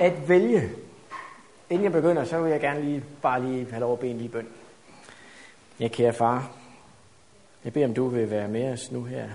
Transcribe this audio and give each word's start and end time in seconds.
at 0.00 0.28
vælge. 0.28 0.70
Inden 1.70 1.84
jeg 1.84 1.92
begynder, 1.92 2.24
så 2.24 2.40
vil 2.40 2.50
jeg 2.50 2.60
gerne 2.60 2.82
lige, 2.82 3.04
bare 3.22 3.42
lige 3.42 3.70
have 3.70 3.80
lov 3.80 3.92
at 3.92 3.98
bede 3.98 4.10
en 4.10 4.18
lige 4.18 4.28
bøn. 4.28 4.48
Ja, 5.80 5.88
kære 5.88 6.12
far, 6.12 6.56
jeg 7.64 7.72
beder 7.72 7.86
om 7.86 7.94
du 7.94 8.08
vil 8.08 8.30
være 8.30 8.48
med 8.48 8.72
os 8.72 8.92
nu 8.92 9.04
her. 9.04 9.28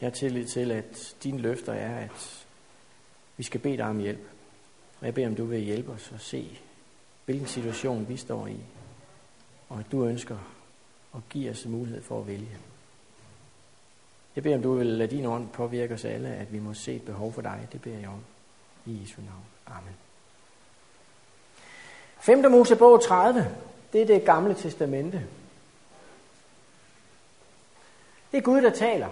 Jeg 0.00 0.06
har 0.06 0.10
tillid 0.10 0.46
til, 0.46 0.70
at 0.70 1.14
dine 1.22 1.38
løfter 1.38 1.72
er, 1.72 1.98
at 1.98 2.46
vi 3.36 3.42
skal 3.42 3.60
bede 3.60 3.76
dig 3.76 3.86
om 3.86 3.98
hjælp. 3.98 4.28
Og 5.00 5.06
jeg 5.06 5.14
beder 5.14 5.26
om 5.26 5.34
du 5.34 5.44
vil 5.44 5.60
hjælpe 5.60 5.92
os 5.92 6.12
at 6.14 6.20
se, 6.20 6.58
hvilken 7.24 7.46
situation 7.46 8.08
vi 8.08 8.16
står 8.16 8.46
i. 8.46 8.56
Og 9.68 9.78
at 9.78 9.92
du 9.92 10.04
ønsker 10.04 10.38
at 11.14 11.20
give 11.30 11.50
os 11.50 11.66
mulighed 11.66 12.02
for 12.02 12.20
at 12.20 12.26
vælge. 12.26 12.58
Jeg 14.36 14.42
beder 14.42 14.56
om 14.56 14.62
du 14.62 14.74
vil 14.74 14.86
lade 14.86 15.16
din 15.16 15.26
ånd 15.26 15.48
påvirke 15.48 15.94
os 15.94 16.04
alle, 16.04 16.28
at 16.28 16.52
vi 16.52 16.58
må 16.58 16.74
se 16.74 16.94
et 16.94 17.02
behov 17.02 17.32
for 17.32 17.42
dig. 17.42 17.68
Det 17.72 17.82
beder 17.82 17.98
jeg 17.98 18.08
om. 18.08 18.24
I 18.86 19.00
Jesu 19.02 19.20
navn. 19.22 19.53
Amen. 19.66 19.96
5. 22.20 22.50
Mosebog 22.50 23.04
30. 23.04 23.46
Det 23.92 24.02
er 24.02 24.06
det 24.06 24.24
gamle 24.24 24.54
testamente. 24.54 25.22
Det 28.32 28.38
er 28.38 28.42
Gud, 28.42 28.62
der 28.62 28.70
taler. 28.70 29.08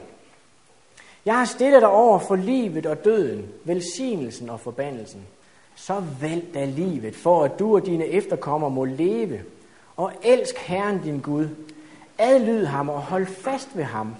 Jeg 1.24 1.38
har 1.38 1.44
stillet 1.44 1.82
dig 1.82 1.90
over 1.90 2.18
for 2.18 2.36
livet 2.36 2.86
og 2.86 3.04
døden, 3.04 3.52
velsignelsen 3.64 4.50
og 4.50 4.60
forbandelsen. 4.60 5.26
Så 5.74 6.02
vælg 6.20 6.54
da 6.54 6.64
livet, 6.64 7.16
for 7.16 7.44
at 7.44 7.58
du 7.58 7.74
og 7.74 7.86
dine 7.86 8.06
efterkommere 8.06 8.70
må 8.70 8.84
leve. 8.84 9.40
Og 9.96 10.12
elsk 10.22 10.58
Herren 10.58 11.02
din 11.02 11.20
Gud. 11.20 11.48
Adlyd 12.18 12.64
ham 12.64 12.88
og 12.88 13.02
hold 13.02 13.26
fast 13.26 13.76
ved 13.76 13.84
ham. 13.84 14.16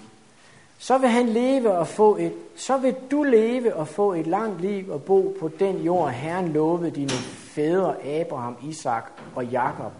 Så 0.83 0.97
vil 0.97 1.09
han 1.09 1.29
leve 1.29 1.71
og 1.71 1.87
få 1.87 2.17
et, 2.17 2.33
så 2.55 2.77
vil 2.77 2.95
du 3.11 3.23
leve 3.23 3.75
og 3.75 3.87
få 3.87 4.13
et 4.13 4.27
langt 4.27 4.61
liv 4.61 4.89
og 4.89 5.03
bo 5.03 5.37
på 5.39 5.47
den 5.47 5.81
jord, 5.81 6.11
Herren 6.11 6.53
lovede 6.53 6.91
dine 6.91 7.09
fædre 7.09 8.03
Abraham, 8.05 8.57
Isak 8.63 9.11
og 9.35 9.45
Jakob 9.45 9.91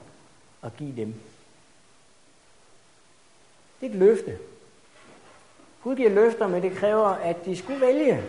og 0.62 0.72
give 0.78 0.96
dem. 0.96 1.14
Det 3.82 3.86
er 3.86 3.90
et 3.90 3.96
løfte. 3.96 4.38
Gud 5.84 5.96
giver 5.96 6.10
løfter, 6.10 6.48
men 6.48 6.62
det 6.62 6.72
kræver, 6.72 7.08
at 7.08 7.46
de 7.46 7.58
skulle 7.58 7.82
vælge. 7.82 8.24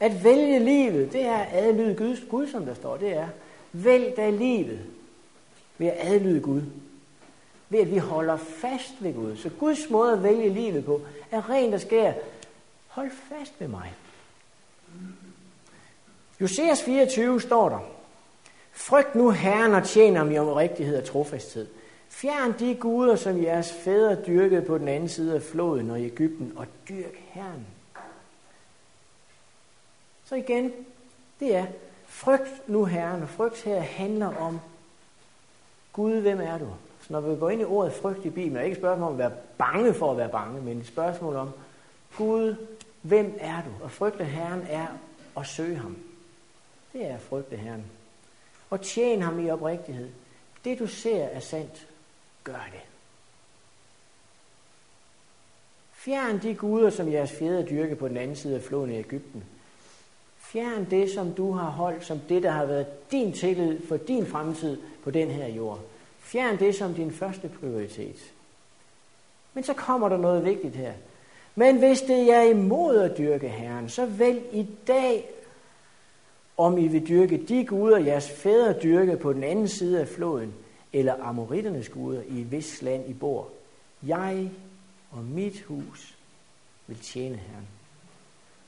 At 0.00 0.24
vælge 0.24 0.58
livet, 0.58 1.12
det 1.12 1.22
er 1.22 1.36
at 1.36 1.48
adlyde 1.52 1.94
Gud, 1.94 2.28
Gud, 2.30 2.46
som 2.46 2.64
der 2.64 2.74
står. 2.74 2.96
Det 2.96 3.16
er, 3.16 3.28
vælg 3.72 4.16
da 4.16 4.30
livet 4.30 4.80
ved 5.78 5.86
at 5.86 6.14
adlyde 6.14 6.40
Gud. 6.40 6.62
Ved 7.74 7.80
at 7.80 7.90
vi 7.90 7.98
holder 7.98 8.36
fast 8.36 8.94
ved 9.00 9.14
Gud. 9.14 9.36
Så 9.36 9.50
Guds 9.58 9.90
måde 9.90 10.12
at 10.12 10.22
vælge 10.22 10.48
livet 10.48 10.84
på 10.84 11.00
er 11.30 11.50
rent 11.50 11.74
og 11.74 11.80
skær. 11.80 12.12
Hold 12.88 13.10
fast 13.28 13.52
ved 13.58 13.68
mig. 13.68 13.94
Joseas 16.40 16.82
24 16.82 17.40
står 17.40 17.68
der. 17.68 17.78
Frygt 18.72 19.14
nu 19.14 19.30
Herren 19.30 19.74
og 19.74 19.84
tjener 19.84 20.18
ham 20.18 20.30
i 20.30 20.40
rigtighed 20.40 20.98
og 20.98 21.04
trofasthed. 21.04 21.66
Fjern 22.08 22.54
de 22.58 22.74
guder, 22.74 23.16
som 23.16 23.42
jeres 23.42 23.72
fædre 23.72 24.22
dyrkede 24.26 24.62
på 24.62 24.78
den 24.78 24.88
anden 24.88 25.08
side 25.08 25.34
af 25.34 25.42
floden 25.42 25.90
og 25.90 26.00
i 26.00 26.06
Ægypten, 26.06 26.52
og 26.56 26.66
dyrk 26.88 27.16
Herren. 27.16 27.66
Så 30.24 30.34
igen, 30.34 30.72
det 31.40 31.56
er, 31.56 31.66
frygt 32.06 32.68
nu 32.68 32.84
Herren, 32.84 33.22
og 33.22 33.28
frygt 33.28 33.62
her 33.62 33.80
handler 33.80 34.36
om, 34.36 34.60
Gud, 35.92 36.20
hvem 36.20 36.40
er 36.40 36.58
du? 36.58 36.68
Så 37.06 37.12
når 37.12 37.20
vi 37.20 37.36
går 37.36 37.50
ind 37.50 37.60
i 37.60 37.64
ordet 37.64 37.92
frygt 37.92 38.24
i 38.24 38.30
Bibelen, 38.30 38.56
er 38.56 38.60
det 38.60 38.66
ikke 38.66 38.74
et 38.74 38.80
spørgsmål 38.80 39.08
om 39.08 39.12
at 39.12 39.18
være 39.18 39.32
bange 39.58 39.94
for 39.94 40.10
at 40.10 40.16
være 40.16 40.28
bange, 40.28 40.62
men 40.62 40.78
et 40.78 40.86
spørgsmål 40.86 41.36
om, 41.36 41.50
Gud, 42.16 42.56
hvem 43.02 43.38
er 43.40 43.62
du? 43.62 43.84
Og 43.84 43.90
frygte 43.90 44.24
Herren 44.24 44.66
er 44.68 44.86
at 45.36 45.46
søge 45.46 45.76
ham. 45.76 45.96
Det 46.92 47.06
er 47.06 47.14
at 47.14 47.20
frygte 47.20 47.56
Herren. 47.56 47.84
Og 48.70 48.80
tjene 48.80 49.22
ham 49.22 49.46
i 49.46 49.50
oprigtighed. 49.50 50.08
Det 50.64 50.78
du 50.78 50.86
ser 50.86 51.24
er 51.24 51.40
sandt. 51.40 51.86
Gør 52.44 52.68
det. 52.72 52.80
Fjern 55.92 56.42
de 56.42 56.54
guder, 56.54 56.90
som 56.90 57.12
jeres 57.12 57.32
fædre 57.32 57.62
dyrke 57.62 57.96
på 57.96 58.08
den 58.08 58.16
anden 58.16 58.36
side 58.36 58.54
af 58.54 58.62
floden 58.62 58.90
i 58.90 58.98
Ægypten. 58.98 59.44
Fjern 60.38 60.90
det, 60.90 61.10
som 61.10 61.32
du 61.32 61.52
har 61.52 61.70
holdt 61.70 62.04
som 62.04 62.20
det, 62.28 62.42
der 62.42 62.50
har 62.50 62.64
været 62.64 63.10
din 63.10 63.32
tillid 63.32 63.86
for 63.86 63.96
din 63.96 64.26
fremtid 64.26 64.78
på 65.04 65.10
den 65.10 65.30
her 65.30 65.48
jord. 65.48 65.80
Fjern 66.34 66.58
det 66.58 66.74
som 66.74 66.94
din 66.94 67.12
første 67.12 67.50
prioritet. 67.60 68.32
Men 69.52 69.64
så 69.64 69.74
kommer 69.74 70.08
der 70.08 70.16
noget 70.16 70.44
vigtigt 70.44 70.76
her. 70.76 70.92
Men 71.54 71.78
hvis 71.78 72.00
det 72.00 72.30
er 72.30 72.42
imod 72.42 72.98
at 72.98 73.18
dyrke 73.18 73.48
Herren, 73.48 73.88
så 73.88 74.06
vælg 74.06 74.42
i 74.52 74.66
dag, 74.86 75.30
om 76.56 76.78
I 76.78 76.88
vil 76.88 77.08
dyrke 77.08 77.44
de 77.48 77.66
guder, 77.66 77.98
jeres 77.98 78.30
fædre 78.30 78.80
dyrke 78.82 79.16
på 79.16 79.32
den 79.32 79.44
anden 79.44 79.68
side 79.68 80.00
af 80.00 80.08
floden, 80.08 80.54
eller 80.92 81.14
amoritternes 81.22 81.88
guder 81.88 82.22
i 82.28 82.40
et 82.40 82.52
vist 82.52 82.82
land 82.82 83.08
I 83.08 83.12
bor. 83.12 83.48
Jeg 84.02 84.50
og 85.10 85.24
mit 85.24 85.62
hus 85.62 86.14
vil 86.86 86.98
tjene 86.98 87.36
Herren. 87.36 87.68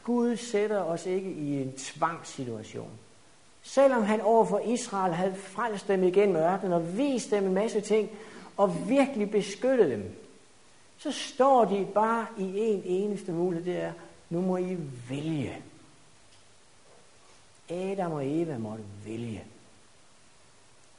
Gud 0.05 0.37
sætter 0.37 0.81
os 0.81 1.07
ikke 1.07 1.31
i 1.31 1.63
en 1.63 1.73
tvangssituation. 1.73 2.91
Selvom 3.67 4.03
han 4.03 4.21
overfor 4.21 4.59
Israel 4.59 5.13
havde 5.15 5.35
frelst 5.35 5.89
dem 5.89 6.05
igen 6.05 6.37
ørkenen 6.37 6.73
og 6.73 6.99
vist 6.99 7.31
dem 7.31 7.47
en 7.47 7.55
masse 7.55 7.81
ting 7.81 8.11
og 8.57 8.89
virkelig 8.89 9.31
beskyttet 9.31 9.91
dem, 9.91 10.17
så 10.99 11.13
står 11.13 11.65
de 11.65 11.87
bare 11.95 12.27
i 12.39 12.59
en 12.59 12.83
eneste 12.85 13.33
mulighed, 13.33 13.75
det 13.75 13.83
er, 13.83 13.93
nu 14.31 14.41
må 14.41 14.57
I 14.57 14.77
vælge. 15.09 15.63
Adam 17.71 18.13
og 18.13 18.27
Eva 18.27 18.59
måtte 18.59 18.85
vælge. 19.05 19.45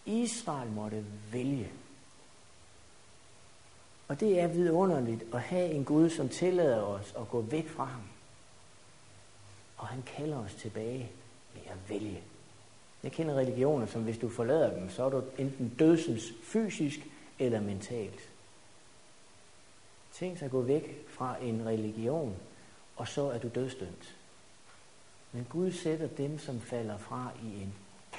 Israel 0.06 0.70
måtte 0.70 1.06
vælge. 1.32 1.72
Og 4.08 4.20
det 4.20 4.40
er 4.40 4.48
vidunderligt 4.48 5.24
at 5.34 5.42
have 5.42 5.72
en 5.72 5.86
Gud, 5.86 6.10
som 6.10 6.30
tillader 6.30 6.82
os 6.82 7.14
at 7.20 7.30
gå 7.30 7.42
væk 7.42 7.70
fra 7.70 7.86
ham. 7.86 8.02
Og 9.78 9.88
han 9.88 10.04
kalder 10.18 10.38
os 10.38 10.54
tilbage 10.54 11.12
med 11.54 11.62
at 11.66 11.90
vælge. 11.90 12.24
Jeg 13.04 13.12
kender 13.12 13.36
religioner, 13.36 13.86
som 13.86 14.04
hvis 14.04 14.18
du 14.18 14.30
forlader 14.30 14.80
dem, 14.80 14.90
så 14.90 15.04
er 15.04 15.10
du 15.10 15.24
enten 15.38 15.76
dødsens 15.80 16.24
fysisk 16.44 17.00
eller 17.40 17.62
mentalt. 17.62 18.30
Tænk 20.14 20.38
sig 20.38 20.46
at 20.46 20.52
gå 20.52 20.62
væk 20.62 21.06
fra 21.10 21.36
en 21.42 21.66
religion, 21.66 22.36
og 22.96 23.08
så 23.08 23.22
er 23.22 23.38
du 23.38 23.48
dødsdømt. 23.56 24.16
Men 25.32 25.48
Gud 25.50 25.72
sætter 25.72 26.08
dem, 26.08 26.40
som 26.40 26.62
falder 26.62 26.98
fra 26.98 27.32
i 27.44 27.62
en 27.62 27.74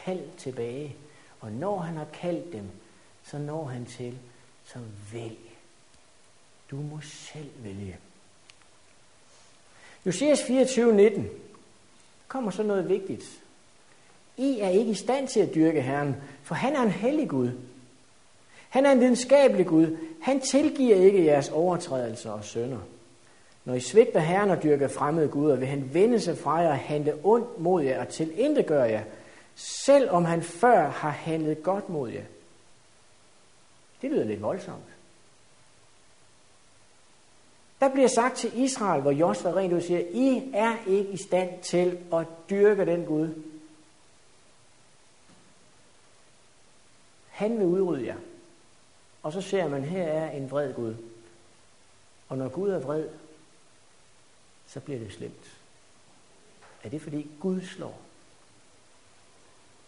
kald 0.05 0.25
tilbage. 0.39 0.97
Og 1.41 1.53
når 1.53 1.79
han 1.79 1.97
har 1.97 2.07
kaldt 2.13 2.53
dem, 2.53 2.71
så 3.25 3.39
når 3.39 3.65
han 3.65 3.87
til, 3.87 4.19
så 4.65 4.79
vælg. 5.13 5.39
Du 6.71 6.77
må 6.77 7.01
selv 7.01 7.51
vælge. 7.59 7.99
Josias 10.07 10.43
24, 10.43 10.93
19 10.95 11.29
kommer 12.29 12.51
så 12.51 12.63
noget 12.63 12.89
vigtigt. 12.89 13.43
I 14.39 14.61
er 14.61 14.69
ikke 14.69 14.91
i 14.91 14.95
stand 14.95 15.29
til 15.29 15.41
at 15.41 15.55
dyrke 15.55 15.83
Herren, 15.83 16.17
for 16.43 16.55
han 16.55 16.77
er 16.77 16.83
en 16.83 16.91
hellig 16.91 17.29
Gud. 17.29 17.51
Han 18.69 18.87
er 18.87 18.93
en 18.93 19.01
videnskabelig 19.01 19.67
Gud. 19.67 19.97
Han 20.21 20.41
tilgiver 20.41 20.97
ikke 20.97 21.25
jeres 21.25 21.49
overtrædelser 21.49 22.31
og 22.31 22.45
sønder. 22.45 22.79
Når 23.65 23.75
I 23.75 23.81
svigter 23.81 24.21
Herren 24.21 24.51
og 24.51 24.63
dyrker 24.63 24.89
fremmede 24.89 25.29
guder, 25.29 25.57
vil 25.57 25.69
han 25.69 25.95
vende 25.95 26.21
sig 26.21 26.39
fra 26.39 26.57
jer 26.57 26.69
og 26.69 26.79
handle 26.79 27.15
ondt 27.25 27.61
mod 27.61 27.83
jer 27.83 28.01
og 28.01 28.09
tilintetgøre 28.09 28.91
jer, 28.91 29.03
selvom 29.55 30.25
han 30.25 30.43
før 30.43 30.89
har 30.89 31.11
handlet 31.11 31.63
godt 31.63 31.89
mod 31.89 32.11
jer. 32.11 32.25
Det 34.03 34.11
lyder 34.11 34.25
lidt 34.25 34.43
voldsomt. 34.43 34.83
Der 37.81 37.89
bliver 37.89 38.09
sagt 38.09 38.37
til 38.37 38.51
Israel, 38.55 39.03
hvor 39.03 39.11
Josva 39.11 39.51
rent 39.51 39.73
ud 39.73 39.81
siger, 39.81 40.01
I 40.13 40.51
er 40.55 40.77
ikke 40.87 41.11
i 41.11 41.17
stand 41.17 41.51
til 41.63 41.99
at 42.13 42.27
dyrke 42.51 42.87
den 42.87 43.05
Gud. 43.05 43.29
Han 47.39 47.59
vil 47.59 47.67
udrydde 47.67 48.07
jer. 48.07 48.17
Og 49.23 49.33
så 49.33 49.41
ser 49.41 49.69
man, 49.69 49.85
her 49.85 50.05
er 50.05 50.31
en 50.31 50.51
vred 50.51 50.75
Gud. 50.75 50.95
Og 52.29 52.39
når 52.39 52.49
Gud 52.49 52.71
er 52.71 52.79
vred, 52.79 53.09
så 54.67 54.81
bliver 54.81 54.99
det 54.99 55.13
slemt. 55.13 55.59
Er 56.85 56.89
det 56.89 57.03
fordi 57.03 57.31
Gud 57.41 57.63
slår? 57.63 58.01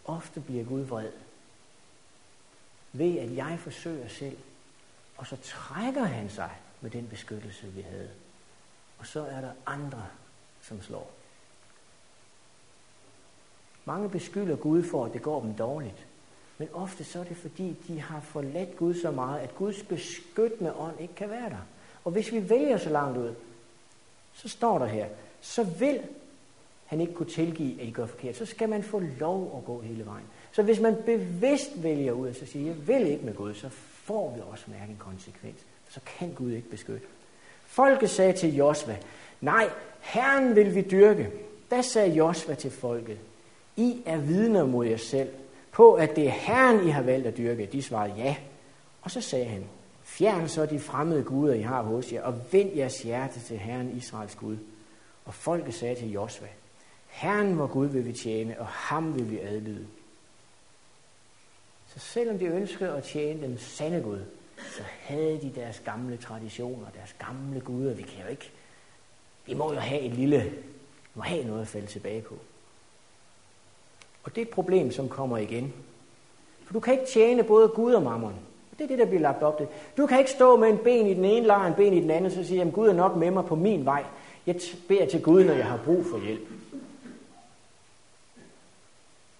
Ofte 0.05 0.39
bliver 0.39 0.65
Gud 0.65 0.81
vred. 0.81 1.11
Ved 2.91 3.17
at 3.17 3.35
jeg 3.35 3.59
forsøger 3.59 4.07
selv, 4.07 4.37
og 5.17 5.27
så 5.27 5.37
trækker 5.43 6.03
han 6.03 6.29
sig 6.29 6.51
med 6.81 6.91
den 6.91 7.07
beskyttelse, 7.07 7.67
vi 7.67 7.81
havde. 7.81 8.11
Og 8.97 9.07
så 9.07 9.25
er 9.25 9.41
der 9.41 9.51
andre, 9.65 10.07
som 10.61 10.81
slår. 10.81 11.11
Mange 13.85 14.09
beskylder 14.09 14.55
Gud 14.55 14.83
for, 14.83 15.05
at 15.05 15.13
det 15.13 15.21
går 15.21 15.41
dem 15.41 15.55
dårligt. 15.55 16.07
Men 16.61 16.69
ofte 16.73 17.03
så 17.03 17.19
er 17.19 17.23
det 17.23 17.37
fordi, 17.37 17.75
de 17.87 18.01
har 18.01 18.19
forladt 18.19 18.77
Gud 18.77 18.93
så 18.93 19.11
meget, 19.11 19.39
at 19.39 19.55
Guds 19.55 19.83
beskyttende 19.83 20.73
ånd 20.73 20.99
ikke 20.99 21.15
kan 21.15 21.29
være 21.29 21.49
der. 21.49 21.65
Og 22.05 22.11
hvis 22.11 22.31
vi 22.31 22.49
vælger 22.49 22.77
så 22.77 22.89
langt 22.89 23.17
ud, 23.17 23.33
så 24.33 24.49
står 24.49 24.79
der 24.79 24.85
her, 24.85 25.05
så 25.41 25.63
vil 25.63 25.99
han 26.85 27.01
ikke 27.01 27.13
kunne 27.13 27.29
tilgive, 27.29 27.81
at 27.81 27.87
I 27.87 27.91
gør 27.91 28.05
forkert, 28.05 28.35
så 28.35 28.45
skal 28.45 28.69
man 28.69 28.83
få 28.83 28.99
lov 28.99 29.57
at 29.57 29.65
gå 29.65 29.81
hele 29.81 30.05
vejen. 30.05 30.25
Så 30.51 30.63
hvis 30.63 30.79
man 30.79 30.95
bevidst 31.05 31.83
vælger 31.83 32.11
ud 32.11 32.27
og 32.27 32.35
så 32.35 32.45
siger, 32.45 32.65
jeg 32.65 32.87
vil 32.87 33.07
ikke 33.07 33.25
med 33.25 33.35
Gud, 33.35 33.53
så 33.53 33.69
får 34.03 34.33
vi 34.35 34.41
også 34.51 34.65
mærke 34.67 34.91
en 34.91 34.99
konsekvens. 34.99 35.59
Så 35.89 35.99
kan 36.05 36.33
Gud 36.33 36.51
ikke 36.51 36.69
beskytte. 36.69 37.07
Folket 37.65 38.09
sagde 38.09 38.33
til 38.33 38.55
Josva, 38.55 38.97
nej, 39.41 39.69
Herren 39.99 40.55
vil 40.55 40.75
vi 40.75 40.81
dyrke. 40.81 41.31
Da 41.71 41.81
sagde 41.81 42.15
Josva 42.15 42.55
til 42.55 42.71
folket, 42.71 43.17
I 43.75 44.01
er 44.05 44.17
vidner 44.17 44.65
mod 44.65 44.85
jer 44.85 44.97
selv, 44.97 45.29
på 45.71 45.93
at 45.93 46.15
det 46.15 46.27
er 46.27 46.31
Herren, 46.31 46.87
I 46.87 46.89
har 46.89 47.01
valgt 47.01 47.27
at 47.27 47.37
dyrke. 47.37 47.65
De 47.65 47.81
svarede 47.81 48.13
ja. 48.17 48.35
Og 49.01 49.11
så 49.11 49.21
sagde 49.21 49.45
han, 49.45 49.65
fjern 50.03 50.47
så 50.47 50.65
de 50.65 50.79
fremmede 50.79 51.23
guder, 51.23 51.53
I 51.53 51.61
har 51.61 51.81
hos 51.81 52.13
jer, 52.13 52.23
og 52.23 52.41
vend 52.51 52.75
jeres 52.75 53.01
hjerte 53.01 53.39
til 53.39 53.57
Herren 53.57 53.97
Israels 53.97 54.35
Gud. 54.35 54.57
Og 55.25 55.33
folket 55.33 55.73
sagde 55.73 55.95
til 55.95 56.11
Josva, 56.11 56.47
Herren 57.07 57.57
vor 57.57 57.67
Gud 57.67 57.87
vil 57.87 58.05
vi 58.05 58.13
tjene, 58.13 58.59
og 58.59 58.67
ham 58.67 59.15
vil 59.15 59.31
vi 59.31 59.39
adlyde. 59.39 59.87
Så 61.87 61.99
selvom 61.99 62.39
de 62.39 62.45
ønskede 62.45 62.89
at 62.89 63.03
tjene 63.03 63.41
den 63.41 63.57
sande 63.57 64.01
Gud, 64.01 64.19
så 64.57 64.83
havde 64.83 65.41
de 65.41 65.51
deres 65.55 65.81
gamle 65.85 66.17
traditioner, 66.17 66.85
deres 66.89 67.15
gamle 67.19 67.59
guder. 67.59 67.93
Vi 67.93 68.01
kan 68.01 68.23
jo 68.23 68.29
ikke, 68.29 68.51
vi 69.45 69.53
må 69.53 69.73
jo 69.73 69.79
have 69.79 70.01
et 70.01 70.11
lille, 70.11 70.43
vi 70.43 71.11
må 71.13 71.21
have 71.21 71.43
noget 71.43 71.61
at 71.61 71.67
falde 71.67 71.87
tilbage 71.87 72.21
på. 72.21 72.37
Og 74.23 74.35
det 74.35 74.41
er 74.41 74.45
et 74.45 74.51
problem, 74.51 74.91
som 74.91 75.09
kommer 75.09 75.37
igen. 75.37 75.73
For 76.65 76.73
du 76.73 76.79
kan 76.79 76.93
ikke 76.93 77.05
tjene 77.05 77.43
både 77.43 77.67
Gud 77.67 77.93
og 77.93 78.03
mammon. 78.03 78.33
Det 78.77 78.83
er 78.83 78.87
det, 78.87 78.99
der 78.99 79.05
bliver 79.05 79.21
lagt 79.21 79.43
op 79.43 79.57
til. 79.57 79.67
Du 79.97 80.05
kan 80.05 80.19
ikke 80.19 80.31
stå 80.31 80.57
med 80.57 80.69
en 80.69 80.77
ben 80.77 81.07
i 81.07 81.13
den 81.13 81.25
ene 81.25 81.47
lejr, 81.47 81.67
en 81.67 81.73
ben 81.73 81.93
i 81.93 82.01
den 82.01 82.11
anden, 82.11 82.25
og 82.25 82.31
så 82.31 82.43
sige, 82.43 82.61
at 82.61 82.73
Gud 82.73 82.87
er 82.87 82.93
nok 82.93 83.15
med 83.15 83.31
mig 83.31 83.45
på 83.45 83.55
min 83.55 83.85
vej. 83.85 84.03
Jeg 84.47 84.55
beder 84.87 85.05
til 85.05 85.21
Gud, 85.21 85.43
når 85.43 85.53
jeg 85.53 85.65
har 85.65 85.79
brug 85.85 86.05
for 86.05 86.25
hjælp. 86.25 86.47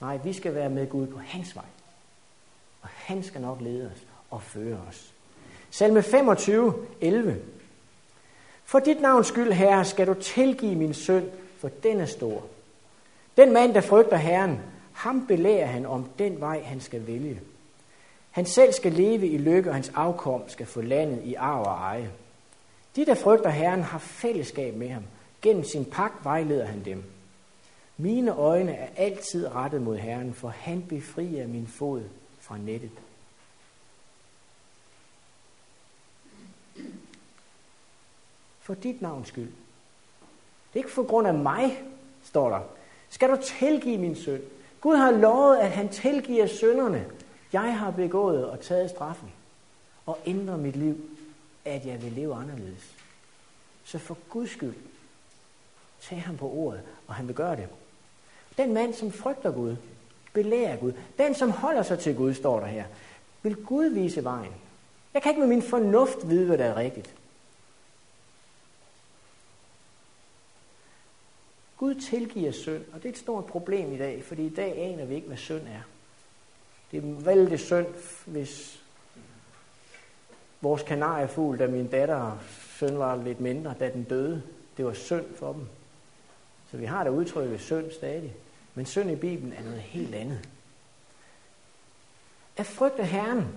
Nej, 0.02 0.18
vi 0.18 0.34
skal 0.34 0.56
være 0.56 0.70
med 0.70 0.90
Gud 0.90 1.08
på 1.08 1.20
hans 1.20 1.56
vej. 1.56 1.66
Og 2.82 2.90
han 2.92 3.24
skal 3.24 3.42
nok 3.42 3.62
lede 3.62 3.92
os 3.96 4.02
og 4.30 4.42
føre 4.42 4.78
os. 4.90 5.14
Salme 5.70 6.04
25, 6.04 6.74
11. 7.02 7.42
For 8.66 8.80
dit 8.80 9.02
navns 9.02 9.28
skyld, 9.28 9.52
Herre, 9.52 9.86
skal 9.86 10.08
du 10.08 10.14
tilgive 10.14 10.76
min 10.76 10.94
synd, 10.94 11.26
for 11.58 11.70
den 11.84 12.00
er 12.00 12.06
stor. 12.06 12.44
Den 13.38 13.54
mand, 13.54 13.74
der 13.74 13.82
frygter 13.82 14.18
Herren, 14.18 14.60
ham 14.94 15.28
belærer 15.28 15.66
han 15.66 15.86
om 15.86 16.10
den 16.20 16.40
vej, 16.40 16.64
han 16.64 16.82
skal 16.82 17.08
vælge. 17.08 17.42
Han 18.32 18.46
selv 18.46 18.74
skal 18.74 18.92
leve 18.92 19.28
i 19.28 19.38
lykke, 19.38 19.70
og 19.70 19.76
hans 19.76 19.92
afkom 19.96 20.44
skal 20.48 20.66
få 20.66 20.82
landet 20.82 21.24
i 21.24 21.34
arv 21.34 21.60
og 21.60 21.74
eje. 21.74 22.12
De, 22.96 23.06
der 23.06 23.16
frygter 23.16 23.50
Herren, 23.50 23.82
har 23.82 23.98
fællesskab 23.98 24.76
med 24.76 24.90
ham. 24.90 25.04
Gennem 25.42 25.64
sin 25.64 25.86
pagt 25.86 26.24
vejleder 26.24 26.66
han 26.66 26.86
dem. 26.86 27.04
Mine 27.98 28.36
øjne 28.36 28.76
er 28.76 28.88
altid 28.96 29.48
rettet 29.48 29.82
mod 29.82 29.98
Herren, 29.98 30.34
for 30.34 30.48
han 30.48 30.86
befrier 30.90 31.48
min 31.48 31.68
fod 31.68 32.04
fra 32.40 32.58
nettet. 32.58 32.92
For 38.60 38.74
dit 38.74 39.02
navns 39.02 39.28
skyld. 39.28 39.52
Det 40.74 40.80
er 40.80 40.84
ikke 40.84 40.92
for 40.92 41.08
grund 41.08 41.28
af 41.28 41.34
mig, 41.34 41.84
står 42.24 42.50
der. 42.50 42.60
Skal 43.12 43.30
du 43.30 43.38
tilgive 43.44 43.98
min 43.98 44.16
synd? 44.16 44.42
Gud 44.82 44.96
har 44.96 45.12
lovet, 45.12 45.58
at 45.58 45.72
han 45.72 45.90
tilgiver 45.90 46.48
synderne. 46.48 47.06
Jeg 47.54 47.78
har 47.78 47.92
begået 47.92 48.46
og 48.46 48.60
taget 48.60 48.90
straffen 48.90 49.32
og 50.06 50.20
ændret 50.26 50.60
mit 50.60 50.76
liv, 50.76 50.98
at 51.66 51.86
jeg 51.86 52.04
vil 52.04 52.12
leve 52.12 52.36
anderledes. 52.36 52.94
Så 53.84 53.98
for 53.98 54.18
Guds 54.30 54.50
skyld, 54.50 54.74
tag 56.02 56.22
ham 56.22 56.38
på 56.38 56.50
ordet, 56.50 56.82
og 57.08 57.16
han 57.16 57.28
vil 57.28 57.36
gøre 57.36 57.56
det. 57.56 57.68
Den 58.58 58.74
mand, 58.74 58.94
som 58.94 59.12
frygter 59.12 59.52
Gud, 59.52 59.76
belærer 60.34 60.78
Gud. 60.78 60.94
Den, 61.18 61.36
som 61.36 61.52
holder 61.52 61.84
sig 61.84 62.00
til 62.00 62.16
Gud, 62.16 62.34
står 62.34 62.60
der 62.60 62.68
her. 62.68 62.84
Vil 63.42 63.56
Gud 63.56 63.86
vise 63.86 64.24
vejen? 64.24 64.54
Jeg 65.14 65.22
kan 65.22 65.32
ikke 65.32 65.40
med 65.40 65.48
min 65.48 65.62
fornuft 65.62 66.30
vide, 66.30 66.46
hvad 66.46 66.58
der 66.58 66.66
er 66.66 66.76
rigtigt. 66.76 67.16
Gud 71.82 71.96
tilgiver 71.96 72.52
synd, 72.52 72.84
og 72.94 73.04
det 73.04 73.06
er 73.06 73.14
et 73.14 73.18
stort 73.18 73.46
problem 73.46 73.94
i 73.94 73.98
dag, 73.98 74.24
fordi 74.24 74.46
i 74.46 74.56
dag 74.56 74.78
aner 74.78 75.06
vi 75.06 75.16
ikke, 75.16 75.28
hvad 75.28 75.38
synd 75.38 75.62
er. 75.62 75.82
Det 76.92 76.98
er 76.98 77.22
vældig 77.24 77.60
synd, 77.60 77.88
hvis 78.26 78.84
vores 80.62 80.84
kanariefugl, 80.84 81.60
da 81.60 81.68
min 81.68 81.88
datter 81.88 82.38
søn 82.78 82.98
var 82.98 83.16
lidt 83.16 83.40
mindre, 83.40 83.76
da 83.80 83.90
den 83.90 84.04
døde, 84.04 84.44
det 84.78 84.86
var 84.86 84.94
synd 84.94 85.36
for 85.36 85.54
dem. 85.54 85.68
Så 86.72 86.78
vi 86.78 86.86
har 86.86 87.04
da 87.04 87.10
udtrykket 87.10 87.62
synd 87.62 87.92
stadig. 87.92 88.34
Men 88.76 88.86
synd 88.86 89.12
i 89.12 89.16
Bibelen 89.16 89.54
er 89.54 89.64
noget 89.64 89.82
helt 89.82 90.16
andet. 90.16 90.50
At 92.58 92.66
frygte 92.66 93.04
Herren 93.04 93.48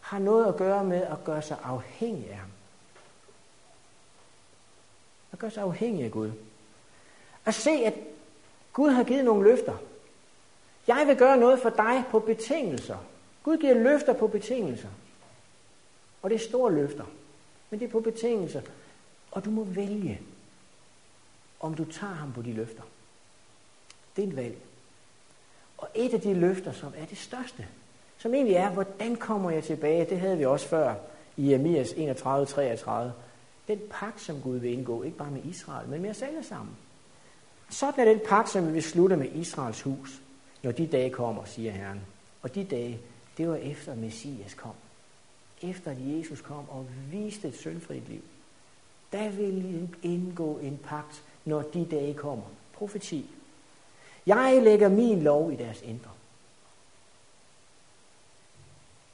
har 0.00 0.18
noget 0.18 0.46
at 0.46 0.56
gøre 0.56 0.84
med 0.84 1.02
at 1.02 1.24
gøre 1.24 1.42
sig 1.42 1.56
afhængig 1.62 2.30
af 2.30 2.36
ham. 2.36 2.50
At 5.32 5.38
gøre 5.38 5.50
sig 5.50 5.62
afhængig 5.62 6.04
af 6.04 6.10
Gud. 6.10 6.30
At 7.50 7.54
se, 7.54 7.70
at 7.70 7.94
Gud 8.72 8.90
har 8.90 9.04
givet 9.04 9.24
nogle 9.24 9.50
løfter. 9.50 9.76
Jeg 10.86 11.04
vil 11.06 11.16
gøre 11.16 11.36
noget 11.36 11.60
for 11.60 11.70
dig 11.70 12.04
på 12.10 12.18
betingelser. 12.18 12.96
Gud 13.42 13.58
giver 13.58 13.74
løfter 13.74 14.12
på 14.12 14.26
betingelser. 14.26 14.88
Og 16.22 16.30
det 16.30 16.36
er 16.36 16.48
store 16.48 16.72
løfter. 16.72 17.04
Men 17.70 17.80
det 17.80 17.86
er 17.86 17.90
på 17.90 18.00
betingelser. 18.00 18.60
Og 19.30 19.44
du 19.44 19.50
må 19.50 19.64
vælge, 19.64 20.20
om 21.60 21.74
du 21.74 21.84
tager 21.84 22.12
ham 22.12 22.32
på 22.32 22.42
de 22.42 22.52
løfter. 22.52 22.82
Det 24.16 24.24
er 24.24 24.28
et 24.28 24.36
valg. 24.36 24.56
Og 25.78 25.88
et 25.94 26.14
af 26.14 26.20
de 26.20 26.34
løfter, 26.34 26.72
som 26.72 26.92
er 26.96 27.06
det 27.06 27.18
største, 27.18 27.66
som 28.18 28.34
egentlig 28.34 28.56
er, 28.56 28.70
hvordan 28.70 29.16
kommer 29.16 29.50
jeg 29.50 29.64
tilbage? 29.64 30.10
Det 30.10 30.20
havde 30.20 30.38
vi 30.38 30.44
også 30.44 30.68
før 30.68 30.94
i 31.36 31.52
Amias 31.52 31.92
31-33. 31.92 32.90
Den 33.68 33.80
pagt, 33.90 34.20
som 34.20 34.40
Gud 34.40 34.56
vil 34.56 34.72
indgå, 34.72 35.02
ikke 35.02 35.16
bare 35.16 35.30
med 35.30 35.44
Israel, 35.44 35.88
men 35.88 36.02
med 36.02 36.10
os 36.10 36.22
alle 36.22 36.44
sammen. 36.44 36.76
Sådan 37.70 38.08
er 38.08 38.12
den 38.12 38.20
pagt, 38.28 38.50
som 38.50 38.74
vi 38.74 38.80
slutter 38.80 39.16
med 39.16 39.32
Israels 39.32 39.82
hus, 39.82 40.20
når 40.62 40.72
de 40.72 40.86
dage 40.86 41.10
kommer, 41.10 41.44
siger 41.44 41.72
Herren. 41.72 42.00
Og 42.42 42.54
de 42.54 42.64
dage, 42.64 43.00
det 43.36 43.48
var 43.48 43.56
efter 43.56 43.94
Messias 43.94 44.54
kom. 44.54 44.74
Efter 45.62 45.90
at 45.90 45.96
Jesus 46.00 46.40
kom 46.40 46.68
og 46.68 46.86
viste 47.10 47.48
et 47.48 47.56
syndfrit 47.56 48.08
liv. 48.08 48.22
Der 49.12 49.28
vil 49.28 49.88
indgå 50.02 50.58
en 50.58 50.78
pagt, 50.84 51.22
når 51.44 51.62
de 51.62 51.86
dage 51.90 52.14
kommer. 52.14 52.44
Profeti. 52.72 53.30
Jeg 54.26 54.60
lægger 54.62 54.88
min 54.88 55.22
lov 55.22 55.52
i 55.52 55.56
deres 55.56 55.82
indre. 55.82 56.10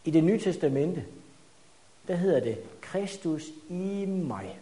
I 0.04 0.10
det 0.10 0.24
nye 0.24 0.40
testamente, 0.40 1.04
der 2.08 2.14
hedder 2.14 2.40
det 2.40 2.58
Kristus 2.80 3.42
i 3.68 4.04
mig. 4.06 4.58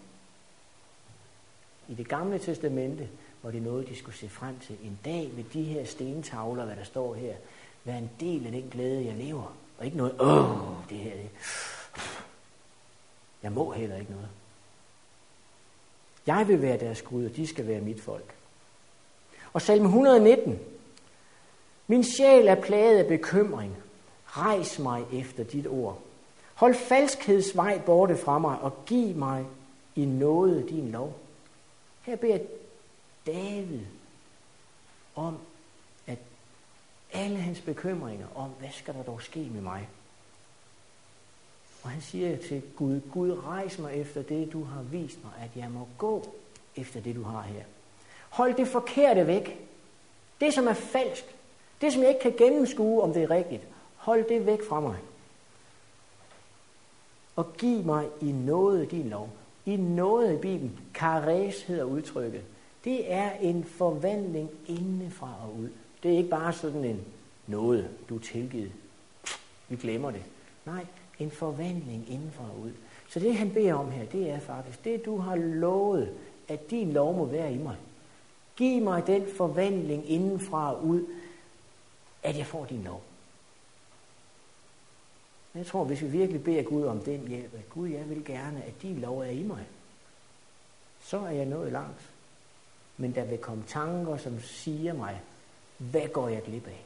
I 1.88 1.94
det 1.94 2.08
gamle 2.08 2.38
testamente 2.38 3.08
var 3.44 3.50
det 3.50 3.62
noget, 3.62 3.88
de 3.88 3.96
skulle 3.96 4.16
se 4.16 4.28
frem 4.28 4.58
til. 4.58 4.76
En 4.82 4.98
dag 5.04 5.30
med 5.36 5.44
de 5.52 5.62
her 5.62 5.84
stentavler, 5.84 6.64
hvad 6.64 6.76
der 6.76 6.84
står 6.84 7.14
her, 7.14 7.34
være 7.84 7.98
en 7.98 8.10
del 8.20 8.46
af 8.46 8.52
den 8.52 8.68
glæde, 8.70 9.06
jeg 9.06 9.14
lever. 9.14 9.56
Og 9.78 9.84
ikke 9.84 9.96
noget, 9.96 10.20
åh, 10.20 10.90
det 10.90 10.98
her, 10.98 11.10
det. 11.10 11.30
Jeg 13.42 13.52
må 13.52 13.72
heller 13.72 13.96
ikke 13.96 14.12
noget. 14.12 14.28
Jeg 16.26 16.48
vil 16.48 16.62
være 16.62 16.78
deres 16.78 17.02
Gud, 17.02 17.24
og 17.24 17.36
de 17.36 17.46
skal 17.46 17.66
være 17.66 17.80
mit 17.80 18.00
folk. 18.00 18.34
Og 19.52 19.62
salme 19.62 19.86
119. 19.86 20.58
Min 21.86 22.04
sjæl 22.04 22.48
er 22.48 22.62
plaget 22.62 22.98
af 22.98 23.06
bekymring. 23.06 23.76
Rejs 24.26 24.78
mig 24.78 25.04
efter 25.12 25.44
dit 25.44 25.66
ord. 25.66 25.98
Hold 26.54 26.74
falskheds 26.74 27.56
borte 27.86 28.16
fra 28.16 28.38
mig, 28.38 28.58
og 28.60 28.84
giv 28.86 29.16
mig 29.16 29.44
i 29.94 30.04
noget 30.04 30.68
din 30.68 30.90
lov. 30.90 31.18
Her 32.02 32.16
beder 32.16 32.38
David 33.26 33.80
om, 35.14 35.38
at 36.06 36.18
alle 37.12 37.36
hans 37.36 37.60
bekymringer 37.60 38.26
om, 38.34 38.50
hvad 38.50 38.70
skal 38.72 38.94
der 38.94 39.02
dog 39.02 39.22
ske 39.22 39.40
med 39.40 39.60
mig? 39.60 39.88
Og 41.82 41.90
han 41.90 42.00
siger 42.00 42.36
til 42.36 42.62
Gud, 42.76 43.00
Gud 43.12 43.38
rejs 43.44 43.78
mig 43.78 43.94
efter 43.94 44.22
det, 44.22 44.52
du 44.52 44.64
har 44.64 44.82
vist 44.82 45.24
mig, 45.24 45.32
at 45.40 45.50
jeg 45.56 45.70
må 45.70 45.88
gå 45.98 46.34
efter 46.76 47.00
det, 47.00 47.14
du 47.14 47.22
har 47.22 47.42
her. 47.42 47.64
Hold 48.28 48.54
det 48.54 48.68
forkerte 48.68 49.26
væk. 49.26 49.66
Det, 50.40 50.54
som 50.54 50.66
er 50.66 50.72
falsk. 50.72 51.24
Det, 51.80 51.92
som 51.92 52.02
jeg 52.02 52.08
ikke 52.08 52.20
kan 52.20 52.34
gennemskue, 52.38 53.02
om 53.02 53.12
det 53.12 53.22
er 53.22 53.30
rigtigt. 53.30 53.62
Hold 53.96 54.28
det 54.28 54.46
væk 54.46 54.68
fra 54.68 54.80
mig. 54.80 54.98
Og 57.36 57.52
giv 57.56 57.84
mig 57.84 58.08
i 58.20 58.32
noget 58.32 58.90
din 58.90 59.08
lov. 59.08 59.30
I 59.66 59.76
noget 59.76 60.34
i 60.34 60.36
Bibelen. 60.36 60.80
Kares 60.94 61.62
hedder 61.62 61.84
udtrykket. 61.84 62.44
Det 62.84 63.12
er 63.12 63.32
en 63.32 63.64
forvandling 63.64 64.50
indefra 64.66 65.34
og 65.42 65.56
ud. 65.58 65.68
Det 66.02 66.12
er 66.12 66.16
ikke 66.16 66.30
bare 66.30 66.52
sådan 66.52 66.84
en 66.84 67.04
noget, 67.46 67.90
du 68.08 68.16
er 68.16 68.20
tilgivet. 68.20 68.72
Vi 69.68 69.76
glemmer 69.76 70.10
det. 70.10 70.22
Nej, 70.64 70.86
en 71.18 71.30
forvandling 71.30 72.10
indenfra 72.10 72.44
og 72.44 72.60
ud. 72.60 72.72
Så 73.08 73.20
det 73.20 73.36
han 73.36 73.50
beder 73.50 73.74
om 73.74 73.90
her, 73.90 74.04
det 74.04 74.30
er 74.30 74.40
faktisk, 74.40 74.84
det 74.84 75.04
du 75.04 75.18
har 75.18 75.36
lovet, 75.36 76.14
at 76.48 76.70
din 76.70 76.92
lov 76.92 77.16
må 77.16 77.24
være 77.24 77.52
i 77.52 77.58
mig. 77.58 77.76
Giv 78.56 78.82
mig 78.82 79.06
den 79.06 79.26
forvandling 79.36 80.10
indenfra 80.10 80.74
og 80.74 80.84
ud, 80.84 81.06
at 82.22 82.38
jeg 82.38 82.46
får 82.46 82.64
din 82.64 82.84
lov. 82.84 83.02
Jeg 85.54 85.66
tror, 85.66 85.84
hvis 85.84 86.02
vi 86.02 86.06
virkelig 86.06 86.44
beder 86.44 86.62
Gud 86.62 86.84
om 86.84 87.00
den 87.00 87.28
hjælp, 87.28 87.54
at 87.54 87.70
Gud, 87.70 87.88
jeg 87.88 88.08
vil 88.08 88.24
gerne, 88.24 88.62
at 88.62 88.82
din 88.82 89.00
lov 89.00 89.18
er 89.18 89.30
i 89.30 89.42
mig, 89.42 89.64
så 91.02 91.18
er 91.18 91.30
jeg 91.30 91.46
nået 91.46 91.72
langt. 91.72 92.10
Men 92.96 93.14
der 93.14 93.24
vil 93.24 93.38
komme 93.38 93.64
tanker, 93.66 94.16
som 94.16 94.40
siger 94.40 94.92
mig, 94.92 95.20
hvad 95.78 96.08
går 96.08 96.28
jeg 96.28 96.42
glip 96.42 96.66
af? 96.66 96.84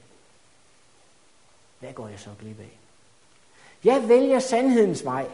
Hvad 1.78 1.92
går 1.92 2.08
jeg 2.08 2.20
så 2.20 2.30
glip 2.40 2.60
af? 2.60 2.78
Jeg 3.84 4.08
vælger 4.08 4.38
sandhedens 4.38 5.04
vej. 5.04 5.30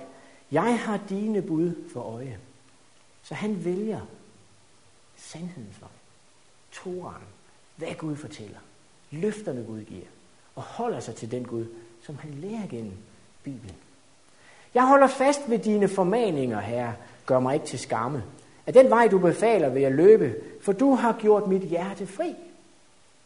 Jeg 0.51 0.79
har 0.79 1.01
dine 1.09 1.43
bud 1.43 1.91
for 1.93 2.01
øje. 2.01 2.39
Så 3.23 3.35
han 3.35 3.65
vælger 3.65 4.01
sandhedens 5.17 5.81
vej. 5.81 5.91
Toran. 6.73 7.21
Hvad 7.77 7.95
Gud 7.95 8.17
fortæller. 8.17 8.59
Løfterne 9.11 9.65
Gud 9.65 9.85
giver. 9.85 10.07
Og 10.57 10.63
holder 10.63 11.01
sig 11.01 11.15
til 11.15 11.31
den 11.31 11.45
Gud, 11.45 11.67
som 12.03 12.19
han 12.19 12.31
lærer 12.31 12.67
gennem 12.67 12.97
Bibelen. 13.43 13.77
Jeg 14.75 14.87
holder 14.87 15.07
fast 15.07 15.41
ved 15.49 15.59
dine 15.59 15.89
formaninger, 15.89 16.61
herre. 16.61 16.95
Gør 17.27 17.41
mig 17.41 17.55
ikke 17.55 17.67
til 17.67 17.79
skamme. 17.79 18.25
At 18.67 18.75
den 18.75 18.91
vej, 18.91 19.09
du 19.09 19.19
befaler, 19.19 19.69
vil 19.69 19.83
jeg 19.83 19.93
løbe, 19.93 20.35
for 20.61 20.73
du 20.73 20.95
har 20.95 21.19
gjort 21.21 21.47
mit 21.47 21.63
hjerte 21.63 22.07
fri. 22.07 22.35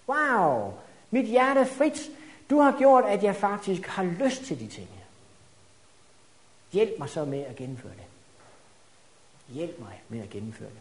Wow! 0.08 0.72
Mit 1.10 1.26
hjerte 1.26 1.60
er 1.60 1.64
frit. 1.64 2.10
Du 2.50 2.58
har 2.58 2.78
gjort, 2.78 3.04
at 3.04 3.22
jeg 3.22 3.36
faktisk 3.36 3.86
har 3.86 4.04
lyst 4.04 4.44
til 4.44 4.60
de 4.60 4.66
ting. 4.66 4.88
Hjælp 6.72 6.98
mig 6.98 7.08
så 7.08 7.24
med 7.24 7.40
at 7.40 7.56
gennemføre 7.56 7.92
det. 7.92 8.04
Hjælp 9.54 9.78
mig 9.78 10.02
med 10.08 10.20
at 10.20 10.30
gennemføre 10.30 10.68
det. 10.68 10.78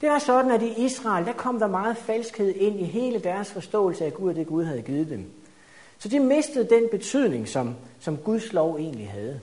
Det 0.00 0.08
var 0.08 0.18
sådan, 0.18 0.50
at 0.50 0.62
i 0.62 0.84
Israel, 0.84 1.26
der 1.26 1.32
kom 1.32 1.58
der 1.58 1.66
meget 1.66 1.96
falskhed 1.96 2.54
ind 2.54 2.80
i 2.80 2.84
hele 2.84 3.18
deres 3.18 3.52
forståelse 3.52 4.04
af 4.04 4.14
Gud 4.14 4.30
og 4.30 4.36
det 4.36 4.46
Gud 4.46 4.64
havde 4.64 4.82
givet 4.82 5.10
dem. 5.10 5.30
Så 5.98 6.08
de 6.08 6.20
mistede 6.20 6.68
den 6.68 6.88
betydning, 6.90 7.48
som, 7.48 7.76
som 8.00 8.16
Guds 8.16 8.52
lov 8.52 8.76
egentlig 8.76 9.10
havde. 9.10 9.40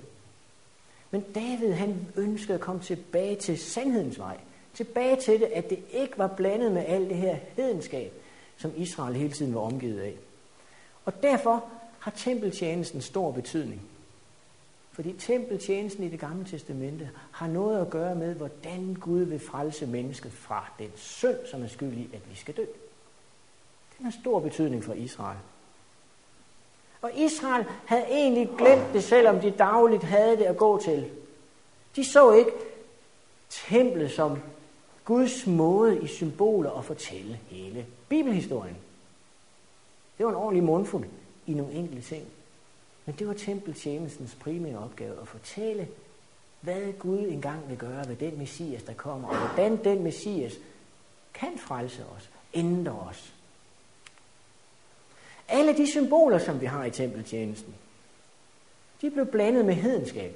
Men 1.11 1.21
David, 1.35 1.71
han 1.71 2.07
ønskede 2.15 2.53
at 2.53 2.61
komme 2.61 2.81
tilbage 2.81 3.35
til 3.35 3.59
sandhedens 3.59 4.19
vej. 4.19 4.37
Tilbage 4.73 5.15
til 5.15 5.39
det, 5.39 5.45
at 5.45 5.69
det 5.69 5.79
ikke 5.91 6.17
var 6.17 6.27
blandet 6.27 6.71
med 6.71 6.85
alt 6.87 7.09
det 7.09 7.17
her 7.17 7.37
hedenskab, 7.55 8.13
som 8.57 8.71
Israel 8.75 9.15
hele 9.15 9.33
tiden 9.33 9.55
var 9.55 9.61
omgivet 9.61 9.99
af. 9.99 10.15
Og 11.05 11.23
derfor 11.23 11.65
har 11.99 12.11
tempeltjenesten 12.11 13.01
stor 13.01 13.31
betydning. 13.31 13.81
Fordi 14.91 15.13
tempeltjenesten 15.13 16.03
i 16.03 16.09
det 16.09 16.19
gamle 16.19 16.45
testamente 16.45 17.09
har 17.31 17.47
noget 17.47 17.81
at 17.81 17.89
gøre 17.89 18.15
med, 18.15 18.35
hvordan 18.35 18.97
Gud 19.01 19.21
vil 19.21 19.39
frelse 19.39 19.87
mennesket 19.87 20.31
fra 20.31 20.73
den 20.79 20.91
synd, 20.95 21.37
som 21.51 21.63
er 21.63 21.67
skyld 21.67 21.93
i, 21.93 22.09
at 22.13 22.29
vi 22.29 22.35
skal 22.35 22.57
dø. 22.57 22.65
Det 23.97 24.03
har 24.03 24.11
stor 24.21 24.39
betydning 24.39 24.83
for 24.83 24.93
Israel. 24.93 25.37
Og 27.01 27.11
Israel 27.15 27.65
havde 27.85 28.05
egentlig 28.09 28.49
glemt 28.57 28.93
det, 28.93 29.03
selvom 29.03 29.39
de 29.39 29.51
dagligt 29.51 30.03
havde 30.03 30.37
det 30.37 30.43
at 30.43 30.57
gå 30.57 30.81
til. 30.81 31.09
De 31.95 32.05
så 32.05 32.31
ikke 32.31 32.51
templet 33.49 34.11
som 34.11 34.39
Guds 35.05 35.47
måde 35.47 36.01
i 36.01 36.07
symboler 36.07 36.71
at 36.71 36.85
fortælle 36.85 37.39
hele 37.49 37.85
bibelhistorien. 38.09 38.77
Det 40.17 40.25
var 40.25 40.31
en 40.31 40.37
ordentlig 40.37 40.63
mundfuld 40.63 41.05
i 41.47 41.53
nogle 41.53 41.73
enkelte 41.73 42.01
ting. 42.01 42.25
Men 43.05 43.15
det 43.19 43.27
var 43.27 43.33
tempeltjenestens 43.33 44.35
primære 44.35 44.77
opgave 44.77 45.21
at 45.21 45.27
fortælle, 45.27 45.87
hvad 46.61 46.93
Gud 46.99 47.19
engang 47.19 47.69
vil 47.69 47.77
gøre 47.77 48.07
ved 48.07 48.15
den 48.15 48.37
messias, 48.37 48.83
der 48.83 48.93
kommer, 48.93 49.27
og 49.27 49.37
hvordan 49.37 49.83
den 49.83 50.03
messias 50.03 50.53
kan 51.33 51.57
frelse 51.57 52.03
os, 52.17 52.29
ændre 52.53 52.91
os. 52.91 53.33
Alle 55.51 55.77
de 55.77 55.91
symboler, 55.91 56.37
som 56.37 56.61
vi 56.61 56.65
har 56.65 56.85
i 56.85 56.91
tempeltjenesten, 56.91 57.73
de 59.01 59.11
blev 59.11 59.25
blandet 59.25 59.65
med 59.65 59.73
hedenskab 59.73 60.35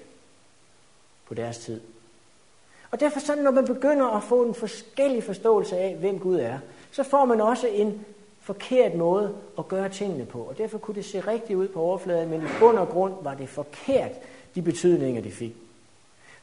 på 1.28 1.34
deres 1.34 1.58
tid. 1.58 1.82
Og 2.92 3.00
derfor 3.00 3.20
sådan, 3.20 3.44
når 3.44 3.52
man 3.52 3.66
begynder 3.66 4.06
at 4.06 4.24
få 4.24 4.44
en 4.44 4.56
forskellig 4.56 5.24
forståelse 5.24 5.78
af, 5.78 5.96
hvem 5.96 6.20
Gud 6.20 6.40
er, 6.40 6.60
så 6.92 7.04
får 7.04 7.26
man 7.26 7.42
også 7.42 7.68
en 7.68 8.06
forkert 8.42 8.96
måde 8.96 9.36
at 9.58 9.68
gøre 9.68 9.90
tingene 9.90 10.26
på. 10.26 10.40
Og 10.40 10.58
derfor 10.58 10.78
kunne 10.78 10.96
det 10.96 11.06
se 11.06 11.20
rigtigt 11.20 11.58
ud 11.58 11.68
på 11.68 11.82
overfladen, 11.82 12.30
men 12.30 12.42
i 12.42 12.46
bund 12.60 12.78
og 12.78 12.90
grund 12.90 13.14
var 13.22 13.34
det 13.34 13.50
forkert, 13.50 14.12
de 14.56 14.62
betydninger, 14.62 15.22
de 15.22 15.32
fik. 15.32 15.56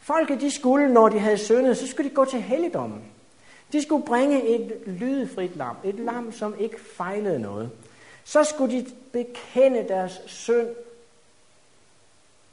Folket, 0.00 0.40
de 0.40 0.50
skulle, 0.50 0.92
når 0.92 1.08
de 1.08 1.18
havde 1.18 1.38
syndet, 1.38 1.76
så 1.76 1.86
skulle 1.86 2.10
de 2.10 2.14
gå 2.14 2.24
til 2.24 2.40
helligdommen. 2.40 3.02
De 3.72 3.82
skulle 3.82 4.04
bringe 4.04 4.48
et 4.48 4.72
lydefrit 4.86 5.56
lam, 5.56 5.76
et 5.84 5.94
lam, 5.94 6.32
som 6.32 6.54
ikke 6.58 6.80
fejlede 6.80 7.38
noget. 7.38 7.70
Så 8.24 8.44
skulle 8.44 8.80
de 8.80 8.86
bekende 9.12 9.88
deres 9.88 10.20
synd 10.26 10.68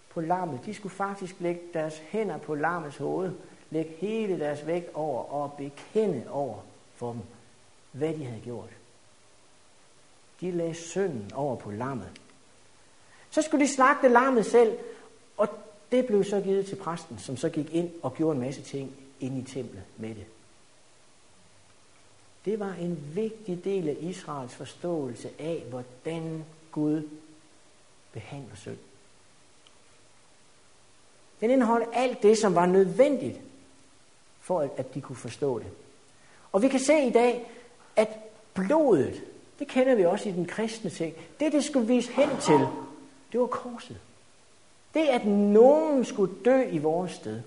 på 0.09 0.21
lammet. 0.21 0.59
De 0.65 0.73
skulle 0.73 0.95
faktisk 0.95 1.35
lægge 1.39 1.61
deres 1.73 1.97
hænder 1.97 2.38
på 2.38 2.55
lammets 2.55 2.97
hoved, 2.97 3.31
lægge 3.69 3.91
hele 3.97 4.39
deres 4.39 4.67
vægt 4.67 4.95
over 4.95 5.23
og 5.23 5.53
bekende 5.53 6.23
over 6.29 6.57
for 6.95 7.11
dem, 7.11 7.21
hvad 7.91 8.13
de 8.13 8.25
havde 8.25 8.41
gjort. 8.41 8.69
De 10.41 10.51
lagde 10.51 10.73
synden 10.73 11.31
over 11.33 11.55
på 11.55 11.71
lammet. 11.71 12.09
Så 13.29 13.41
skulle 13.41 13.65
de 13.65 13.71
slagte 13.71 14.07
lammet 14.07 14.45
selv, 14.45 14.77
og 15.38 15.49
det 15.91 16.05
blev 16.05 16.23
så 16.23 16.41
givet 16.41 16.65
til 16.65 16.75
præsten, 16.75 17.19
som 17.19 17.38
så 17.38 17.49
gik 17.49 17.73
ind 17.73 17.91
og 18.03 18.13
gjorde 18.13 18.35
en 18.35 18.41
masse 18.41 18.61
ting 18.61 18.95
ind 19.19 19.38
i 19.38 19.53
templet 19.53 19.83
med 19.97 20.09
det. 20.09 20.25
Det 22.46 22.60
var 22.60 22.74
en 22.74 23.12
vigtig 23.15 23.63
del 23.63 23.89
af 23.89 23.98
Israels 24.00 24.55
forståelse 24.55 25.29
af, 25.39 25.63
hvordan 25.69 26.46
Gud 26.72 27.10
behandler 28.13 28.55
synd. 28.55 28.77
Den 31.41 31.50
indeholdt 31.50 31.89
alt 31.93 32.24
det, 32.24 32.38
som 32.38 32.55
var 32.55 32.65
nødvendigt 32.65 33.39
for, 34.41 34.69
at 34.77 34.93
de 34.93 35.01
kunne 35.01 35.15
forstå 35.15 35.60
det. 35.60 35.67
Og 36.51 36.62
vi 36.62 36.67
kan 36.67 36.79
se 36.79 37.08
i 37.08 37.12
dag, 37.12 37.51
at 37.96 38.10
blodet, 38.53 39.24
det 39.60 39.67
kender 39.67 39.96
vi 39.96 40.05
også 40.05 40.29
i 40.29 40.31
den 40.31 40.46
kristne 40.46 40.89
ting, 40.89 41.15
det 41.39 41.51
det 41.51 41.63
skulle 41.63 41.88
vise 41.88 42.12
hen 42.12 42.29
til, 42.41 42.67
det 43.31 43.39
var 43.39 43.48
korset. 43.48 43.98
Det 44.93 45.08
at 45.08 45.25
nogen 45.25 46.05
skulle 46.05 46.34
dø 46.46 46.63
i 46.63 46.77
vores 46.77 47.12
sted. 47.12 47.41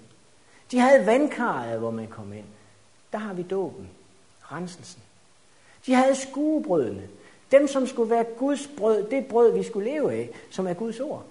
De 0.70 0.78
havde 0.78 1.06
vandkarret, 1.06 1.78
hvor 1.78 1.90
man 1.90 2.06
kom 2.06 2.32
ind. 2.32 2.44
Der 3.12 3.18
har 3.18 3.34
vi 3.34 3.42
dåben, 3.42 3.88
renselsen. 4.52 5.02
De 5.86 5.94
havde 5.94 6.16
skuebrødene. 6.16 7.08
Dem, 7.50 7.68
som 7.68 7.86
skulle 7.86 8.10
være 8.10 8.24
Guds 8.38 8.70
brød, 8.76 9.10
det 9.10 9.26
brød, 9.26 9.52
vi 9.52 9.62
skulle 9.62 9.90
leve 9.90 10.12
af, 10.12 10.30
som 10.50 10.66
er 10.66 10.74
Guds 10.74 11.00
ord. 11.00 11.24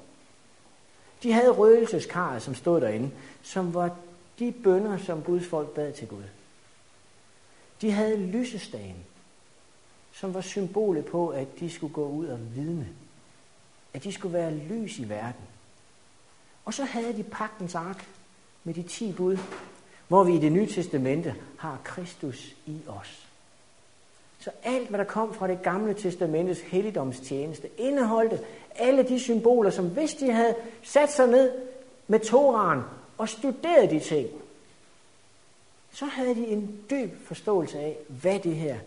De 1.23 1.33
havde 1.33 1.49
røgelseskaret, 1.49 2.41
som 2.41 2.55
stod 2.55 2.81
derinde, 2.81 3.11
som 3.43 3.73
var 3.73 3.95
de 4.39 4.51
bønder, 4.51 4.97
som 4.97 5.21
Guds 5.21 5.47
folk 5.47 5.69
bad 5.69 5.93
til 5.93 6.07
Gud. 6.07 6.23
De 7.81 7.91
havde 7.91 8.17
lysestagen, 8.17 8.95
som 10.13 10.33
var 10.33 10.41
symbolet 10.41 11.05
på, 11.05 11.29
at 11.29 11.47
de 11.59 11.69
skulle 11.69 11.93
gå 11.93 12.07
ud 12.07 12.25
og 12.25 12.55
vidne. 12.55 12.89
At 13.93 14.03
de 14.03 14.11
skulle 14.11 14.33
være 14.33 14.55
lys 14.55 14.99
i 14.99 15.09
verden. 15.09 15.41
Og 16.65 16.73
så 16.73 16.83
havde 16.83 17.17
de 17.17 17.23
pagtens 17.23 17.75
ark 17.75 18.07
med 18.63 18.73
de 18.73 18.83
ti 18.83 19.11
bud, 19.11 19.37
hvor 20.11 20.23
vi 20.23 20.35
i 20.35 20.39
det 20.39 20.51
nye 20.51 20.67
testamente 20.67 21.35
har 21.57 21.79
Kristus 21.83 22.55
i 22.65 22.77
os. 22.87 23.27
Så 24.39 24.49
alt, 24.63 24.89
hvad 24.89 24.99
der 24.99 25.05
kom 25.05 25.33
fra 25.33 25.47
det 25.47 25.61
gamle 25.63 25.93
testamentets 25.93 26.61
helligdomstjeneste, 26.61 27.69
indeholdte 27.77 28.39
alle 28.75 29.03
de 29.03 29.19
symboler, 29.19 29.69
som 29.69 29.89
hvis 29.89 30.13
de 30.13 30.31
havde 30.31 30.55
sat 30.83 31.11
sig 31.11 31.27
ned 31.27 31.51
med 32.07 32.19
Toraen 32.19 32.81
og 33.17 33.29
studeret 33.29 33.89
de 33.89 33.99
ting, 33.99 34.27
så 35.91 36.05
havde 36.05 36.35
de 36.35 36.47
en 36.47 36.79
dyb 36.89 37.27
forståelse 37.27 37.79
af, 37.79 37.97
hvad 38.07 38.39
det 38.39 38.55
her, 38.55 38.77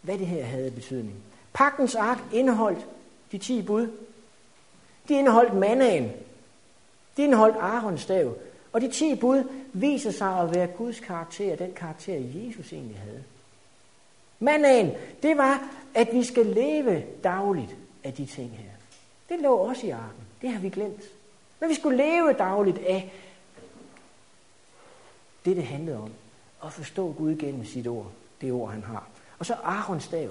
hvad 0.00 0.18
det 0.18 0.26
her 0.26 0.44
havde 0.44 0.70
betydning. 0.70 1.16
Pagtens 1.52 1.94
ark 1.94 2.18
indeholdt 2.32 2.86
de 3.32 3.38
ti 3.38 3.62
bud. 3.62 3.88
De 5.08 5.14
indeholdt 5.14 5.54
mannaen. 5.54 6.12
De 7.16 7.24
indeholdt 7.24 7.56
Arons 7.56 8.00
stav. 8.00 8.34
Og 8.74 8.80
de 8.80 8.88
ti 8.88 9.14
bud 9.14 9.44
viser 9.72 10.10
sig 10.10 10.40
at 10.40 10.54
være 10.54 10.66
Guds 10.66 11.00
karakter, 11.00 11.56
den 11.56 11.72
karakter 11.72 12.14
Jesus 12.14 12.72
egentlig 12.72 12.98
havde. 12.98 13.24
Mandagen, 14.38 14.92
det 15.22 15.36
var, 15.36 15.68
at 15.94 16.08
vi 16.12 16.24
skal 16.24 16.46
leve 16.46 17.04
dagligt 17.24 17.76
af 18.04 18.12
de 18.12 18.26
ting 18.26 18.50
her. 18.50 18.70
Det 19.28 19.40
lå 19.40 19.56
også 19.56 19.86
i 19.86 19.90
arken. 19.90 20.24
Det 20.42 20.50
har 20.50 20.60
vi 20.60 20.68
glemt. 20.68 21.02
Men 21.60 21.68
vi 21.68 21.74
skulle 21.74 21.96
leve 21.96 22.32
dagligt 22.32 22.78
af 22.78 23.12
det, 25.44 25.56
det 25.56 25.64
handlede 25.64 25.98
om. 25.98 26.10
At 26.64 26.72
forstå 26.72 27.12
Gud 27.12 27.36
gennem 27.36 27.64
sit 27.64 27.86
ord. 27.86 28.10
Det 28.40 28.52
ord, 28.52 28.70
han 28.70 28.82
har. 28.82 29.08
Og 29.38 29.46
så 29.46 29.54
Arons 29.54 30.04
stav. 30.04 30.30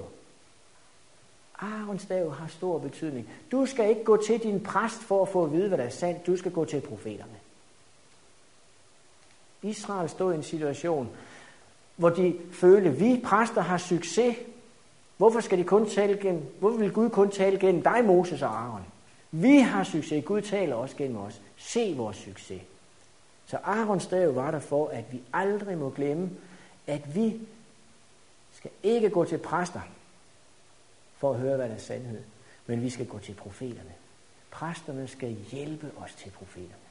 Arons 1.60 2.02
stav 2.02 2.32
har 2.32 2.48
stor 2.48 2.80
betydning. 2.80 3.30
Du 3.52 3.66
skal 3.66 3.90
ikke 3.90 4.04
gå 4.04 4.24
til 4.24 4.44
din 4.44 4.64
præst 4.64 5.00
for 5.00 5.22
at 5.22 5.30
få 5.30 5.44
at 5.44 5.52
vide, 5.52 5.68
hvad 5.68 5.78
der 5.78 5.84
er 5.84 5.90
sandt. 5.90 6.28
Du 6.28 6.38
skal 6.38 6.52
gå 6.52 6.66
til 6.66 6.82
profeterne. 6.82 7.43
Israel 9.64 10.10
stod 10.10 10.34
i 10.34 10.36
en 10.36 10.44
situation, 10.44 11.10
hvor 11.96 12.10
de 12.10 12.36
følte, 12.52 12.90
at 12.90 13.00
vi 13.00 13.22
præster 13.24 13.62
har 13.62 13.78
succes. 13.78 14.36
Hvorfor 15.18 15.40
skal 15.40 15.58
de 15.58 15.64
kun 15.64 15.90
tale 15.90 16.18
gennem, 16.18 16.44
hvorfor 16.60 16.78
vil 16.78 16.92
Gud 16.92 17.10
kun 17.10 17.32
tale 17.32 17.60
gennem 17.60 17.84
dig, 17.84 18.06
Moses 18.06 18.42
og 18.42 18.50
Aaron? 18.50 18.86
Vi 19.32 19.58
har 19.58 19.84
succes. 19.84 20.26
Gud 20.26 20.42
taler 20.42 20.76
også 20.76 20.96
gennem 20.96 21.18
os. 21.18 21.42
Se 21.58 21.94
vores 21.98 22.18
succes. 22.18 22.62
Så 23.46 23.58
Arons 23.64 24.04
stav 24.04 24.36
var 24.36 24.52
der 24.52 24.60
for, 24.60 24.88
at 24.88 25.04
vi 25.12 25.22
aldrig 25.34 25.78
må 25.78 25.90
glemme, 25.90 26.30
at 26.88 27.16
vi 27.16 27.40
skal 28.54 28.72
ikke 28.84 29.10
gå 29.10 29.26
til 29.26 29.38
præster 29.38 29.82
for 31.18 31.34
at 31.34 31.40
høre, 31.40 31.56
hvad 31.56 31.70
der 31.70 31.76
er 31.76 31.80
sandhed, 31.80 32.22
men 32.68 32.82
vi 32.82 32.90
skal 32.90 33.06
gå 33.06 33.20
til 33.20 33.34
profeterne. 33.34 33.94
Præsterne 34.52 35.08
skal 35.08 35.36
hjælpe 35.52 35.92
os 35.98 36.14
til 36.14 36.30
profeterne. 36.30 36.83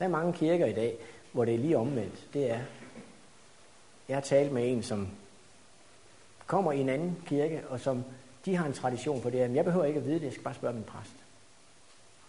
Der 0.00 0.06
er 0.06 0.10
mange 0.10 0.32
kirker 0.32 0.66
i 0.66 0.72
dag, 0.72 0.98
hvor 1.32 1.44
det 1.44 1.54
er 1.54 1.58
lige 1.58 1.78
omvendt. 1.78 2.28
Det 2.34 2.50
er, 2.50 2.60
jeg 4.08 4.16
har 4.16 4.20
talt 4.20 4.52
med 4.52 4.72
en, 4.72 4.82
som 4.82 5.08
kommer 6.46 6.72
i 6.72 6.80
en 6.80 6.88
anden 6.88 7.16
kirke, 7.26 7.62
og 7.68 7.80
som 7.80 8.04
de 8.44 8.56
har 8.56 8.66
en 8.66 8.72
tradition 8.72 9.22
for 9.22 9.30
det 9.30 9.40
her, 9.40 9.46
men 9.46 9.56
jeg 9.56 9.64
behøver 9.64 9.84
ikke 9.84 10.00
at 10.00 10.06
vide 10.06 10.18
det, 10.18 10.24
jeg 10.24 10.32
skal 10.32 10.44
bare 10.44 10.54
spørge 10.54 10.74
min 10.74 10.84
præst. 10.84 11.14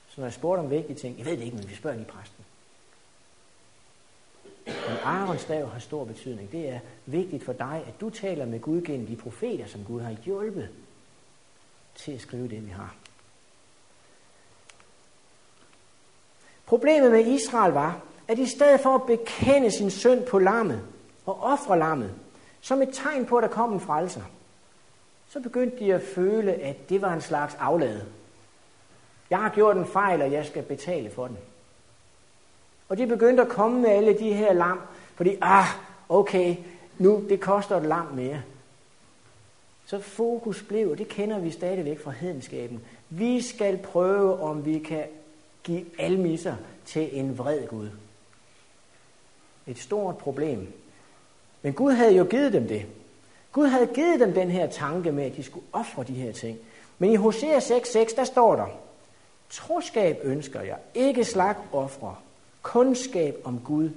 Så 0.10 0.22
når 0.22 0.26
jeg 0.26 0.34
spurgte 0.34 0.60
om 0.60 0.70
vigtige 0.70 0.96
ting, 0.96 1.18
jeg 1.18 1.26
ved 1.26 1.38
det 1.38 1.44
ikke, 1.44 1.58
men 1.58 1.70
vi 1.70 1.76
spørger 1.76 1.98
lige 1.98 2.08
præsten. 2.08 2.46
Men 4.66 4.98
Arons 5.04 5.42
stav 5.42 5.68
har 5.68 5.80
stor 5.80 6.06
betydning. 6.06 6.52
Det 6.52 6.70
er 6.70 6.80
vigtigt 7.06 7.44
for 7.44 7.54
dig, 7.54 7.84
at 7.88 8.02
du 8.02 8.10
taler 8.10 8.46
med 8.46 8.60
Gud 8.60 8.82
gennem 8.82 9.08
de 9.08 9.16
profeter, 9.16 9.68
som 9.68 9.84
Gud 9.84 10.02
har 10.02 10.16
hjulpet 10.24 10.70
til 11.96 12.12
at 12.12 12.22
skrive 12.22 12.48
det, 12.48 12.66
vi 12.66 12.72
har. 12.72 12.96
Problemet 16.72 17.12
med 17.12 17.26
Israel 17.26 17.74
var, 17.74 18.00
at 18.28 18.40
i 18.40 18.46
stedet 18.46 18.80
for 18.80 18.96
at 18.96 19.04
bekende 19.04 19.72
sin 19.72 19.90
synd 19.90 20.26
på 20.26 20.40
lammet 20.40 20.82
og 21.26 21.40
ofre 21.44 21.80
lammet, 21.80 22.12
som 22.62 22.82
et 22.82 22.90
tegn 22.94 23.26
på, 23.26 23.38
at 23.38 23.44
der 23.44 23.50
kom 23.50 23.74
en 23.74 23.80
frelser, 23.80 24.22
så 25.30 25.40
begyndte 25.40 25.80
de 25.80 25.94
at 25.94 26.02
føle, 26.02 26.54
at 26.54 26.90
det 26.90 27.02
var 27.02 27.14
en 27.14 27.22
slags 27.22 27.56
aflade. 27.60 28.06
Jeg 29.30 29.40
har 29.40 29.50
gjort 29.50 29.78
en 29.78 29.86
fejl, 29.86 30.22
og 30.22 30.32
jeg 30.32 30.46
skal 30.46 30.64
betale 30.64 31.10
for 31.10 31.28
den. 31.28 31.38
Og 32.90 32.98
de 32.98 33.08
begyndte 33.08 33.44
at 33.44 33.50
komme 33.50 33.82
med 33.82 33.90
alle 33.90 34.20
de 34.20 34.34
her 34.34 34.54
lam, 34.54 34.80
fordi, 35.16 35.38
ah, 35.42 35.68
okay, 36.10 36.56
nu, 36.98 37.24
det 37.30 37.40
koster 37.40 37.78
et 37.78 37.86
lam 37.86 38.06
mere. 38.06 38.42
Så 39.86 40.00
fokus 40.00 40.64
blev, 40.64 40.92
og 40.92 40.98
det 40.98 41.08
kender 41.08 41.40
vi 41.40 41.52
stadigvæk 41.52 42.04
fra 42.04 42.12
hedenskaben, 42.12 42.82
vi 43.10 43.42
skal 43.42 43.78
prøve, 43.78 44.40
om 44.40 44.66
vi 44.66 44.80
kan 44.80 45.04
give 45.64 45.86
almisser 46.00 46.56
til 46.86 47.20
en 47.20 47.38
vred 47.38 47.68
Gud. 47.68 47.90
Et 49.68 49.80
stort 49.80 50.18
problem. 50.18 50.74
Men 51.62 51.74
Gud 51.74 51.92
havde 51.92 52.16
jo 52.16 52.24
givet 52.24 52.54
dem 52.54 52.68
det. 52.68 52.86
Gud 53.52 53.68
havde 53.68 53.88
givet 53.88 54.20
dem 54.20 54.34
den 54.34 54.52
her 54.52 54.70
tanke 54.70 55.12
med, 55.12 55.24
at 55.24 55.36
de 55.36 55.44
skulle 55.44 55.66
ofre 55.74 56.04
de 56.04 56.14
her 56.14 56.32
ting. 56.32 56.58
Men 57.00 57.12
i 57.12 57.16
Hosea 57.16 57.60
6.6, 57.60 58.16
der 58.16 58.24
står 58.24 58.56
der, 58.56 58.68
Troskab 59.50 60.20
ønsker 60.24 60.62
jeg, 60.62 60.78
ikke 60.94 61.26
slag 61.26 61.56
ofre. 61.72 62.16
Kundskab 62.62 63.36
om 63.44 63.60
Gud, 63.66 63.90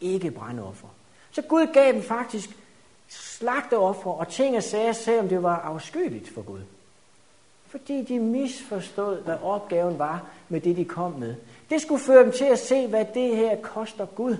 ikke 0.00 0.30
brandoffer. 0.30 0.88
Så 1.30 1.42
Gud 1.42 1.66
gav 1.72 1.92
dem 1.92 2.02
faktisk 2.02 2.50
slagteoffer 3.08 4.10
og 4.10 4.28
ting 4.28 4.56
og 4.56 4.62
sager, 4.62 4.92
selvom 4.92 5.28
det 5.28 5.42
var 5.42 5.56
afskyeligt 5.56 6.34
for 6.34 6.42
Gud. 6.42 6.60
Fordi 7.68 8.02
de 8.04 8.18
misforstod, 8.18 9.22
hvad 9.22 9.36
opgaven 9.42 9.98
var 9.98 10.30
med 10.48 10.60
det, 10.60 10.76
de 10.76 10.84
kom 10.84 11.12
med. 11.12 11.34
Det 11.70 11.80
skulle 11.80 12.02
føre 12.02 12.24
dem 12.24 12.32
til 12.32 12.44
at 12.44 12.58
se, 12.58 12.86
hvad 12.86 13.06
det 13.14 13.36
her 13.36 13.60
koster 13.62 14.06
Gud. 14.06 14.36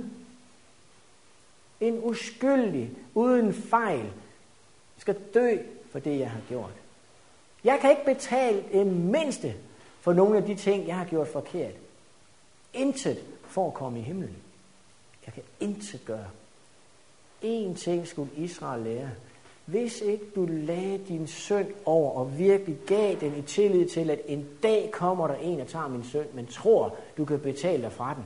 En 1.81 1.99
uskyldig, 2.05 2.91
uden 3.15 3.55
fejl, 3.55 4.11
skal 4.99 5.17
dø 5.35 5.57
for 5.91 5.99
det, 5.99 6.19
jeg 6.19 6.31
har 6.31 6.41
gjort. 6.49 6.73
Jeg 7.65 7.79
kan 7.81 7.91
ikke 7.91 8.05
betale 8.05 8.73
en 8.73 9.11
mindste 9.11 9.55
for 10.01 10.13
nogle 10.13 10.37
af 10.37 10.43
de 10.43 10.55
ting, 10.55 10.87
jeg 10.87 10.97
har 10.97 11.05
gjort 11.05 11.29
forkert. 11.29 11.75
Intet 12.75 13.25
for 13.49 13.67
at 13.67 13.75
komme 13.75 13.99
i 13.99 14.03
himlen. 14.03 14.37
Jeg 15.27 15.35
kan 15.35 15.43
intet 15.61 16.01
gøre. 16.05 16.27
En 17.43 17.75
ting 17.75 18.07
skulle 18.09 18.31
Israel 18.37 18.83
lære. 18.83 19.11
Hvis 19.69 20.01
ikke 20.01 20.25
du 20.35 20.47
lagde 20.47 20.99
din 21.09 21.27
søn 21.27 21.75
over 21.85 22.11
og 22.11 22.39
virkelig 22.39 22.79
gav 22.87 23.21
den 23.21 23.37
i 23.37 23.43
tillid 23.43 23.89
til, 23.89 24.11
at 24.11 24.21
en 24.27 24.49
dag 24.63 24.91
kommer 24.93 25.27
der 25.27 25.35
en 25.35 25.61
og 25.61 25.67
tager 25.67 25.89
min 25.89 26.05
søn, 26.05 26.27
men 26.35 26.47
tror, 26.47 26.97
du 27.17 27.25
kan 27.25 27.41
betale 27.41 27.83
dig 27.83 27.93
fra 27.93 28.15
den, 28.15 28.25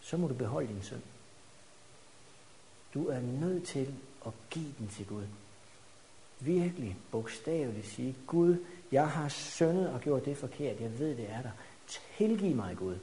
så 0.00 0.16
må 0.16 0.28
du 0.28 0.34
beholde 0.34 0.68
din 0.68 0.82
søn. 0.82 1.02
Du 2.94 3.08
er 3.08 3.20
nødt 3.20 3.66
til 3.66 3.94
at 4.26 4.32
give 4.50 4.74
den 4.78 4.88
til 4.88 5.06
Gud. 5.06 5.24
Virkelig 6.40 6.96
bogstaveligt 7.10 7.86
sige, 7.86 8.16
Gud, 8.26 8.56
jeg 8.92 9.08
har 9.08 9.28
syndet 9.28 9.88
og 9.88 10.00
gjort 10.00 10.24
det 10.24 10.36
forkert. 10.36 10.80
Jeg 10.80 10.98
ved, 10.98 11.16
det 11.16 11.30
er 11.30 11.42
der. 11.42 11.50
Tilgiv 12.18 12.56
mig, 12.56 12.76
Gud. 12.76 12.96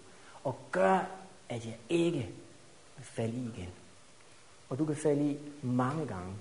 Og 0.44 0.58
gør, 0.72 1.10
at 1.50 1.66
jeg 1.66 1.78
ikke 1.90 2.30
vil 2.98 3.06
falde 3.06 3.38
i 3.38 3.50
igen. 3.58 3.70
Og 4.70 4.80
du 4.80 4.86
kan 4.86 4.96
falde 4.96 5.32
i 5.32 5.38
mange 5.62 6.06
gange. 6.06 6.34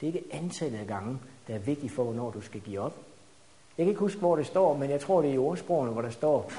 Det 0.00 0.08
er 0.08 0.12
ikke 0.12 0.28
antallet 0.32 0.78
af 0.78 0.86
gange, 0.86 1.18
der 1.46 1.54
er 1.54 1.58
vigtigt 1.58 1.92
for, 1.92 2.04
hvornår 2.04 2.30
du 2.30 2.40
skal 2.40 2.60
give 2.60 2.80
op. 2.80 2.96
Jeg 3.78 3.84
kan 3.84 3.88
ikke 3.88 4.00
huske, 4.00 4.18
hvor 4.18 4.36
det 4.36 4.46
står, 4.46 4.76
men 4.76 4.90
jeg 4.90 5.00
tror, 5.00 5.22
det 5.22 5.30
er 5.30 5.34
i 5.34 5.38
ordsprogene, 5.38 5.92
hvor 5.92 6.02
der 6.02 6.10
står, 6.10 6.52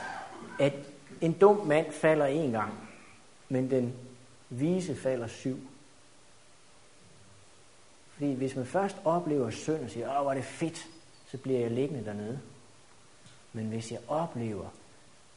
at 0.60 0.74
en 1.22 1.34
dum 1.34 1.68
mand 1.68 1.92
falder 1.92 2.26
en 2.26 2.52
gang, 2.52 2.74
men 3.50 3.72
den 3.72 3.94
vise 4.50 4.96
falder 4.96 5.28
syv. 5.28 5.60
Fordi 8.14 8.34
hvis 8.34 8.56
man 8.56 8.66
først 8.66 8.96
oplever 9.06 9.50
synd 9.50 9.84
og 9.84 9.90
siger, 9.90 10.18
åh, 10.18 10.22
hvor 10.22 10.32
er 10.32 10.36
det 10.36 10.44
fedt, 10.44 10.88
så 11.32 11.38
bliver 11.38 11.60
jeg 11.60 11.72
liggende 11.72 12.06
dernede. 12.06 12.40
Men 13.54 13.66
hvis 13.66 13.92
jeg 13.92 14.00
oplever, 14.08 14.68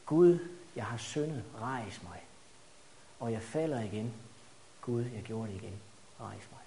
Gud, 0.05 0.37
jeg 0.75 0.85
har 0.85 0.97
syndet, 0.97 1.43
rejs 1.61 2.03
mig. 2.03 2.23
Og 3.19 3.31
jeg 3.31 3.41
falder 3.41 3.81
igen. 3.81 4.13
Gud, 4.85 5.05
jeg 5.15 5.23
gjorde 5.23 5.51
det 5.51 5.61
igen. 5.61 5.79
Rejs 6.19 6.47
mig. 6.51 6.61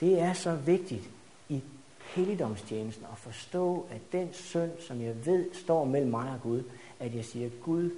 Det 0.00 0.20
er 0.20 0.32
så 0.32 0.54
vigtigt 0.54 1.10
i 1.48 1.62
helligdomstjenesten 2.00 3.06
at 3.12 3.18
forstå, 3.18 3.86
at 3.90 4.00
den 4.12 4.34
synd, 4.34 4.72
som 4.80 5.00
jeg 5.00 5.26
ved 5.26 5.54
står 5.54 5.84
mellem 5.84 6.10
mig 6.10 6.32
og 6.32 6.40
Gud, 6.42 6.62
at 6.98 7.14
jeg 7.14 7.24
siger, 7.24 7.50
Gud, 7.62 7.90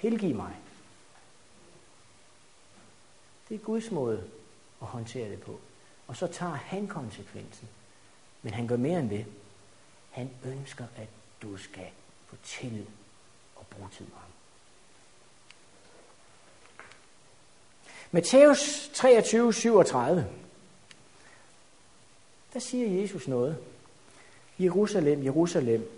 tilgiv 0.00 0.36
mig. 0.36 0.56
Det 3.48 3.54
er 3.54 3.58
Guds 3.58 3.90
måde 3.90 4.30
at 4.82 4.88
håndtere 4.88 5.30
det 5.30 5.40
på. 5.40 5.60
Og 6.06 6.16
så 6.16 6.26
tager 6.26 6.54
han 6.54 6.86
konsekvensen. 6.86 7.68
Men 8.42 8.52
han 8.52 8.66
gør 8.66 8.76
mere 8.76 9.00
end 9.00 9.10
det. 9.10 9.26
Han 10.10 10.30
ønsker, 10.44 10.84
at 10.96 11.08
du 11.42 11.56
skal 11.56 11.86
få 12.26 12.36
tillid 12.42 12.86
og 13.56 13.66
bruge 13.66 13.88
tid 13.92 14.04
med 14.04 14.14
ham. 14.14 14.30
Matthæus 18.10 18.90
23, 18.94 19.52
37. 19.52 20.26
Der 22.54 22.60
siger 22.60 23.00
Jesus 23.00 23.28
noget. 23.28 23.56
Jerusalem, 24.58 25.24
Jerusalem, 25.24 25.88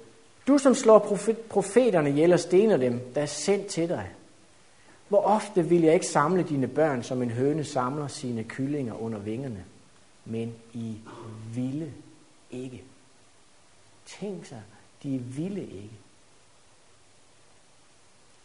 du 0.47 0.59
som 0.59 0.75
slår 0.75 1.19
profeterne 1.51 2.11
ihjel 2.11 2.33
og 2.33 2.41
stener 2.41 2.77
dem, 2.77 3.01
der 3.15 3.23
er 3.23 3.27
sendt 3.27 3.67
til 3.67 3.89
dig. 3.89 4.11
Hvor 5.09 5.23
ofte 5.23 5.69
vil 5.69 5.83
jeg 5.83 5.95
ikke 5.95 6.07
samle 6.07 6.43
dine 6.43 6.69
børn, 6.69 7.03
som 7.03 7.23
en 7.23 7.31
høne 7.31 7.65
samler 7.65 8.09
sine 8.09 8.45
kyllinger 8.45 9.03
under 9.03 9.19
vingerne, 9.19 9.65
men 10.25 10.55
I 10.73 10.97
ville 11.55 11.93
ikke. 12.51 12.83
Tænk 14.07 14.47
sig, 14.47 14.63
de 15.03 15.19
ville 15.19 15.63
ikke. 15.63 15.99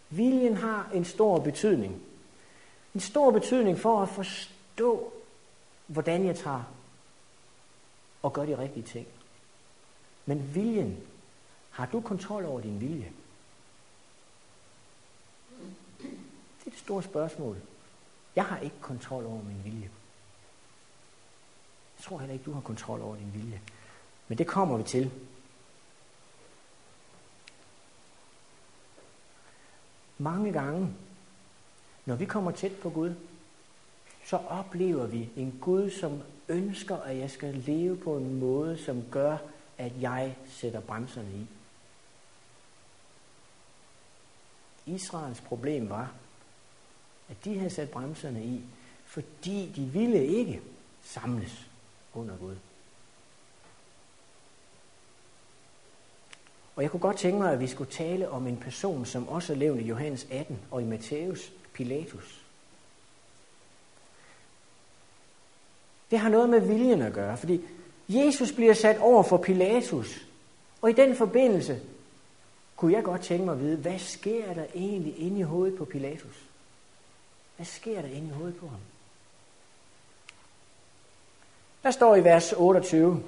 Viljen 0.10 0.58
har 0.58 0.90
en 0.94 1.06
stor 1.06 1.40
betydning. 1.40 2.02
En 2.94 3.00
stor 3.00 3.32
betydning 3.32 3.80
for 3.80 4.02
at 4.02 4.10
forstå, 4.10 5.14
hvordan 5.88 6.26
jeg 6.26 6.36
tager 6.36 6.64
og 8.22 8.34
gør 8.34 8.46
de 8.46 8.58
rigtige 8.58 8.84
ting. 8.84 9.08
Men 10.26 10.56
viljen, 10.56 10.98
har 11.70 11.86
du 11.86 12.02
kontrol 12.02 12.46
over 12.46 12.62
din 12.62 12.82
vilje? 12.82 13.12
Det 16.00 16.66
er 16.66 16.70
det 16.70 16.80
store 16.80 17.04
spørgsmål. 17.04 17.58
Jeg 18.36 18.46
har 18.46 18.58
ikke 18.58 18.76
kontrol 18.82 19.26
over 19.26 19.44
min 19.44 19.64
vilje. 19.64 19.90
Jeg 21.98 22.04
tror 22.04 22.20
heller 22.20 22.34
ikke, 22.34 22.46
du 22.46 22.54
har 22.54 22.62
kontrol 22.62 23.02
over 23.02 23.16
din 23.16 23.34
vilje. 23.34 23.62
Men 24.28 24.38
det 24.38 24.48
kommer 24.48 24.78
vi 24.78 24.84
til. 24.84 25.12
Mange 30.18 30.52
gange, 30.52 30.94
når 32.06 32.16
vi 32.16 32.26
kommer 32.26 32.52
tæt 32.52 32.76
på 32.82 32.90
Gud, 32.90 33.14
så 34.26 34.38
oplever 34.38 35.06
vi 35.06 35.30
en 35.36 35.58
Gud, 35.62 35.90
som 35.90 36.22
ønsker, 36.50 36.98
at 36.98 37.18
jeg 37.18 37.32
skal 37.32 37.54
leve 37.54 37.98
på 37.98 38.18
en 38.18 38.40
måde, 38.40 38.78
som 38.78 39.04
gør, 39.12 39.38
at 39.78 39.92
jeg 40.02 40.36
sætter 40.48 40.80
bremserne 40.80 41.30
i. 41.36 41.48
Israels 44.86 45.42
problem 45.42 45.90
var, 45.90 46.14
at 47.30 47.46
de 47.46 47.58
havde 47.58 47.70
sat 47.70 47.90
bremserne 47.90 48.44
i, 48.44 48.62
fordi 49.06 49.72
de 49.76 49.82
ville 49.82 50.28
ikke 50.28 50.62
samles 51.04 51.68
under 52.14 52.38
Gud. 52.38 52.56
Og 56.76 56.84
jeg 56.84 56.92
kunne 56.92 57.00
godt 57.00 57.18
tænke 57.18 57.40
mig, 57.40 57.54
at 57.54 57.60
vi 57.60 57.68
skulle 57.68 57.92
tale 57.92 58.30
om 58.30 58.48
en 58.48 58.58
person, 58.58 59.06
som 59.06 59.28
også 59.28 59.54
er 59.54 59.58
levende 59.58 59.84
i 59.84 59.88
Johannes 59.88 60.28
18 60.32 60.60
og 60.72 60.82
i 60.82 60.86
Matthæus, 60.86 61.52
Pilatus. 61.74 62.42
Det 66.12 66.20
har 66.20 66.30
noget 66.30 66.50
med 66.50 66.60
viljen 66.60 67.02
at 67.02 67.14
gøre, 67.14 67.38
fordi 67.38 67.62
Jesus 68.10 68.52
bliver 68.52 68.74
sat 68.74 68.98
over 68.98 69.24
for 69.24 69.38
Pilatus. 69.38 70.26
Og 70.82 70.90
i 70.90 70.94
den 70.94 71.16
forbindelse 71.16 71.82
kunne 72.76 72.94
jeg 72.94 73.04
godt 73.04 73.22
tænke 73.22 73.46
mig 73.46 73.54
at 73.54 73.60
vide, 73.60 73.78
hvad 73.78 74.00
sker 74.00 74.54
der 74.54 74.66
egentlig 74.76 75.20
inde 75.20 75.40
i 75.40 75.44
hovedet 75.44 75.78
på 75.78 75.86
Pilatus? 75.86 76.44
Hvad 77.56 77.66
sker 77.66 78.02
der 78.02 78.10
inde 78.10 78.28
i 78.28 78.32
hovedet 78.32 78.56
på 78.56 78.68
ham? 78.68 78.80
Der 81.84 81.92
står 81.92 82.16
i 82.16 82.24
vers 82.24 82.54
28 82.54 83.24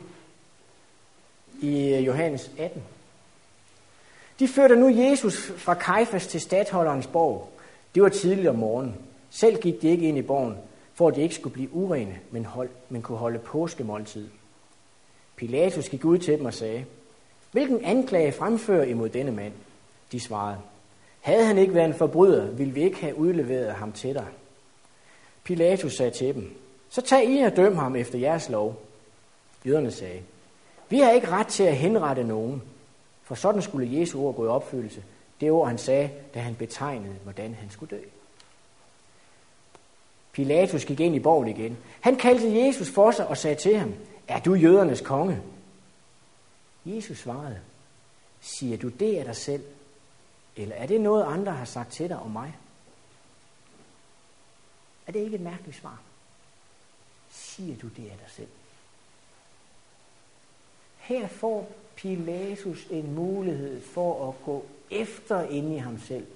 i 1.62 1.94
øh, 1.94 2.06
Johannes 2.06 2.52
18. 2.58 2.84
De 4.40 4.48
førte 4.48 4.76
nu 4.76 4.90
Jesus 4.90 5.52
fra 5.58 5.74
Kajfas 5.74 6.28
til 6.28 6.42
stadholderens 6.42 7.08
borg. 7.08 7.55
Det 7.96 8.04
var 8.04 8.10
tidligt 8.10 8.48
om 8.48 8.56
morgenen. 8.56 8.96
Selv 9.30 9.62
gik 9.62 9.82
de 9.82 9.88
ikke 9.88 10.08
ind 10.08 10.18
i 10.18 10.22
borgen, 10.22 10.58
for 10.94 11.08
at 11.08 11.16
de 11.16 11.22
ikke 11.22 11.36
skulle 11.36 11.54
blive 11.54 11.74
urene, 11.74 12.20
men, 12.32 12.46
hold, 12.46 12.70
men 12.90 13.02
kunne 13.02 13.18
holde 13.18 13.40
påskemåltid. 13.40 14.28
Pilatus 15.36 15.90
gik 15.90 16.06
ud 16.06 16.18
til 16.18 16.38
dem 16.38 16.46
og 16.46 16.54
sagde, 16.54 16.86
Hvilken 17.52 17.86
anklage 17.86 18.32
fremfører 18.32 18.84
I 18.84 18.94
mod 18.94 19.10
denne 19.10 19.32
mand? 19.32 19.54
De 20.12 20.20
svarede, 20.20 20.58
Havde 21.22 21.46
han 21.46 21.58
ikke 21.58 21.74
været 21.74 21.86
en 21.86 21.94
forbryder, 21.94 22.52
ville 22.52 22.74
vi 22.74 22.84
ikke 22.84 22.98
have 22.98 23.18
udleveret 23.18 23.74
ham 23.74 23.92
til 23.92 24.14
dig. 24.14 24.28
Pilatus 25.44 25.94
sagde 25.94 26.12
til 26.12 26.36
dem, 26.36 26.56
Så 26.90 27.02
tag 27.02 27.30
I 27.30 27.40
og 27.40 27.56
døm 27.56 27.76
ham 27.76 27.96
efter 27.96 28.20
jeres 28.20 28.50
lov. 28.50 28.82
Jøderne 29.66 29.92
sagde, 29.92 30.22
Vi 30.90 31.00
har 31.00 31.12
ikke 31.12 31.30
ret 31.30 31.48
til 31.48 31.64
at 31.64 31.76
henrette 31.76 32.24
nogen, 32.24 32.62
for 33.24 33.36
sådan 33.36 33.62
skulle 33.62 34.00
Jesu 34.00 34.22
ord 34.22 34.36
gå 34.36 34.46
i 34.46 34.48
opfyldelse. 34.48 35.04
Det 35.40 35.52
ord, 35.52 35.68
han 35.68 35.78
sagde, 35.78 36.12
da 36.34 36.40
han 36.40 36.56
betegnede, 36.56 37.14
hvordan 37.14 37.54
han 37.54 37.70
skulle 37.70 37.98
dø. 37.98 38.02
Pilatus 40.32 40.86
gik 40.86 41.00
ind 41.00 41.16
i 41.16 41.20
borgen 41.20 41.48
igen. 41.48 41.78
Han 42.02 42.16
kaldte 42.16 42.66
Jesus 42.66 42.90
for 42.90 43.12
sig 43.12 43.28
og 43.28 43.38
sagde 43.38 43.56
til 43.56 43.78
ham, 43.78 43.94
er 44.28 44.40
du 44.40 44.54
jødernes 44.54 45.02
konge? 45.02 45.42
Jesus 46.86 47.18
svarede, 47.18 47.62
siger 48.42 48.78
du 48.78 48.90
det 48.90 49.18
af 49.18 49.26
dig 49.26 49.36
selv, 49.36 49.64
eller 50.56 50.76
er 50.76 50.86
det 50.86 51.02
noget, 51.02 51.24
andre 51.24 51.52
har 51.52 51.66
sagt 51.66 51.94
til 51.94 52.10
dig 52.10 52.20
om 52.20 52.32
mig? 52.32 52.56
Er 55.08 55.12
det 55.12 55.20
ikke 55.20 55.36
et 55.36 55.42
mærkeligt 55.42 55.78
svar? 55.78 56.02
Siger 57.30 57.78
du 57.78 57.88
det 57.88 58.10
af 58.10 58.18
dig 58.18 58.30
selv? 58.30 58.48
Her 60.98 61.28
får 61.28 61.72
Pilatus 61.96 62.88
en 62.90 63.16
mulighed 63.16 63.82
for 63.82 64.30
at 64.30 64.36
gå 64.46 64.66
efter 64.92 65.44
inde 65.44 65.76
i 65.76 65.78
ham 65.78 66.00
selv. 66.00 66.28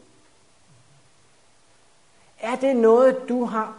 Er 2.40 2.56
det 2.56 2.76
noget, 2.76 3.26
du 3.30 3.46
har 3.46 3.78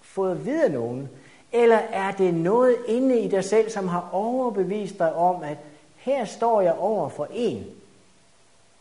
fået 0.00 0.30
at 0.30 0.44
vide 0.44 0.64
af 0.64 0.70
nogen? 0.70 1.08
Eller 1.52 1.76
er 1.76 2.12
det 2.12 2.34
noget 2.34 2.76
inde 2.88 3.20
i 3.20 3.28
dig 3.28 3.44
selv, 3.44 3.70
som 3.70 3.88
har 3.88 4.08
overbevist 4.12 4.98
dig 4.98 5.14
om, 5.14 5.42
at 5.42 5.58
her 5.96 6.24
står 6.24 6.60
jeg 6.60 6.74
over 6.74 7.08
for 7.08 7.28
en, 7.32 7.66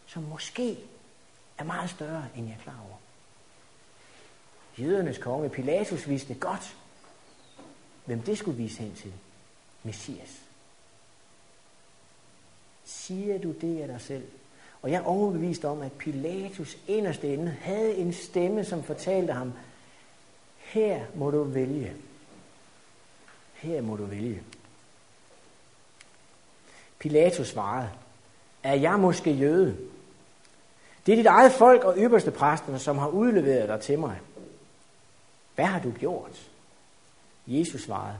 som 0.05 0.23
måske 0.23 0.77
er 1.57 1.63
meget 1.63 1.89
større, 1.89 2.25
end 2.35 2.47
jeg 2.47 2.55
er 2.59 2.63
klar 2.63 2.79
over? 2.87 2.97
Jødernes 4.77 5.17
konge 5.17 5.49
Pilatus 5.49 6.09
vidste 6.09 6.33
godt, 6.33 6.77
hvem 8.05 8.21
det 8.21 8.37
skulle 8.37 8.57
vise 8.57 8.83
hen 8.83 8.95
til. 8.95 9.13
Messias. 9.83 10.41
Siger 12.83 13.37
du 13.37 13.51
det 13.51 13.81
af 13.81 13.87
dig 13.87 14.01
selv? 14.01 14.27
Og 14.85 14.91
jeg 14.91 14.97
er 14.97 15.05
overbevist 15.05 15.65
om, 15.65 15.81
at 15.81 15.91
Pilatus 15.91 16.77
inderst 16.87 17.23
inde 17.23 17.57
havde 17.61 17.95
en 17.95 18.13
stemme, 18.13 18.65
som 18.65 18.83
fortalte 18.83 19.33
ham, 19.33 19.53
her 20.57 21.05
må 21.15 21.31
du 21.31 21.43
vælge. 21.43 21.93
Her 23.53 23.81
må 23.81 23.95
du 23.95 24.05
vælge. 24.05 24.43
Pilatus 26.99 27.47
svarede, 27.47 27.89
er 28.63 28.73
jeg 28.73 28.99
måske 28.99 29.31
jøde? 29.31 29.77
Det 31.05 31.11
er 31.11 31.15
dit 31.15 31.25
eget 31.25 31.51
folk 31.51 31.83
og 31.83 31.95
ypperste 31.97 32.31
præsterne, 32.31 32.79
som 32.79 32.97
har 32.97 33.07
udleveret 33.07 33.69
dig 33.69 33.81
til 33.81 33.99
mig. 33.99 34.19
Hvad 35.55 35.65
har 35.65 35.79
du 35.79 35.91
gjort? 35.91 36.49
Jesus 37.47 37.81
svarede, 37.81 38.17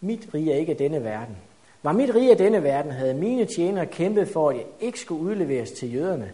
mit 0.00 0.28
rige 0.34 0.52
er 0.52 0.56
ikke 0.56 0.72
af 0.72 0.78
denne 0.78 1.04
verden. 1.04 1.36
Var 1.82 1.92
mit 1.92 2.14
rige 2.14 2.30
af 2.30 2.36
denne 2.36 2.62
verden, 2.62 2.92
havde 2.92 3.14
mine 3.14 3.44
tjenere 3.44 3.86
kæmpet 3.86 4.28
for, 4.28 4.50
at 4.50 4.56
jeg 4.56 4.66
ikke 4.80 5.00
skulle 5.00 5.22
udleveres 5.22 5.70
til 5.70 5.94
jøderne. 5.94 6.32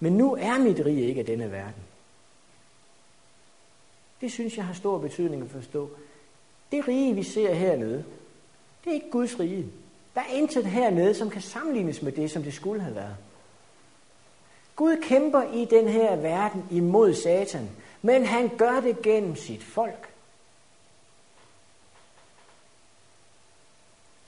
Men 0.00 0.12
nu 0.12 0.36
er 0.40 0.58
mit 0.58 0.86
rige 0.86 1.06
ikke 1.06 1.20
af 1.20 1.26
denne 1.26 1.52
verden. 1.52 1.82
Det 4.20 4.32
synes 4.32 4.56
jeg 4.56 4.64
har 4.64 4.74
stor 4.74 4.98
betydning 4.98 5.42
at 5.42 5.50
forstå. 5.50 5.90
Det 6.72 6.88
rige, 6.88 7.14
vi 7.14 7.22
ser 7.22 7.54
hernede, 7.54 8.04
det 8.84 8.90
er 8.90 8.94
ikke 8.94 9.10
Guds 9.10 9.40
rige. 9.40 9.66
Der 10.14 10.20
er 10.20 10.34
intet 10.34 10.66
hernede, 10.66 11.14
som 11.14 11.30
kan 11.30 11.42
sammenlignes 11.42 12.02
med 12.02 12.12
det, 12.12 12.30
som 12.30 12.42
det 12.42 12.54
skulle 12.54 12.82
have 12.82 12.94
været. 12.94 13.16
Gud 14.76 14.96
kæmper 15.02 15.42
i 15.42 15.64
den 15.64 15.88
her 15.88 16.16
verden 16.16 16.64
imod 16.70 17.14
Satan, 17.14 17.70
men 18.02 18.24
han 18.24 18.50
gør 18.58 18.80
det 18.80 19.02
gennem 19.02 19.36
sit 19.36 19.62
folk. 19.62 20.09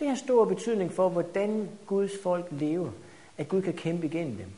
Det 0.02 0.10
har 0.10 0.16
stor 0.16 0.44
betydning 0.44 0.92
for, 0.92 1.08
hvordan 1.08 1.70
Guds 1.86 2.12
folk 2.22 2.46
lever, 2.50 2.90
at 3.38 3.48
Gud 3.48 3.62
kan 3.62 3.74
kæmpe 3.74 4.06
igennem 4.06 4.36
dem. 4.36 4.52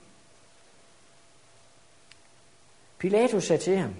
Pilatus 2.98 3.44
sagde 3.44 3.62
til 3.62 3.76
ham, 3.76 3.94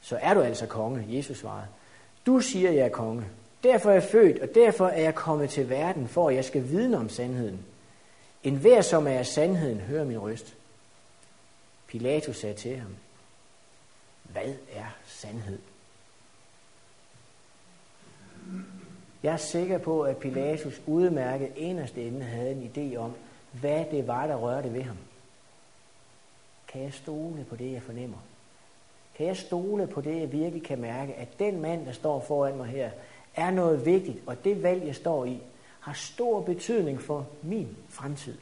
så 0.00 0.18
er 0.22 0.34
du 0.34 0.40
altså 0.40 0.66
konge, 0.66 1.06
Jesus 1.08 1.38
svarede. 1.38 1.66
Du 2.26 2.40
siger, 2.40 2.70
jeg 2.70 2.84
er 2.84 2.88
konge. 2.88 3.24
Derfor 3.62 3.90
er 3.90 3.94
jeg 3.94 4.02
født, 4.02 4.38
og 4.38 4.54
derfor 4.54 4.86
er 4.86 5.02
jeg 5.02 5.14
kommet 5.14 5.50
til 5.50 5.70
verden, 5.70 6.08
for 6.08 6.28
at 6.28 6.34
jeg 6.34 6.44
skal 6.44 6.68
vidne 6.68 6.96
om 6.96 7.08
sandheden. 7.08 7.64
En 8.42 8.56
hver, 8.56 8.82
som 8.82 9.06
er 9.06 9.22
sandheden, 9.22 9.80
hører 9.80 10.04
min 10.04 10.18
røst. 10.18 10.54
Pilatus 11.86 12.36
sagde 12.36 12.54
til 12.54 12.76
ham, 12.76 12.96
hvad 14.22 14.54
er 14.72 14.96
sandhed? 15.06 15.58
Jeg 19.22 19.32
er 19.32 19.36
sikker 19.36 19.78
på, 19.78 20.02
at 20.02 20.16
Pilatus 20.16 20.82
udmærket 20.86 21.52
inderst 21.56 21.96
inde 21.96 22.22
havde 22.22 22.50
en 22.50 22.72
idé 22.74 22.96
om, 22.96 23.12
hvad 23.52 23.84
det 23.90 24.06
var, 24.06 24.26
der 24.26 24.36
rørte 24.36 24.72
ved 24.72 24.82
ham. 24.82 24.96
Kan 26.68 26.82
jeg 26.82 26.92
stole 26.92 27.46
på 27.50 27.56
det, 27.56 27.72
jeg 27.72 27.82
fornemmer? 27.82 28.18
Kan 29.14 29.26
jeg 29.26 29.36
stole 29.36 29.86
på 29.86 30.00
det, 30.00 30.20
jeg 30.20 30.32
virkelig 30.32 30.62
kan 30.62 30.80
mærke, 30.80 31.14
at 31.14 31.38
den 31.38 31.60
mand, 31.60 31.86
der 31.86 31.92
står 31.92 32.20
foran 32.20 32.56
mig 32.56 32.66
her, 32.66 32.90
er 33.34 33.50
noget 33.50 33.86
vigtigt, 33.86 34.18
og 34.26 34.44
det 34.44 34.62
valg, 34.62 34.86
jeg 34.86 34.94
står 34.94 35.24
i, 35.24 35.42
har 35.80 35.92
stor 35.92 36.40
betydning 36.40 37.00
for 37.00 37.26
min 37.42 37.76
fremtid. 37.88 38.38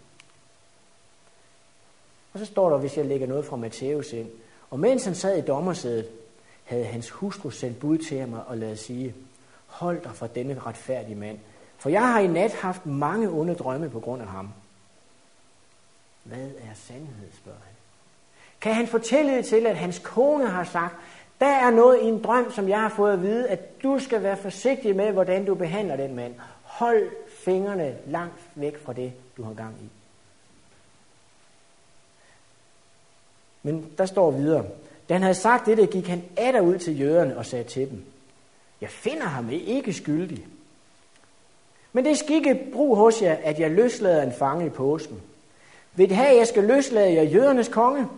Og 2.33 2.39
så 2.39 2.47
står 2.47 2.71
der, 2.71 2.79
hvis 2.79 2.97
jeg 2.97 3.07
lægger 3.07 3.27
noget 3.27 3.45
fra 3.45 3.57
Matthæus 3.57 4.13
ind, 4.13 4.31
og 4.71 4.81
mens 4.81 5.05
han 5.05 5.15
sad 5.15 5.39
i 5.39 5.47
dommersædet, 5.47 6.09
havde 6.65 6.85
hans 6.85 7.11
hustru 7.11 7.51
sendt 7.51 7.79
bud 7.79 7.99
til 7.99 8.19
ham 8.21 8.33
og 8.47 8.59
lavet 8.59 8.79
sige, 8.79 9.15
hold 9.71 10.03
dig 10.03 10.15
fra 10.15 10.27
denne 10.27 10.59
retfærdige 10.59 11.15
mand, 11.15 11.39
for 11.79 11.89
jeg 11.89 12.13
har 12.13 12.21
i 12.21 12.27
nat 12.27 12.53
haft 12.55 12.87
mange 12.87 13.29
onde 13.29 13.55
drømme 13.55 13.91
på 13.91 14.01
grund 14.01 14.23
af 14.23 14.29
ham. 14.29 14.49
Hvad 16.23 16.39
er 16.39 16.75
sandhed, 16.75 17.29
spørger 17.33 17.59
han. 17.65 17.75
Kan 18.61 18.75
han 18.75 18.87
fortælle 18.87 19.43
til, 19.43 19.67
at 19.67 19.77
hans 19.77 19.99
kone 19.99 20.47
har 20.47 20.65
sagt, 20.65 20.97
der 21.41 21.47
er 21.47 21.71
noget 21.71 22.03
i 22.03 22.05
en 22.05 22.23
drøm, 22.23 22.53
som 22.53 22.69
jeg 22.69 22.81
har 22.81 22.89
fået 22.89 23.13
at 23.13 23.23
vide, 23.23 23.49
at 23.49 23.83
du 23.83 23.99
skal 23.99 24.23
være 24.23 24.37
forsigtig 24.37 24.97
med, 24.97 25.13
hvordan 25.13 25.45
du 25.45 25.55
behandler 25.55 25.97
den 25.97 26.15
mand. 26.15 26.35
Hold 26.63 27.11
fingrene 27.45 27.97
langt 28.07 28.41
væk 28.55 28.85
fra 28.85 28.93
det, 28.93 29.13
du 29.37 29.43
har 29.43 29.55
gang 29.55 29.75
i. 29.83 29.89
Men 33.63 33.93
der 33.99 34.07
står 34.07 34.31
videre. 34.31 34.65
Da 35.09 35.15
han 35.15 35.23
havde 35.23 35.35
sagt 35.35 35.67
det, 35.67 35.91
gik 35.91 36.09
han 36.09 36.23
atter 36.37 36.61
ud 36.61 36.79
til 36.79 37.01
jøderne 37.01 37.39
og 37.39 37.47
sagde 37.47 37.65
til 37.65 37.91
dem, 37.91 38.05
jeg 38.81 38.91
finder 38.91 39.27
ham 39.27 39.51
ikke 39.51 39.93
skyldig. 39.93 40.47
Men 41.93 42.05
det 42.05 42.19
skal 42.19 42.37
ikke 42.37 42.71
brug 42.73 42.97
hos 42.97 43.23
jer, 43.23 43.37
at 43.43 43.61
jeg 43.61 43.71
løslader 43.71 44.23
en 44.23 44.33
fange 44.33 44.67
i 44.67 44.71
påsken. 44.71 45.23
Vil 45.95 46.09
det 46.09 46.17
have, 46.17 46.37
jeg 46.37 46.47
skal 46.47 46.65
løslade 46.65 47.15
jer 47.15 47.23
jødernes 47.23 47.69
konge? 47.69 48.09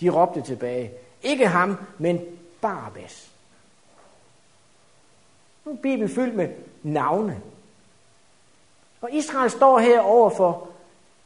De 0.00 0.08
råbte 0.08 0.42
tilbage. 0.42 0.92
Ikke 1.22 1.46
ham, 1.46 1.76
men 1.98 2.20
Barabbas. 2.60 3.30
Nu 5.64 5.72
er 5.72 5.76
Bibelen 5.76 6.08
fyldt 6.08 6.34
med 6.34 6.48
navne. 6.82 7.40
Og 9.00 9.12
Israel 9.12 9.50
står 9.50 9.78
her 9.78 10.00
over 10.00 10.30
for 10.30 10.68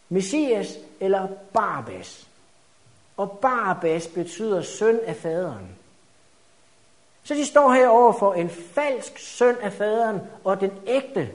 Messias 0.09 0.79
eller 1.01 1.29
Barabbas. 1.53 2.29
og 3.17 3.39
Barabbas 3.39 4.07
betyder 4.07 4.63
søn 4.63 5.01
af 5.07 5.17
faderen. 5.17 5.69
Så 7.25 7.35
de 7.35 7.47
står 7.47 7.73
her 7.73 7.89
over 7.89 8.13
for 8.13 8.35
en 8.35 8.51
falsk 8.51 9.19
søn 9.19 9.57
af 9.57 9.73
faderen 9.73 10.21
og 10.45 10.61
den 10.61 10.73
ægte 10.87 11.33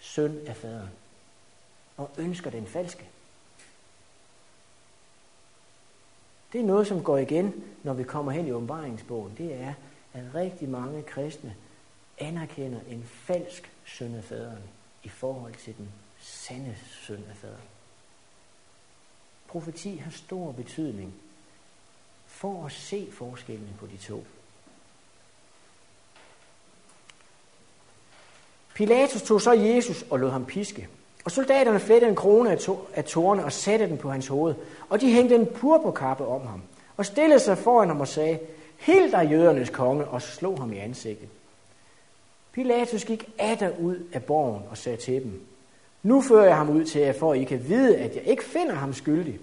søn 0.00 0.40
af 0.46 0.56
faderen. 0.56 0.90
Og 1.96 2.10
ønsker 2.18 2.50
den 2.50 2.66
falske. 2.66 3.04
Det 6.52 6.60
er 6.60 6.64
noget, 6.64 6.86
som 6.86 7.04
går 7.04 7.18
igen, 7.18 7.64
når 7.82 7.92
vi 7.92 8.02
kommer 8.02 8.32
hen 8.32 8.46
i 8.46 8.52
åbenbaringsbogen. 8.52 9.34
Det 9.38 9.54
er, 9.54 9.74
at 10.14 10.34
rigtig 10.34 10.68
mange 10.68 11.02
kristne 11.02 11.56
anerkender 12.18 12.80
en 12.88 13.04
falsk 13.04 13.72
søn 13.84 14.14
af 14.14 14.24
faderen 14.24 14.62
i 15.02 15.08
forhold 15.08 15.54
til 15.54 15.76
den 15.76 15.88
sande 16.20 16.76
søn 17.06 17.24
af 17.30 17.36
faderen. 17.36 17.68
Profeti 19.48 19.96
har 19.96 20.10
stor 20.10 20.52
betydning 20.52 21.14
for 22.26 22.66
at 22.66 22.72
se 22.72 23.12
forskellen 23.12 23.76
på 23.80 23.86
de 23.86 23.96
to. 23.96 24.24
Pilatus 28.76 29.22
tog 29.22 29.40
så 29.40 29.52
Jesus 29.52 30.04
og 30.10 30.18
lod 30.18 30.30
ham 30.30 30.44
piske. 30.44 30.88
Og 31.24 31.30
soldaterne 31.30 31.80
flettede 31.80 32.10
en 32.10 32.16
krone 32.16 32.50
af, 32.50 32.58
to, 32.58 32.88
af 32.94 33.04
tårne 33.04 33.44
og 33.44 33.52
satte 33.52 33.86
den 33.86 33.98
på 33.98 34.10
hans 34.10 34.26
hoved. 34.26 34.54
Og 34.88 35.00
de 35.00 35.12
hængte 35.12 35.34
en 35.34 35.46
purpurkappe 35.46 36.26
om 36.26 36.46
ham. 36.46 36.62
Og 36.96 37.06
stillede 37.06 37.40
sig 37.40 37.58
foran 37.58 37.88
ham 37.88 38.00
og 38.00 38.08
sagde, 38.08 38.38
Hild 38.76 39.12
dig 39.12 39.30
jødernes 39.30 39.70
konge, 39.70 40.04
og 40.04 40.22
slog 40.22 40.58
ham 40.58 40.72
i 40.72 40.76
ansigtet. 40.76 41.28
Pilatus 42.52 43.04
gik 43.04 43.30
atter 43.38 43.70
ud 43.78 43.96
af 44.12 44.24
borgen 44.24 44.62
og 44.70 44.78
sagde 44.78 44.98
til 44.98 45.22
dem, 45.22 45.46
Nu 46.02 46.20
fører 46.20 46.44
jeg 46.44 46.56
ham 46.56 46.70
ud 46.70 46.84
til 46.84 47.00
jer, 47.00 47.12
for 47.12 47.34
I 47.34 47.44
kan 47.44 47.68
vide, 47.68 47.98
at 47.98 48.16
jeg 48.16 48.24
ikke 48.24 48.44
finder 48.44 48.74
ham 48.74 48.92
skyldig. 48.92 49.38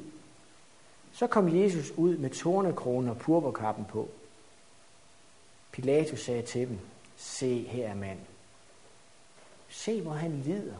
Så 1.13 1.28
kom 1.28 1.62
Jesus 1.62 1.91
ud 1.98 2.17
med 2.17 2.30
tornekronen 2.30 3.10
og 3.10 3.17
purpurkappen 3.17 3.86
på. 3.86 4.08
Pilatus 5.72 6.19
sagde 6.19 6.41
til 6.41 6.67
dem, 6.67 6.80
Se 7.17 7.67
her 7.67 7.88
er 7.88 7.96
mand. 7.96 8.19
Se, 9.74 10.02
hvor 10.02 10.12
han 10.12 10.42
lider. 10.46 10.76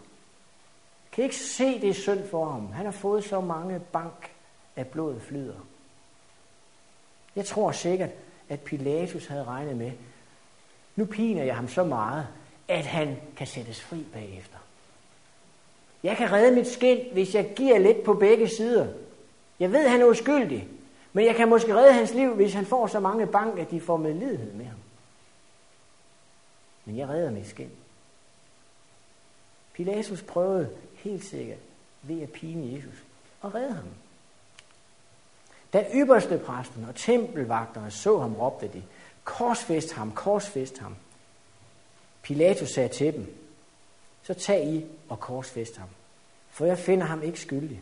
Kan 1.12 1.24
I 1.24 1.26
ikke 1.26 1.36
se 1.36 1.82
det 1.82 1.96
synd 1.96 2.28
for 2.30 2.46
ham? 2.46 2.72
Han 2.72 2.86
har 2.86 2.92
fået 2.92 3.24
så 3.24 3.42
mange 3.42 3.80
bank, 3.80 4.32
at 4.76 4.88
blodet 4.88 5.22
flyder. 5.22 5.60
Jeg 7.36 7.46
tror 7.46 7.72
sikkert, 7.72 8.10
at 8.50 8.62
Pilatus 8.62 9.28
havde 9.28 9.44
regnet 9.44 9.78
med, 9.78 9.92
nu 10.96 11.06
piner 11.06 11.44
jeg 11.44 11.56
ham 11.56 11.68
så 11.68 11.84
meget, 11.84 12.28
at 12.68 12.86
han 12.86 13.18
kan 13.38 13.48
sættes 13.48 13.82
fri 13.82 14.06
bagefter. 14.14 14.58
Jeg 16.04 16.18
kan 16.18 16.32
redde 16.32 16.56
mit 16.56 16.68
skind, 16.68 17.12
hvis 17.12 17.36
jeg 17.36 17.54
giver 17.56 17.80
lidt 17.80 18.04
på 18.04 18.14
begge 18.14 18.48
sider. 18.48 18.88
Jeg 19.60 19.72
ved, 19.72 19.88
han 19.88 20.02
er 20.02 20.06
uskyldig, 20.06 20.68
men 21.14 21.26
jeg 21.26 21.36
kan 21.36 21.50
måske 21.50 21.76
redde 21.76 21.94
hans 21.94 22.14
liv, 22.14 22.36
hvis 22.36 22.54
han 22.54 22.66
får 22.66 22.88
så 22.88 23.00
mange 23.00 23.28
bank, 23.28 23.60
at 23.60 23.72
de 23.72 23.82
får 23.82 23.98
medlidenhed 23.98 24.54
med 24.54 24.66
ham. 24.66 24.80
Men 26.86 26.98
jeg 26.98 27.10
redder 27.10 27.32
mit 27.32 27.48
skind. 27.48 27.72
Pilatus 29.74 30.22
prøvede 30.22 30.70
helt 30.96 31.26
sikkert 31.26 31.60
ved 32.02 32.22
at 32.22 32.32
pine 32.32 32.76
Jesus 32.76 33.04
og 33.42 33.56
redde 33.56 33.74
ham. 33.74 33.88
Da 35.74 35.86
ypperste 35.96 36.38
præsten 36.38 36.86
og 36.90 36.96
tempelvagterne 36.96 37.92
så 37.92 38.20
ham, 38.20 38.36
råbte 38.36 38.68
de, 38.74 38.84
korsfest 39.24 39.94
ham, 39.94 40.12
korsfest 40.12 40.78
ham. 40.78 40.96
Pilatus 42.22 42.70
sagde 42.70 42.90
til 42.90 43.14
dem, 43.14 43.36
så 44.24 44.34
tag 44.34 44.68
I 44.68 44.86
og 45.10 45.20
korsfest 45.20 45.78
ham, 45.78 45.90
for 46.50 46.66
jeg 46.66 46.78
finder 46.78 47.06
ham 47.06 47.24
ikke 47.24 47.40
skyldig. 47.40 47.82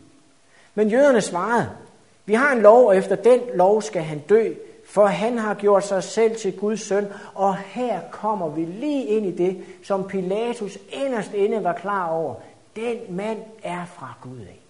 Men 0.74 0.88
jøderne 0.88 1.20
svarede, 1.20 1.76
vi 2.24 2.34
har 2.34 2.52
en 2.52 2.62
lov, 2.62 2.86
og 2.86 2.96
efter 2.96 3.16
den 3.16 3.40
lov 3.54 3.82
skal 3.82 4.02
han 4.02 4.18
dø, 4.18 4.54
for 4.92 5.06
han 5.06 5.38
har 5.38 5.54
gjort 5.54 5.86
sig 5.86 6.04
selv 6.04 6.36
til 6.36 6.58
Guds 6.58 6.80
søn, 6.80 7.06
og 7.34 7.56
her 7.56 8.00
kommer 8.10 8.48
vi 8.48 8.64
lige 8.64 9.06
ind 9.06 9.26
i 9.26 9.30
det, 9.30 9.64
som 9.84 10.08
Pilatus 10.08 10.78
inderst 10.90 11.32
inde 11.32 11.64
var 11.64 11.72
klar 11.72 12.08
over. 12.08 12.34
Den 12.76 12.98
mand 13.08 13.38
er 13.62 13.84
fra 13.86 14.14
Gud 14.22 14.40
af. 14.40 14.60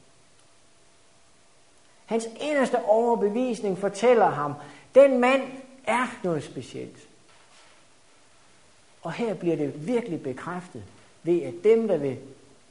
Hans 2.06 2.28
inderste 2.40 2.85
overbevisning 2.85 3.78
fortæller 3.78 4.30
ham, 4.30 4.54
den 4.94 5.18
mand 5.18 5.42
er 5.87 6.18
noget 6.22 6.44
specielt. 6.44 7.08
Og 9.02 9.12
her 9.12 9.35
bliver 9.35 9.56
det 9.56 9.87
virkelig 9.87 10.22
bekræftet 10.22 10.82
ved, 11.22 11.42
at 11.42 11.54
dem, 11.64 11.88
der 11.88 11.96
vil 11.96 12.16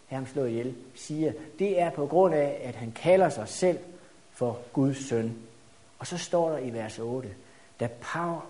have 0.07 0.17
ham 0.17 0.27
slået 0.27 0.49
ihjel, 0.49 0.75
siger, 0.95 1.33
det 1.59 1.81
er 1.81 1.89
på 1.89 2.05
grund 2.05 2.33
af, 2.33 2.61
at 2.63 2.75
han 2.75 2.91
kalder 2.91 3.29
sig 3.29 3.47
selv 3.47 3.79
for 4.33 4.59
Guds 4.73 5.09
søn. 5.09 5.35
Og 6.01 6.07
så 6.07 6.17
står 6.17 6.49
der 6.49 6.57
i 6.57 6.73
vers 6.73 6.99
8, 6.99 7.29
da 7.79 7.89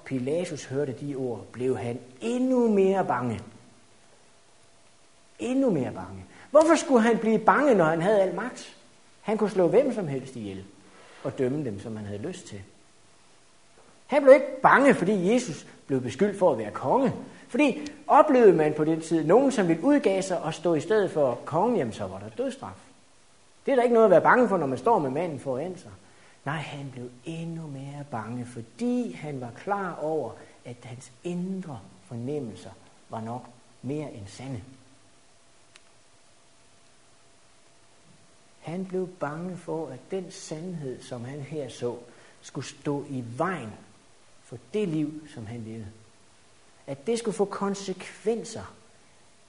Pilatus 0.06 0.66
hørte 0.66 0.92
de 1.02 1.16
ord, 1.16 1.46
blev 1.52 1.78
han 1.78 2.00
endnu 2.22 2.68
mere 2.68 3.06
bange. 3.06 3.40
Endnu 5.40 5.70
mere 5.70 5.92
bange. 5.92 6.26
Hvorfor 6.52 6.76
skulle 6.76 7.02
han 7.02 7.18
blive 7.18 7.40
bange, 7.40 7.76
når 7.76 7.86
han 7.86 8.02
havde 8.02 8.22
al 8.22 8.36
magt? 8.36 8.76
Han 9.22 9.38
kunne 9.38 9.50
slå 9.50 9.68
hvem 9.68 9.94
som 9.94 10.08
helst 10.08 10.36
ihjel 10.36 10.64
og 11.24 11.38
dømme 11.38 11.66
dem, 11.66 11.80
som 11.80 11.98
han 11.98 12.06
havde 12.06 12.22
lyst 12.22 12.48
til. 12.48 12.62
Han 14.08 14.22
blev 14.22 14.34
ikke 14.34 14.62
bange, 14.62 14.94
fordi 14.94 15.34
Jesus 15.34 15.68
blev 15.88 16.02
beskyldt 16.02 16.40
for 16.40 16.52
at 16.52 16.58
være 16.58 16.72
konge. 16.72 17.14
Fordi 17.48 17.92
oplevede 18.08 18.54
man 18.54 18.74
på 18.74 18.84
den 18.84 19.02
tid 19.02 19.24
nogen, 19.24 19.52
som 19.52 19.68
ville 19.68 19.84
udgave 19.84 20.22
sig 20.22 20.42
og 20.42 20.54
stå 20.54 20.74
i 20.74 20.80
stedet 20.80 21.12
for 21.12 21.40
kongen, 21.46 21.78
jamen 21.78 21.94
så 21.94 22.08
var 22.08 22.20
der 22.20 22.44
dødstraf. 22.44 22.72
Det 23.66 23.72
er 23.72 23.76
der 23.76 23.84
ikke 23.84 23.94
noget 23.94 24.06
at 24.06 24.12
være 24.12 24.22
bange 24.22 24.50
for, 24.50 24.58
når 24.58 24.68
man 24.68 24.78
står 24.78 25.00
med 25.00 25.10
manden 25.10 25.40
foran 25.40 25.78
sig. 25.78 25.92
Nej, 26.46 26.58
han 26.58 26.92
blev 26.92 27.10
endnu 27.26 27.68
mere 27.68 28.06
bange, 28.12 28.46
fordi 28.46 29.12
han 29.12 29.42
var 29.42 29.52
klar 29.52 29.96
over, 29.96 30.34
at 30.66 30.78
hans 30.84 31.12
indre 31.24 31.80
fornemmelser 32.06 32.72
var 33.10 33.22
nok 33.22 33.50
mere 33.82 34.14
end 34.14 34.28
sande. 34.28 34.64
Han 38.60 38.86
blev 38.86 39.08
bange 39.08 39.58
for, 39.58 39.88
at 39.88 40.00
den 40.12 40.32
sandhed, 40.32 41.02
som 41.02 41.26
han 41.26 41.42
her 41.42 41.70
så, 41.70 41.98
skulle 42.42 42.68
stå 42.68 43.06
i 43.10 43.24
vejen 43.38 43.72
for 44.44 44.58
det 44.74 44.88
liv, 44.88 45.28
som 45.34 45.46
han 45.46 45.64
levede. 45.64 45.92
At 46.88 47.08
det 47.08 47.20
skulle 47.20 47.36
få 47.36 47.46
konsekvenser, 47.46 48.76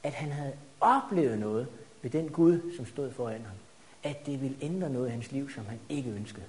at 0.02 0.12
han 0.12 0.32
havde 0.32 0.56
oplevet 0.80 1.38
noget 1.38 1.68
ved 2.02 2.10
den 2.10 2.28
Gud, 2.28 2.76
som 2.76 2.86
stod 2.86 3.12
foran 3.12 3.44
ham. 3.44 3.56
At 4.02 4.26
det 4.26 4.40
ville 4.40 4.56
ændre 4.60 4.90
noget 4.90 5.08
i 5.08 5.10
hans 5.10 5.32
liv, 5.32 5.50
som 5.50 5.66
han 5.66 5.80
ikke 5.88 6.10
ønskede. 6.10 6.46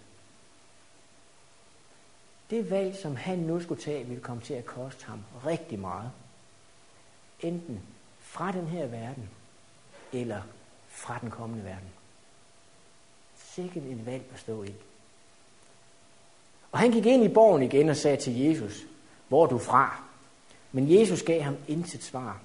Det 2.54 2.72
valg, 2.72 2.96
som 2.96 3.16
han 3.16 3.38
nu 3.38 3.62
skulle 3.62 3.82
tage, 3.82 4.06
ville 4.06 4.24
komme 4.24 4.44
til 4.44 4.54
at 4.54 4.66
koste 4.66 5.06
ham 5.06 5.20
rigtig 5.46 5.80
meget. 5.80 6.12
Enten 7.42 7.82
fra 8.20 8.52
den 8.52 8.68
her 8.68 8.86
verden, 8.86 9.30
eller 10.12 10.42
fra 10.88 11.18
den 11.22 11.32
kommende 11.32 11.63
verden. 11.63 11.89
Sikkert 13.38 13.84
et 13.84 14.06
valg 14.06 14.24
at 14.34 14.39
stå 14.39 14.63
i. 14.63 14.74
Og 16.72 16.80
han 16.80 16.92
gik 16.92 17.06
ind 17.06 17.24
i 17.24 17.28
borgen 17.28 17.63
igen 17.63 17.89
og 17.89 17.98
sagde 17.98 18.18
til 18.18 18.39
Jesus, 18.39 18.86
hvor 19.28 19.44
er 19.44 19.50
du 19.50 19.58
fra? 19.58 20.04
Men 20.72 21.00
Jesus 21.00 21.24
gav 21.24 21.42
ham 21.42 21.58
intet 21.68 22.04
svar. 22.04 22.42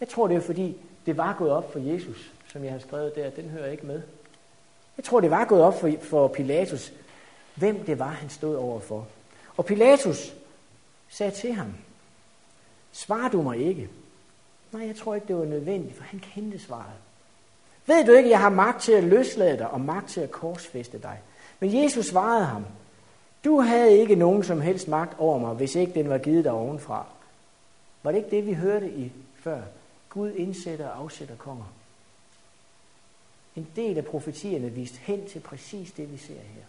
Jeg 0.00 0.08
tror, 0.08 0.28
det 0.28 0.36
er 0.36 0.40
fordi, 0.40 0.76
det 1.06 1.16
var 1.16 1.36
gået 1.38 1.50
op 1.50 1.72
for 1.72 1.78
Jesus, 1.78 2.32
som 2.46 2.64
jeg 2.64 2.72
har 2.72 2.78
skrevet 2.78 3.14
der. 3.14 3.30
Den 3.30 3.48
hører 3.48 3.70
ikke 3.70 3.86
med. 3.86 4.02
Jeg 4.96 5.04
tror, 5.04 5.20
det 5.20 5.30
var 5.30 5.44
gået 5.44 5.62
op 5.62 5.80
for, 5.80 5.92
for 6.02 6.28
Pilatus, 6.28 6.92
hvem 7.56 7.84
det 7.84 7.98
var, 7.98 8.08
han 8.08 8.30
stod 8.30 8.56
overfor. 8.56 9.06
Og 9.56 9.64
Pilatus 9.64 10.34
sagde 11.08 11.32
til 11.32 11.52
ham, 11.52 11.74
svarer 12.92 13.28
du 13.28 13.42
mig 13.42 13.58
ikke? 13.58 13.88
Nej, 14.72 14.86
jeg 14.86 14.96
tror 14.96 15.14
ikke, 15.14 15.26
det 15.26 15.36
var 15.36 15.44
nødvendigt, 15.44 15.96
for 15.96 16.04
han 16.04 16.20
kendte 16.20 16.58
svaret. 16.58 16.94
Ved 17.86 18.06
du 18.06 18.12
ikke, 18.12 18.30
jeg 18.30 18.40
har 18.40 18.48
magt 18.48 18.82
til 18.82 18.92
at 18.92 19.04
løslade 19.04 19.58
dig 19.58 19.70
og 19.70 19.80
magt 19.80 20.08
til 20.08 20.20
at 20.20 20.30
korsfeste 20.30 20.98
dig? 20.98 21.20
Men 21.60 21.82
Jesus 21.82 22.06
svarede 22.06 22.44
ham, 22.44 22.66
du 23.44 23.60
havde 23.60 23.98
ikke 23.98 24.14
nogen 24.14 24.44
som 24.44 24.60
helst 24.60 24.88
magt 24.88 25.18
over 25.18 25.38
mig, 25.38 25.54
hvis 25.54 25.74
ikke 25.74 25.94
den 25.94 26.08
var 26.08 26.18
givet 26.18 26.44
dig 26.44 26.52
ovenfra. 26.52 27.06
Var 28.02 28.12
det 28.12 28.18
ikke 28.18 28.30
det, 28.30 28.46
vi 28.46 28.52
hørte 28.52 28.90
i 28.90 29.12
før? 29.34 29.62
Gud 30.10 30.32
indsætter 30.32 30.88
og 30.88 30.98
afsætter 30.98 31.36
konger. 31.36 31.72
En 33.56 33.68
del 33.76 33.98
af 33.98 34.04
profetierne 34.04 34.70
viste 34.70 34.98
hen 34.98 35.28
til 35.28 35.40
præcis 35.40 35.92
det, 35.92 36.12
vi 36.12 36.16
ser 36.16 36.34
her. 36.34 36.62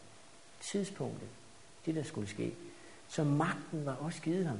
Tidspunktet, 0.61 1.29
det 1.85 1.95
der 1.95 2.03
skulle 2.03 2.29
ske. 2.29 2.55
Så 3.09 3.23
magten 3.23 3.85
var 3.85 3.95
også 3.95 4.21
givet 4.21 4.45
ham. 4.45 4.59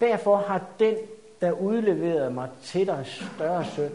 Derfor 0.00 0.36
har 0.36 0.66
den, 0.78 0.96
der 1.40 1.52
udleverede 1.52 2.30
mig 2.30 2.50
til 2.62 2.86
dig, 2.86 3.06
større 3.34 3.66
synd. 3.72 3.92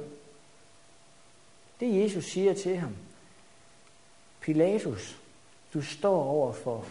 Det 1.79 2.03
Jesus 2.03 2.25
siger 2.25 2.53
til 2.53 2.77
ham. 2.77 2.95
Pilatus, 4.41 5.17
du 5.73 5.81
står 5.81 6.23
over 6.23 6.53
for 6.53 6.85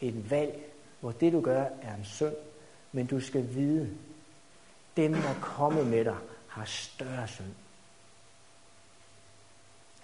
et 0.00 0.30
valg, 0.30 0.64
hvor 1.00 1.12
det 1.12 1.32
du 1.32 1.40
gør 1.40 1.64
er 1.82 1.94
en 1.94 2.04
synd, 2.04 2.34
men 2.92 3.06
du 3.06 3.20
skal 3.20 3.54
vide, 3.54 3.96
dem 4.96 5.12
der 5.14 5.34
kommer 5.40 5.84
med 5.84 6.04
dig 6.04 6.16
har 6.54 6.64
større 6.64 7.28
synd. 7.28 7.54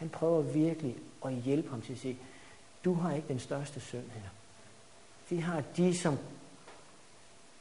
Han 0.00 0.08
prøver 0.08 0.42
virkelig 0.42 0.96
at 1.24 1.32
hjælpe 1.32 1.70
ham 1.70 1.82
til 1.82 1.92
at 1.92 1.98
sige, 1.98 2.18
du 2.84 2.94
har 2.94 3.14
ikke 3.14 3.28
den 3.28 3.38
største 3.38 3.80
synd 3.80 4.10
her. 4.14 4.28
De 5.30 5.42
har 5.42 5.62
de, 5.76 5.98
som 5.98 6.18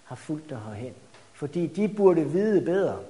har 0.03 0.15
fulgt 0.15 0.49
dig 0.49 0.59
herhen. 0.59 0.93
Fordi 1.33 1.67
de 1.67 1.87
burde 1.87 2.31
vide 2.31 2.61
bedre. 2.61 3.03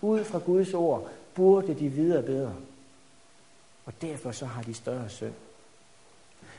Ud 0.00 0.24
fra 0.24 0.38
Guds 0.38 0.74
ord 0.74 1.10
burde 1.34 1.74
de 1.74 1.88
vide 1.88 2.22
bedre. 2.22 2.56
Og 3.86 3.92
derfor 4.02 4.32
så 4.32 4.46
har 4.46 4.62
de 4.62 4.74
større 4.74 5.08
synd. 5.08 5.34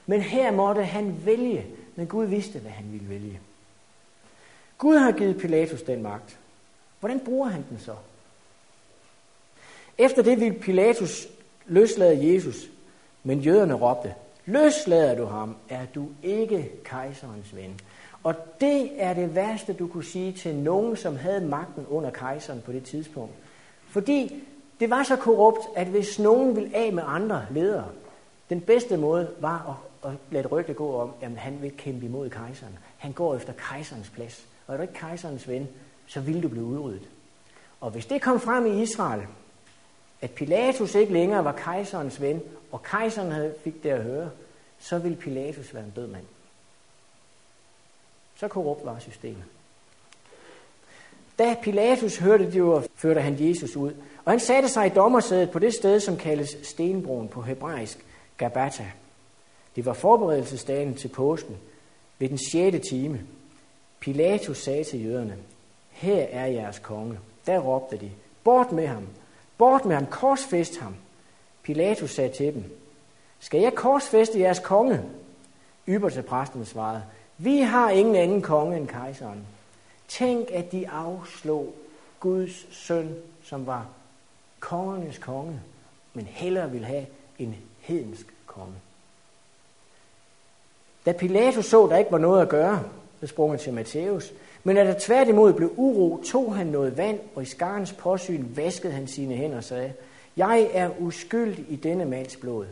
Men 0.06 0.22
her 0.22 0.52
måtte 0.52 0.84
han 0.84 1.26
vælge, 1.26 1.68
men 1.96 2.08
Gud 2.08 2.26
vidste, 2.26 2.60
hvad 2.60 2.72
han 2.72 2.92
ville 2.92 3.10
vælge. 3.10 3.40
Gud 4.78 4.98
har 4.98 5.12
givet 5.12 5.38
Pilatus 5.38 5.82
den 5.82 6.02
magt. 6.02 6.40
Hvordan 7.00 7.20
bruger 7.20 7.48
han 7.48 7.66
den 7.70 7.80
så? 7.80 7.96
Efter 9.98 10.24
det 10.24 10.40
ville 10.40 10.60
Pilatus 10.60 11.28
løslade 11.66 12.34
Jesus, 12.34 12.70
men 13.24 13.40
jøderne 13.40 13.74
råbte, 13.74 14.14
løslader 14.46 15.16
du 15.16 15.26
ham, 15.26 15.56
er 15.70 15.86
du 15.96 16.08
ikke 16.24 16.72
kejserens 16.84 17.56
ven. 17.56 17.80
Og 18.24 18.36
det 18.62 18.92
er 18.98 19.14
det 19.14 19.36
værste, 19.36 19.74
du 19.74 19.88
kunne 19.88 20.04
sige 20.04 20.32
til 20.32 20.56
nogen, 20.56 20.96
som 20.96 21.16
havde 21.16 21.46
magten 21.46 21.86
under 21.90 22.10
kejseren 22.10 22.62
på 22.66 22.72
det 22.72 22.84
tidspunkt. 22.84 23.34
Fordi 23.88 24.44
det 24.80 24.90
var 24.90 25.04
så 25.04 25.16
korrupt, 25.16 25.60
at 25.76 25.88
hvis 25.88 26.20
nogen 26.20 26.56
ville 26.56 26.76
af 26.76 26.94
med 26.94 27.04
andre 27.06 27.46
ledere, 27.52 27.88
den 28.50 28.62
bedste 28.62 28.98
måde 28.98 29.30
var 29.40 29.80
at, 30.04 30.10
at 30.12 30.18
lade 30.32 30.48
rygte 30.48 30.74
gå 30.74 30.96
om, 30.96 31.12
at 31.22 31.32
han 31.32 31.62
vil 31.62 31.72
kæmpe 31.78 32.06
imod 32.06 32.30
kejseren. 32.30 32.78
Han 32.98 33.12
går 33.12 33.36
efter 33.36 33.54
kejserens 33.54 34.10
plads. 34.10 34.46
Og 34.68 34.74
er 34.74 34.78
du 34.78 34.82
ikke 34.82 34.94
kejserens 34.94 35.48
ven, 35.48 35.68
så 36.08 36.20
vil 36.20 36.44
du 36.44 36.48
blive 36.48 36.66
udryddet. 36.66 37.10
Og 37.82 37.92
hvis 37.92 38.06
det 38.06 38.22
kom 38.22 38.40
frem 38.40 38.66
i 38.66 38.82
Israel, 38.82 39.22
at 40.24 40.32
Pilatus 40.32 40.96
ikke 40.96 41.14
længere 41.14 41.46
var 41.46 41.52
kejserens 41.52 42.22
ven, 42.22 42.42
og 42.72 42.84
kejseren 42.84 43.32
havde, 43.32 43.56
fik 43.64 43.84
det 43.84 43.90
at 43.90 44.04
høre, 44.04 44.30
så 44.80 44.98
ville 44.98 45.18
Pilatus 45.18 45.74
være 45.74 45.84
en 45.84 45.94
død 45.96 46.08
mand. 46.08 46.26
Så 48.36 48.48
korrupt 48.48 48.86
var 48.86 49.00
systemet. 49.00 49.44
Da 51.40 51.56
Pilatus 51.62 52.18
hørte 52.18 52.46
det 52.46 52.56
jo, 52.56 52.84
førte 52.96 53.22
han 53.22 53.36
Jesus 53.40 53.76
ud. 53.76 53.92
Og 54.26 54.32
han 54.32 54.40
satte 54.40 54.70
sig 54.70 54.86
i 54.86 54.90
dommersædet 54.90 55.52
på 55.52 55.60
det 55.60 55.74
sted, 55.74 56.00
som 56.00 56.18
kaldes 56.18 56.58
Stenbroen 56.64 57.28
på 57.28 57.42
hebraisk, 57.42 58.06
Gabata. 58.38 58.92
Det 59.76 59.86
var 59.86 59.94
forberedelsesdagen 59.94 60.96
til 60.96 61.08
påsken 61.08 61.58
ved 62.20 62.30
den 62.30 62.38
6. 62.38 62.88
time. 62.90 63.22
Pilatus 64.00 64.58
sagde 64.58 64.84
til 64.84 65.06
jøderne, 65.06 65.38
her 65.90 66.24
er 66.24 66.46
jeres 66.46 66.80
konge. 66.80 67.20
Der 67.46 67.60
råbte 67.60 67.98
de, 67.98 68.12
bort 68.44 68.72
med 68.72 68.88
ham, 68.88 69.08
bort 69.64 69.86
med 69.86 69.96
ham, 69.96 70.06
korsfest 70.06 70.80
ham. 70.80 70.96
Pilatus 71.64 72.12
sagde 72.12 72.34
til 72.34 72.54
dem, 72.54 72.64
skal 73.40 73.62
jeg 73.62 73.76
korsfeste 73.76 74.40
jeres 74.40 74.60
konge? 74.60 75.02
Ypperste 75.88 76.22
præsten 76.22 76.66
svarede, 76.66 77.04
vi 77.38 77.60
har 77.60 77.90
ingen 77.90 78.16
anden 78.16 78.42
konge 78.42 78.78
end 78.78 78.88
kejseren. 78.88 79.48
Tænk, 80.08 80.48
at 80.52 80.72
de 80.72 80.90
afslog 80.90 81.76
Guds 82.20 82.76
søn, 82.76 83.16
som 83.44 83.66
var 83.66 83.88
kongernes 84.60 85.18
konge, 85.18 85.60
men 86.14 86.26
hellere 86.26 86.72
ville 86.72 86.88
have 86.88 87.06
en 87.40 87.56
hedensk 87.80 88.34
konge. 88.46 88.76
Da 91.06 91.12
Pilatus 91.12 91.66
så, 91.66 91.88
der 91.88 91.98
ikke 91.98 92.12
var 92.12 92.18
noget 92.18 92.42
at 92.42 92.50
gøre, 92.50 92.84
så 93.20 93.28
sprang 93.28 93.52
han 93.52 93.60
til 93.60 93.74
Matthæus. 93.74 94.34
Men 94.64 94.78
at 94.78 94.88
der 94.88 95.00
tværtimod 95.00 95.54
blev 95.54 95.74
uro, 95.78 96.24
tog 96.26 96.56
han 96.56 96.68
noget 96.68 96.98
vand, 96.98 97.20
og 97.36 97.44
i 97.44 97.46
skarens 97.46 97.94
påsyn 97.94 98.46
vaskede 98.56 98.94
han 98.94 99.08
sine 99.08 99.36
hænder 99.36 99.58
og 99.58 99.64
sagde, 99.64 99.94
Jeg 100.38 100.70
er 100.74 100.90
uskyldig 101.00 101.66
i 101.70 101.76
denne 101.76 102.06
mands 102.06 102.36
blod. 102.36 102.66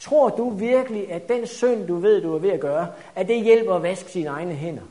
Tror 0.00 0.28
du 0.28 0.50
virkelig, 0.50 1.12
at 1.12 1.28
den 1.28 1.46
synd, 1.46 1.86
du 1.86 1.96
ved, 1.96 2.22
du 2.22 2.34
er 2.34 2.38
ved 2.38 2.50
at 2.50 2.60
gøre, 2.60 2.92
at 3.14 3.28
det 3.28 3.44
hjælper 3.44 3.74
at 3.74 3.82
vaske 3.82 4.10
sine 4.10 4.28
egne 4.28 4.54
hænder? 4.54 4.82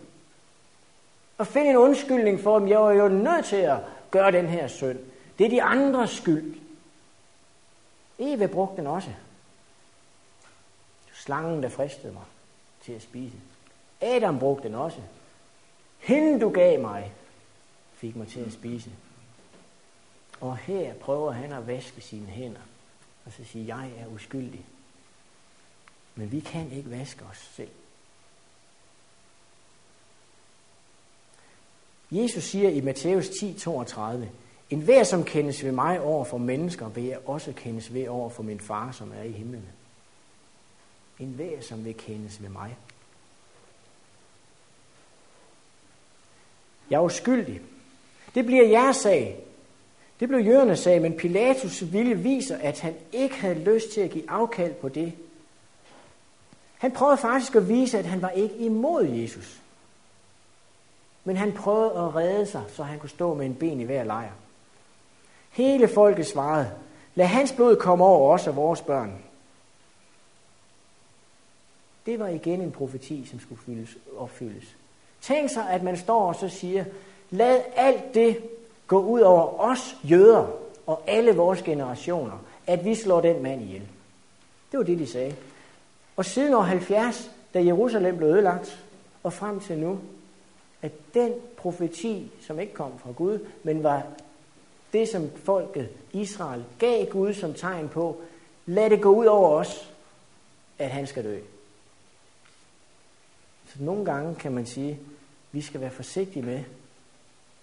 Og 1.38 1.48
finde 1.48 1.70
en 1.70 1.78
undskyldning 1.78 2.40
for, 2.40 2.58
at 2.58 2.70
jeg 2.70 2.80
var 2.80 2.92
jo 2.92 3.08
nødt 3.08 3.46
til 3.46 3.56
at 3.56 3.78
gøre 4.12 4.32
den 4.32 4.48
her 4.48 4.68
synd. 4.68 5.00
Det 5.38 5.46
er 5.46 5.50
de 5.50 5.64
andres 5.64 6.10
skyld. 6.10 6.56
Eva 8.20 8.46
brugte 8.46 8.78
den 8.78 8.88
også. 8.88 9.10
Slangen, 11.14 11.64
der 11.64 11.70
fristede 11.70 12.14
mig 12.14 12.24
til 12.86 12.94
at 12.94 13.02
spise. 13.02 13.36
Adam 14.02 14.40
brugte 14.40 14.68
den 14.68 14.76
også. 14.76 14.98
Hende, 16.02 16.40
du 16.40 16.50
gav 16.50 16.80
mig, 16.80 17.14
fik 17.94 18.16
mig 18.16 18.28
til 18.28 18.40
at 18.40 18.54
spise. 18.54 18.92
Og 20.42 20.58
her 20.58 20.94
prøver 20.94 21.32
han 21.32 21.54
at 21.54 21.68
vaske 21.68 22.02
sine 22.02 22.28
hænder. 22.28 22.62
Og 23.26 23.32
så 23.32 23.44
sige, 23.44 23.78
jeg 23.78 23.92
er 23.98 24.08
uskyldig. 24.08 24.66
Men 26.16 26.32
vi 26.32 26.40
kan 26.40 26.72
ikke 26.72 26.90
vaske 26.90 27.26
os 27.26 27.52
selv. 27.56 27.70
Jesus 32.12 32.44
siger 32.44 32.70
i 32.70 32.82
Matthæus 32.82 33.30
10:32, 33.30 34.02
En 34.70 34.82
hver, 34.82 35.04
som 35.04 35.24
kendes 35.24 35.64
ved 35.64 35.72
mig 35.72 36.02
over 36.02 36.26
for 36.26 36.38
mennesker, 36.38 36.90
vil 36.90 37.04
jeg 37.04 37.20
også 37.26 37.54
kendes 37.54 37.94
ved 37.94 38.08
over 38.08 38.30
for 38.30 38.44
min 38.44 38.60
far, 38.60 38.92
som 38.92 39.12
er 39.12 39.24
i 39.24 39.32
himlen. 39.32 39.66
En 41.20 41.34
hver, 41.34 41.62
som 41.62 41.86
vil 41.86 41.98
kendes 41.98 42.42
ved 42.42 42.50
mig. 42.50 42.78
Jeg 46.92 46.98
er 46.98 47.02
uskyldig. 47.02 47.62
Det 48.36 48.46
bliver 48.46 48.68
jeres 48.68 48.98
sag. 48.98 49.40
Det 50.20 50.28
blev 50.28 50.40
jødernes 50.40 50.80
sag, 50.80 51.02
men 51.02 51.14
Pilatus 51.14 51.92
ville 51.92 52.16
vise, 52.16 52.58
at 52.58 52.80
han 52.80 52.96
ikke 53.12 53.36
havde 53.36 53.60
lyst 53.60 53.92
til 53.92 54.02
at 54.02 54.10
give 54.10 54.30
afkald 54.30 54.74
på 54.74 54.90
det. 54.90 55.14
Han 56.78 56.92
prøvede 56.92 57.18
faktisk 57.18 57.56
at 57.56 57.70
vise, 57.70 58.00
at 58.00 58.06
han 58.06 58.22
var 58.22 58.30
ikke 58.30 58.56
imod 58.56 59.06
Jesus. 59.06 59.62
Men 61.24 61.38
han 61.38 61.52
prøvede 61.52 61.92
at 61.92 62.16
redde 62.16 62.46
sig, 62.46 62.64
så 62.68 62.84
han 62.84 63.00
kunne 63.00 63.10
stå 63.10 63.34
med 63.34 63.46
en 63.46 63.56
ben 63.56 63.80
i 63.80 63.84
hver 63.84 64.04
lejr. 64.04 64.32
Hele 65.50 65.88
folket 65.88 66.28
svarede, 66.28 66.72
lad 67.16 67.26
hans 67.26 67.52
blod 67.52 67.76
komme 67.76 68.06
over 68.06 68.34
os 68.34 68.48
og 68.48 68.56
vores 68.56 68.82
børn. 68.82 69.24
Det 72.06 72.20
var 72.20 72.28
igen 72.28 72.62
en 72.62 72.72
profeti, 72.72 73.26
som 73.26 73.40
skulle 73.40 73.62
fyldes, 73.62 73.98
opfyldes. 74.18 74.76
Tænk 75.22 75.50
sig, 75.50 75.70
at 75.70 75.84
man 75.84 75.98
står 75.98 76.28
og 76.28 76.36
så 76.36 76.50
siger, 76.50 76.86
lad 77.30 77.62
alt 77.76 78.14
det 78.14 78.38
gå 78.88 79.00
ud 79.00 79.22
over 79.22 79.60
os 79.60 79.96
jøder 80.04 80.48
og 80.88 81.02
alle 81.08 81.36
vores 81.36 81.62
generationer, 81.62 82.44
at 82.68 82.86
vi 82.86 82.96
slår 82.96 83.22
den 83.22 83.44
mand 83.44 83.62
ihjel. 83.62 83.88
Det 84.72 84.78
var 84.78 84.84
det, 84.84 85.00
de 85.00 85.08
sagde. 85.08 85.36
Og 86.16 86.26
siden 86.26 86.54
år 86.54 86.62
70, 86.62 87.32
da 87.54 87.64
Jerusalem 87.64 88.18
blev 88.18 88.30
ødelagt, 88.30 88.84
og 89.24 89.34
frem 89.34 89.60
til 89.60 89.78
nu, 89.78 90.00
at 90.82 90.92
den 91.14 91.34
profeti, 91.58 92.32
som 92.42 92.60
ikke 92.60 92.74
kom 92.74 93.00
fra 93.00 93.12
Gud, 93.12 93.40
men 93.64 93.84
var 93.84 94.04
det, 94.94 95.10
som 95.10 95.30
folket 95.44 95.90
Israel 96.14 96.64
gav 96.80 97.06
Gud 97.06 97.34
som 97.34 97.54
tegn 97.54 97.90
på, 97.90 98.22
lad 98.66 98.90
det 98.90 99.02
gå 99.02 99.16
ud 99.16 99.26
over 99.26 99.50
os, 99.50 99.92
at 100.80 100.90
han 100.90 101.08
skal 101.08 101.24
dø. 101.24 101.40
Så 103.68 103.76
nogle 103.80 104.06
gange 104.06 104.36
kan 104.36 104.52
man 104.52 104.66
sige, 104.66 105.00
vi 105.52 105.62
skal 105.62 105.82
være 105.82 105.92
forsigtige 105.92 106.46
med, 106.46 106.64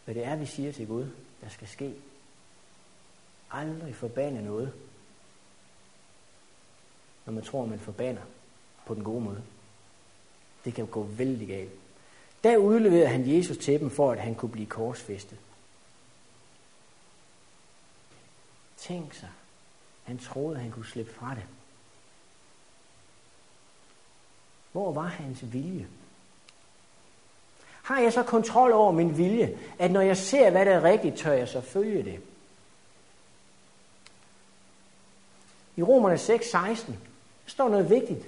hvad 0.05 0.14
det 0.14 0.24
er, 0.24 0.37
vi 0.37 0.46
siger 0.46 0.72
til 0.72 0.87
Gud, 0.87 1.07
der 1.40 1.48
skal 1.48 1.68
ske. 1.68 1.94
Aldrig 3.51 3.94
forbande 3.94 4.44
noget, 4.44 4.72
når 7.27 7.33
man 7.33 7.44
tror, 7.44 7.66
man 7.66 7.81
forbander 7.81 8.22
på 8.87 8.94
den 8.94 9.05
gode 9.05 9.20
måde. 9.20 9.42
Det 10.64 10.74
kan 10.74 10.87
gå 10.87 11.03
vældig 11.03 11.48
galt. 11.48 11.72
Der 12.44 12.57
udleverede 12.57 13.09
han 13.09 13.37
Jesus 13.37 13.58
til 13.58 13.81
dem, 13.81 13.90
for 13.90 14.12
at 14.12 14.21
han 14.21 14.35
kunne 14.35 14.52
blive 14.52 14.67
korsfæstet. 14.67 15.38
Tænk 18.77 19.15
sig, 19.15 19.31
han 20.04 20.19
troede, 20.19 20.58
han 20.58 20.71
kunne 20.71 20.87
slippe 20.87 21.12
fra 21.12 21.35
det. 21.35 21.44
Hvor 24.73 24.92
var 24.92 25.06
hans 25.06 25.52
vilje? 25.52 25.88
Har 27.88 28.00
jeg 28.00 28.12
så 28.12 28.22
kontrol 28.22 28.72
over 28.72 28.92
min 28.92 29.18
vilje, 29.18 29.56
at 29.78 29.90
når 29.90 30.00
jeg 30.00 30.16
ser, 30.16 30.50
hvad 30.50 30.66
der 30.66 30.72
er 30.72 30.84
rigtigt, 30.84 31.16
tør 31.16 31.32
jeg 31.32 31.48
så 31.48 31.60
følge 31.60 32.02
det? 32.02 32.20
I 35.76 35.82
Romerne 35.82 36.16
6:16 36.16 36.92
står 37.46 37.68
noget 37.68 37.90
vigtigt 37.90 38.26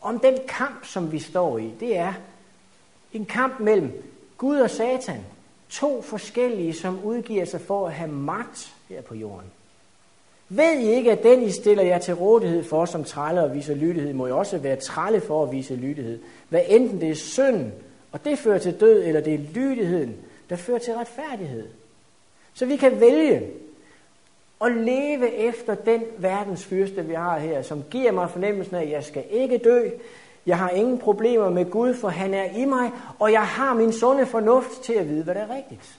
om 0.00 0.18
den 0.18 0.38
kamp, 0.48 0.86
som 0.86 1.12
vi 1.12 1.18
står 1.18 1.58
i. 1.58 1.74
Det 1.80 1.96
er 1.96 2.12
en 3.12 3.26
kamp 3.26 3.60
mellem 3.60 3.92
Gud 4.38 4.58
og 4.58 4.70
Satan. 4.70 5.24
To 5.68 6.02
forskellige, 6.02 6.74
som 6.74 7.04
udgiver 7.04 7.44
sig 7.44 7.60
for 7.60 7.86
at 7.86 7.92
have 7.92 8.10
magt 8.10 8.74
her 8.88 9.02
på 9.02 9.14
jorden. 9.14 9.50
Ved 10.48 10.78
I 10.78 10.86
ikke, 10.86 11.12
at 11.12 11.22
den 11.22 11.42
I 11.42 11.50
stiller 11.50 11.82
jer 11.82 11.98
til 11.98 12.14
rådighed 12.14 12.64
for 12.64 12.84
som 12.84 13.04
trælle 13.04 13.42
og 13.42 13.54
viser 13.54 13.74
lydighed, 13.74 14.12
må 14.12 14.26
I 14.26 14.32
også 14.32 14.58
være 14.58 14.76
trælle 14.76 15.20
for 15.20 15.42
at 15.42 15.52
vise 15.52 15.76
lydighed. 15.76 16.20
Hvad 16.48 16.62
enten 16.66 17.00
det 17.00 17.10
er 17.10 17.14
synd, 17.14 17.72
og 18.12 18.24
det 18.24 18.38
fører 18.38 18.58
til 18.58 18.80
død, 18.80 19.04
eller 19.04 19.20
det 19.20 19.34
er 19.34 19.38
lydigheden, 19.38 20.16
der 20.50 20.56
fører 20.56 20.78
til 20.78 20.94
retfærdighed. 20.94 21.68
Så 22.54 22.66
vi 22.66 22.76
kan 22.76 23.00
vælge. 23.00 23.50
at 24.60 24.72
leve 24.72 25.32
efter 25.32 25.74
den 25.74 26.04
verdens 26.18 26.64
fyrste, 26.64 27.04
vi 27.04 27.14
har 27.14 27.38
her, 27.38 27.62
som 27.62 27.84
giver 27.90 28.12
mig 28.12 28.30
fornemmelsen 28.30 28.76
af, 28.76 28.82
at 28.82 28.90
jeg 28.90 29.04
skal 29.04 29.24
ikke 29.30 29.58
dø, 29.58 29.88
jeg 30.46 30.58
har 30.58 30.70
ingen 30.70 30.98
problemer 30.98 31.50
med 31.50 31.70
Gud, 31.70 31.94
for 31.94 32.08
han 32.08 32.34
er 32.34 32.44
i 32.44 32.64
mig, 32.64 32.90
og 33.18 33.32
jeg 33.32 33.46
har 33.46 33.74
min 33.74 33.92
sunde 33.92 34.26
fornuft 34.26 34.82
til 34.82 34.92
at 34.92 35.08
vide, 35.08 35.24
hvad 35.24 35.34
der 35.34 35.40
er 35.40 35.56
rigtigt. 35.56 35.98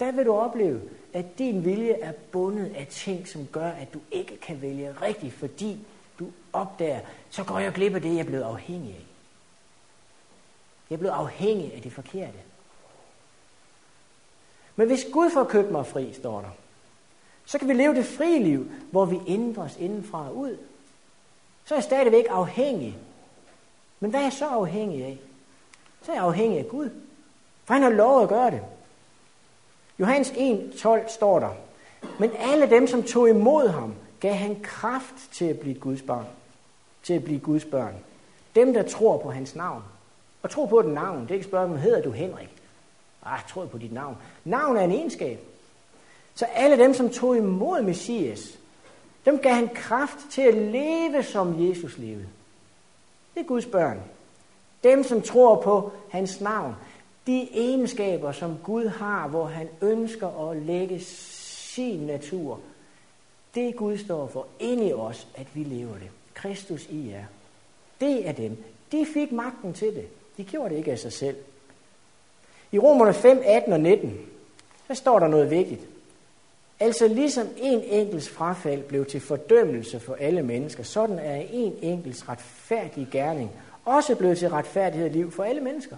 Der 0.00 0.12
vil 0.12 0.26
du 0.26 0.32
opleve, 0.32 0.80
at 1.12 1.38
din 1.38 1.64
vilje 1.64 1.92
er 1.92 2.12
bundet 2.32 2.72
af 2.76 2.86
ting, 2.90 3.28
som 3.28 3.48
gør, 3.52 3.70
at 3.70 3.94
du 3.94 3.98
ikke 4.10 4.36
kan 4.36 4.62
vælge 4.62 4.94
rigtigt, 5.02 5.34
fordi 5.34 5.78
du 6.20 6.32
opdager, 6.52 7.00
så 7.30 7.44
går 7.44 7.58
jeg 7.58 7.72
glip 7.72 7.94
af 7.94 8.02
det, 8.02 8.14
jeg 8.14 8.20
er 8.20 8.24
blevet 8.24 8.42
afhængig 8.42 8.90
af. 8.90 9.06
Jeg 10.90 10.96
er 10.96 10.98
blevet 10.98 11.14
afhængig 11.14 11.74
af 11.74 11.82
det 11.82 11.92
forkerte. 11.92 12.38
Men 14.76 14.86
hvis 14.86 15.06
Gud 15.12 15.30
får 15.30 15.44
købt 15.44 15.70
mig 15.70 15.86
fri, 15.86 16.12
står 16.12 16.40
der, 16.40 16.48
så 17.44 17.58
kan 17.58 17.68
vi 17.68 17.72
leve 17.72 17.94
det 17.94 18.06
frie 18.06 18.42
liv, 18.42 18.70
hvor 18.90 19.04
vi 19.04 19.20
ændres 19.26 19.76
indenfra 19.76 20.28
og 20.28 20.36
ud. 20.36 20.56
Så 21.64 21.74
er 21.74 21.78
jeg 21.78 21.84
stadigvæk 21.84 22.24
afhængig. 22.30 22.98
Men 24.00 24.10
hvad 24.10 24.20
er 24.20 24.24
jeg 24.24 24.32
så 24.32 24.46
afhængig 24.46 25.04
af? 25.04 25.18
Så 26.02 26.12
er 26.12 26.16
jeg 26.16 26.24
afhængig 26.24 26.58
af 26.58 26.68
Gud. 26.68 26.90
For 27.64 27.74
han 27.74 27.82
har 27.82 27.90
lov 27.90 28.22
at 28.22 28.28
gøre 28.28 28.50
det. 28.50 28.62
Johannes 29.98 30.30
1.12 30.30 31.08
står 31.08 31.38
der, 31.38 31.50
men 32.18 32.30
alle 32.38 32.70
dem, 32.70 32.86
som 32.86 33.02
tog 33.02 33.28
imod 33.28 33.68
ham, 33.68 33.94
gav 34.20 34.34
han 34.34 34.60
kraft 34.62 35.14
til 35.32 35.44
at 35.44 35.58
blive 35.58 35.74
Guds 35.74 36.02
barn. 36.02 36.26
Til 37.02 37.14
at 37.14 37.24
blive 37.24 37.40
Guds 37.40 37.64
børn. 37.64 37.94
Dem, 38.54 38.72
der 38.74 38.82
tror 38.82 39.18
på 39.18 39.30
hans 39.30 39.54
navn. 39.54 39.82
Og 40.42 40.50
tro 40.50 40.66
på 40.66 40.80
et 40.80 40.86
navn. 40.86 41.22
Det 41.22 41.30
er 41.30 41.34
ikke 41.34 41.46
spørgsmål, 41.46 41.78
hedder 41.78 42.02
du 42.02 42.10
Henrik? 42.10 42.48
Ah, 43.22 43.40
tror 43.48 43.66
på 43.66 43.78
dit 43.78 43.92
navn. 43.92 44.16
Navn 44.44 44.76
er 44.76 44.80
en 44.80 44.92
egenskab. 44.92 45.40
Så 46.34 46.44
alle 46.44 46.78
dem, 46.78 46.94
som 46.94 47.10
tog 47.10 47.36
imod 47.36 47.82
Messias, 47.82 48.58
dem 49.24 49.38
gav 49.38 49.52
han 49.52 49.68
kraft 49.68 50.18
til 50.30 50.42
at 50.42 50.54
leve, 50.54 51.22
som 51.22 51.68
Jesus 51.68 51.98
levede. 51.98 52.28
Det 53.34 53.40
er 53.40 53.44
Guds 53.44 53.66
børn. 53.66 54.00
Dem, 54.84 55.04
som 55.04 55.22
tror 55.22 55.62
på 55.62 55.92
hans 56.10 56.40
navn. 56.40 56.74
De 57.26 57.48
egenskaber, 57.52 58.32
som 58.32 58.58
Gud 58.64 58.86
har, 58.86 59.28
hvor 59.28 59.46
han 59.46 59.68
ønsker 59.80 60.50
at 60.50 60.56
lægge 60.56 61.00
sin 61.00 62.00
natur. 62.06 62.60
Det 63.54 63.76
Gud 63.76 63.98
står 63.98 64.26
for 64.26 64.46
ind 64.58 64.88
i 64.88 64.92
os, 64.92 65.26
at 65.34 65.46
vi 65.54 65.64
lever 65.64 65.92
det. 65.94 66.10
Kristus 66.34 66.86
i 66.90 67.10
jer. 67.10 67.24
Det 68.00 68.28
er 68.28 68.32
dem. 68.32 68.64
De 68.92 69.06
fik 69.14 69.32
magten 69.32 69.72
til 69.72 69.94
det. 69.94 70.06
De 70.36 70.44
gjorde 70.44 70.70
det 70.70 70.76
ikke 70.76 70.92
af 70.92 70.98
sig 70.98 71.12
selv. 71.12 71.36
I 72.72 72.78
Romerne 72.78 73.14
5, 73.14 73.42
18 73.44 73.72
og 73.72 73.80
19, 73.80 74.20
der 74.88 74.94
står 74.94 75.18
der 75.18 75.28
noget 75.28 75.50
vigtigt. 75.50 75.80
Altså 76.80 77.08
ligesom 77.08 77.46
en 77.56 77.80
enkelts 77.80 78.28
frafald 78.28 78.82
blev 78.82 79.06
til 79.06 79.20
fordømmelse 79.20 80.00
for 80.00 80.14
alle 80.14 80.42
mennesker, 80.42 80.82
sådan 80.82 81.18
er 81.18 81.42
en 81.50 81.74
enkelts 81.82 82.28
retfærdige 82.28 83.08
gerning 83.12 83.50
også 83.84 84.14
blevet 84.14 84.38
til 84.38 84.48
retfærdighed 84.50 85.08
og 85.08 85.14
liv 85.14 85.30
for 85.30 85.44
alle 85.44 85.60
mennesker. 85.60 85.96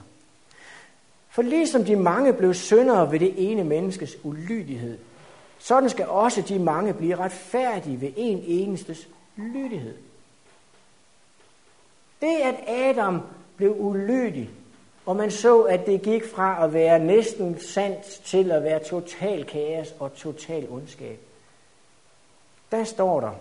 For 1.29 1.43
ligesom 1.43 1.85
de 1.85 1.97
mange 1.97 2.33
blev 2.33 2.55
syndere 2.55 3.13
ved 3.13 3.21
det 3.21 3.35
ene 3.37 3.65
menneskes 3.65 4.17
ulydighed, 4.23 4.99
sådan 5.63 5.91
skal 5.91 6.07
også 6.07 6.43
de 6.43 6.59
mange 6.59 6.95
blive 6.95 7.17
retfærdige 7.17 8.01
ved 8.01 8.13
en 8.17 8.43
enestes 8.47 9.09
lydighed. 9.37 9.97
Det, 12.21 12.37
at 12.43 12.55
Adam 12.69 13.21
blev 13.57 13.75
ulydig, 13.79 14.51
og 15.07 15.17
man 15.17 15.31
så, 15.31 15.63
at 15.63 15.87
det 15.87 16.03
gik 16.03 16.25
fra 16.35 16.65
at 16.65 16.73
være 16.73 16.99
næsten 16.99 17.61
sandt 17.61 18.05
til 18.05 18.51
at 18.51 18.63
være 18.63 18.85
total 18.85 19.45
kaos 19.45 19.95
og 19.99 20.15
total 20.15 20.69
ondskab. 20.71 21.21
Der 22.71 22.85
står 22.85 23.21
der, 23.21 23.33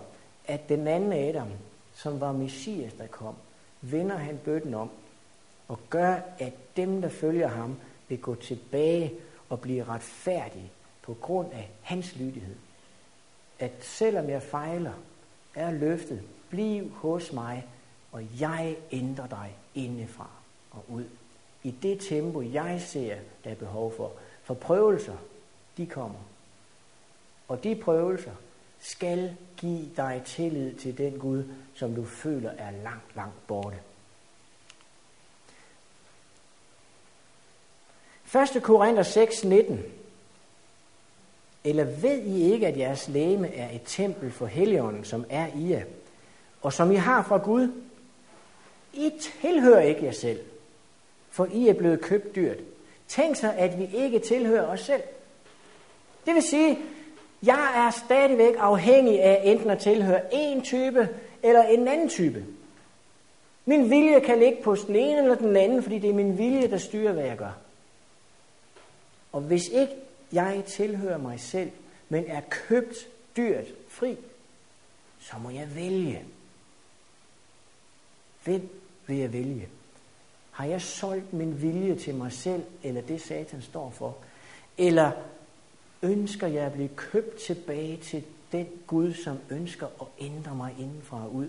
at 0.46 0.68
den 0.68 0.88
anden 0.88 1.12
Adam, 1.12 1.48
som 1.94 2.20
var 2.20 2.32
Messias, 2.32 2.92
der 2.92 3.06
kom, 3.06 3.34
vender 3.80 4.16
han 4.16 4.40
bøtten 4.44 4.74
om 4.74 4.90
og 5.68 5.78
gør, 5.90 6.16
at 6.38 6.52
dem, 6.76 7.02
der 7.02 7.08
følger 7.08 7.48
ham, 7.48 7.76
vil 8.08 8.20
gå 8.20 8.34
tilbage 8.34 9.12
og 9.48 9.60
blive 9.60 9.84
retfærdige 9.84 10.70
på 11.02 11.14
grund 11.14 11.52
af 11.52 11.70
hans 11.82 12.16
lydighed. 12.16 12.56
At 13.58 13.72
selvom 13.80 14.30
jeg 14.30 14.42
fejler, 14.42 14.92
er 15.54 15.70
løftet, 15.70 16.22
bliv 16.50 16.90
hos 16.90 17.32
mig, 17.32 17.66
og 18.12 18.40
jeg 18.40 18.76
ændrer 18.92 19.26
dig 19.26 19.56
indefra 19.74 20.28
og 20.70 20.84
ud 20.88 21.04
i 21.62 21.70
det 21.70 22.00
tempo, 22.00 22.42
jeg 22.42 22.82
ser, 22.86 23.16
der 23.44 23.50
er 23.50 23.54
behov 23.54 23.96
for. 23.96 24.12
For 24.42 24.54
prøvelser, 24.54 25.16
de 25.76 25.86
kommer. 25.86 26.18
Og 27.48 27.64
de 27.64 27.74
prøvelser 27.74 28.34
skal 28.80 29.36
give 29.56 29.90
dig 29.96 30.22
tillid 30.26 30.74
til 30.74 30.98
den 30.98 31.18
Gud, 31.18 31.44
som 31.74 31.94
du 31.94 32.04
føler 32.04 32.50
er 32.50 32.70
langt, 32.70 33.16
langt 33.16 33.46
borte. 33.46 33.76
1. 38.56 38.62
Korinther 38.62 39.02
6, 39.02 39.44
19. 39.44 40.01
Eller 41.64 41.84
ved 41.84 42.18
I 42.18 42.52
ikke, 42.52 42.66
at 42.66 42.78
jeres 42.78 43.08
læme 43.08 43.54
er 43.54 43.74
et 43.74 43.82
tempel 43.86 44.30
for 44.30 44.46
Helligånden, 44.46 45.04
som 45.04 45.24
er 45.30 45.46
i 45.56 45.70
jer, 45.70 45.82
og 46.62 46.72
som 46.72 46.90
I 46.90 46.94
har 46.94 47.22
fra 47.22 47.38
Gud? 47.38 47.72
I 48.92 49.10
tilhører 49.40 49.80
ikke 49.80 50.04
jer 50.04 50.12
selv, 50.12 50.40
for 51.30 51.48
I 51.52 51.68
er 51.68 51.72
blevet 51.72 52.00
købt 52.00 52.36
dyrt. 52.36 52.58
Tænk 53.08 53.36
så, 53.36 53.52
at 53.56 53.78
vi 53.78 53.90
ikke 53.94 54.18
tilhører 54.18 54.66
os 54.66 54.80
selv. 54.80 55.02
Det 56.26 56.34
vil 56.34 56.42
sige, 56.42 56.78
jeg 57.42 57.72
er 57.86 57.90
stadigvæk 57.90 58.54
afhængig 58.58 59.22
af 59.22 59.40
enten 59.44 59.70
at 59.70 59.78
tilhøre 59.78 60.20
en 60.32 60.62
type 60.62 61.08
eller 61.42 61.62
en 61.62 61.88
anden 61.88 62.08
type. 62.08 62.44
Min 63.64 63.90
vilje 63.90 64.20
kan 64.20 64.38
ligge 64.38 64.62
på 64.62 64.76
den 64.86 64.96
ene 64.96 65.22
eller 65.22 65.34
den 65.34 65.56
anden, 65.56 65.82
fordi 65.82 65.98
det 65.98 66.10
er 66.10 66.14
min 66.14 66.38
vilje, 66.38 66.70
der 66.70 66.78
styrer, 66.78 67.12
hvad 67.12 67.24
jeg 67.24 67.36
gør. 67.36 67.56
Og 69.32 69.40
hvis 69.40 69.68
ikke 69.68 69.92
jeg 70.32 70.64
tilhører 70.68 71.18
mig 71.18 71.40
selv, 71.40 71.70
men 72.08 72.26
er 72.26 72.40
købt 72.50 72.96
dyrt 73.36 73.66
fri, 73.88 74.16
så 75.20 75.38
må 75.38 75.50
jeg 75.50 75.74
vælge. 75.74 76.24
Hvem 78.44 78.82
vil 79.06 79.16
jeg 79.16 79.32
vælge? 79.32 79.68
Har 80.50 80.64
jeg 80.64 80.82
solgt 80.82 81.32
min 81.32 81.62
vilje 81.62 81.98
til 81.98 82.14
mig 82.14 82.32
selv, 82.32 82.64
eller 82.82 83.00
det 83.00 83.22
satan 83.22 83.62
står 83.62 83.90
for? 83.90 84.16
Eller 84.78 85.12
ønsker 86.02 86.46
jeg 86.46 86.66
at 86.66 86.72
blive 86.72 86.88
købt 86.96 87.40
tilbage 87.40 87.96
til 87.96 88.24
den 88.52 88.68
Gud, 88.86 89.14
som 89.14 89.38
ønsker 89.50 89.86
at 89.86 90.06
ændre 90.18 90.54
mig 90.54 90.74
indenfra 90.78 91.24
og 91.24 91.34
ud? 91.34 91.48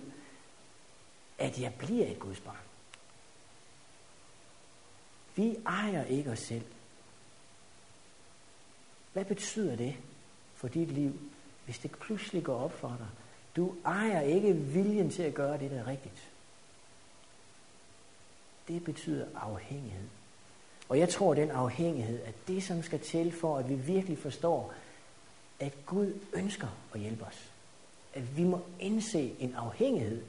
At 1.38 1.60
jeg 1.60 1.74
bliver 1.78 2.06
et 2.06 2.18
Guds 2.18 2.40
barn. 2.40 2.56
Vi 5.36 5.56
ejer 5.66 6.04
ikke 6.04 6.30
os 6.30 6.38
selv. 6.38 6.64
Hvad 9.14 9.24
betyder 9.24 9.76
det 9.76 9.96
for 10.54 10.68
dit 10.68 10.88
liv, 10.88 11.20
hvis 11.64 11.78
det 11.78 11.90
pludselig 11.90 12.44
går 12.44 12.56
op 12.56 12.72
for 12.72 12.88
dig? 12.88 13.08
Du 13.56 13.74
ejer 13.84 14.20
ikke 14.20 14.54
viljen 14.54 15.10
til 15.10 15.22
at 15.22 15.34
gøre 15.34 15.58
det, 15.58 15.70
der 15.70 15.78
er 15.78 15.86
rigtigt 15.86 16.28
det 18.68 18.84
betyder 18.84 19.26
afhængighed. 19.34 20.08
Og 20.88 20.98
jeg 20.98 21.08
tror, 21.08 21.30
at 21.30 21.36
den 21.36 21.50
afhængighed 21.50 22.20
er 22.24 22.32
det, 22.48 22.62
som 22.62 22.82
skal 22.82 23.00
til 23.00 23.32
for, 23.32 23.58
at 23.58 23.68
vi 23.68 23.74
virkelig 23.74 24.18
forstår, 24.18 24.72
at 25.60 25.72
Gud 25.86 26.12
ønsker 26.32 26.68
at 26.94 27.00
hjælpe 27.00 27.24
os. 27.24 27.50
At 28.14 28.36
vi 28.36 28.44
må 28.44 28.60
indse 28.80 29.34
en 29.40 29.54
afhængighed, 29.54 30.22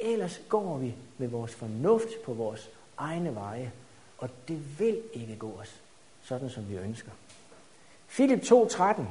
ellers 0.00 0.40
går 0.48 0.78
vi 0.78 0.94
med 1.18 1.28
vores 1.28 1.54
fornuft 1.54 2.22
på 2.24 2.32
vores 2.32 2.70
egne 2.96 3.34
veje, 3.34 3.72
og 4.18 4.30
det 4.48 4.78
vil 4.78 5.02
ikke 5.12 5.36
gå 5.36 5.52
os, 5.52 5.80
sådan 6.22 6.50
som 6.50 6.68
vi 6.68 6.76
ønsker. 6.76 7.10
Philip 8.14 8.42
2.13 8.42 9.02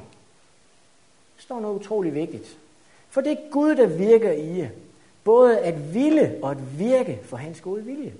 står 1.36 1.60
noget 1.60 1.80
utrolig 1.80 2.14
vigtigt. 2.14 2.58
For 3.10 3.20
det 3.20 3.32
er 3.32 3.50
Gud, 3.50 3.74
der 3.74 3.86
virker 3.86 4.32
i 4.32 4.58
jer, 4.58 4.68
både 5.24 5.58
at 5.58 5.94
ville 5.94 6.38
og 6.42 6.50
at 6.50 6.78
virke 6.78 7.20
for 7.24 7.36
hans 7.36 7.60
gode 7.60 7.84
vilje. 7.84 8.14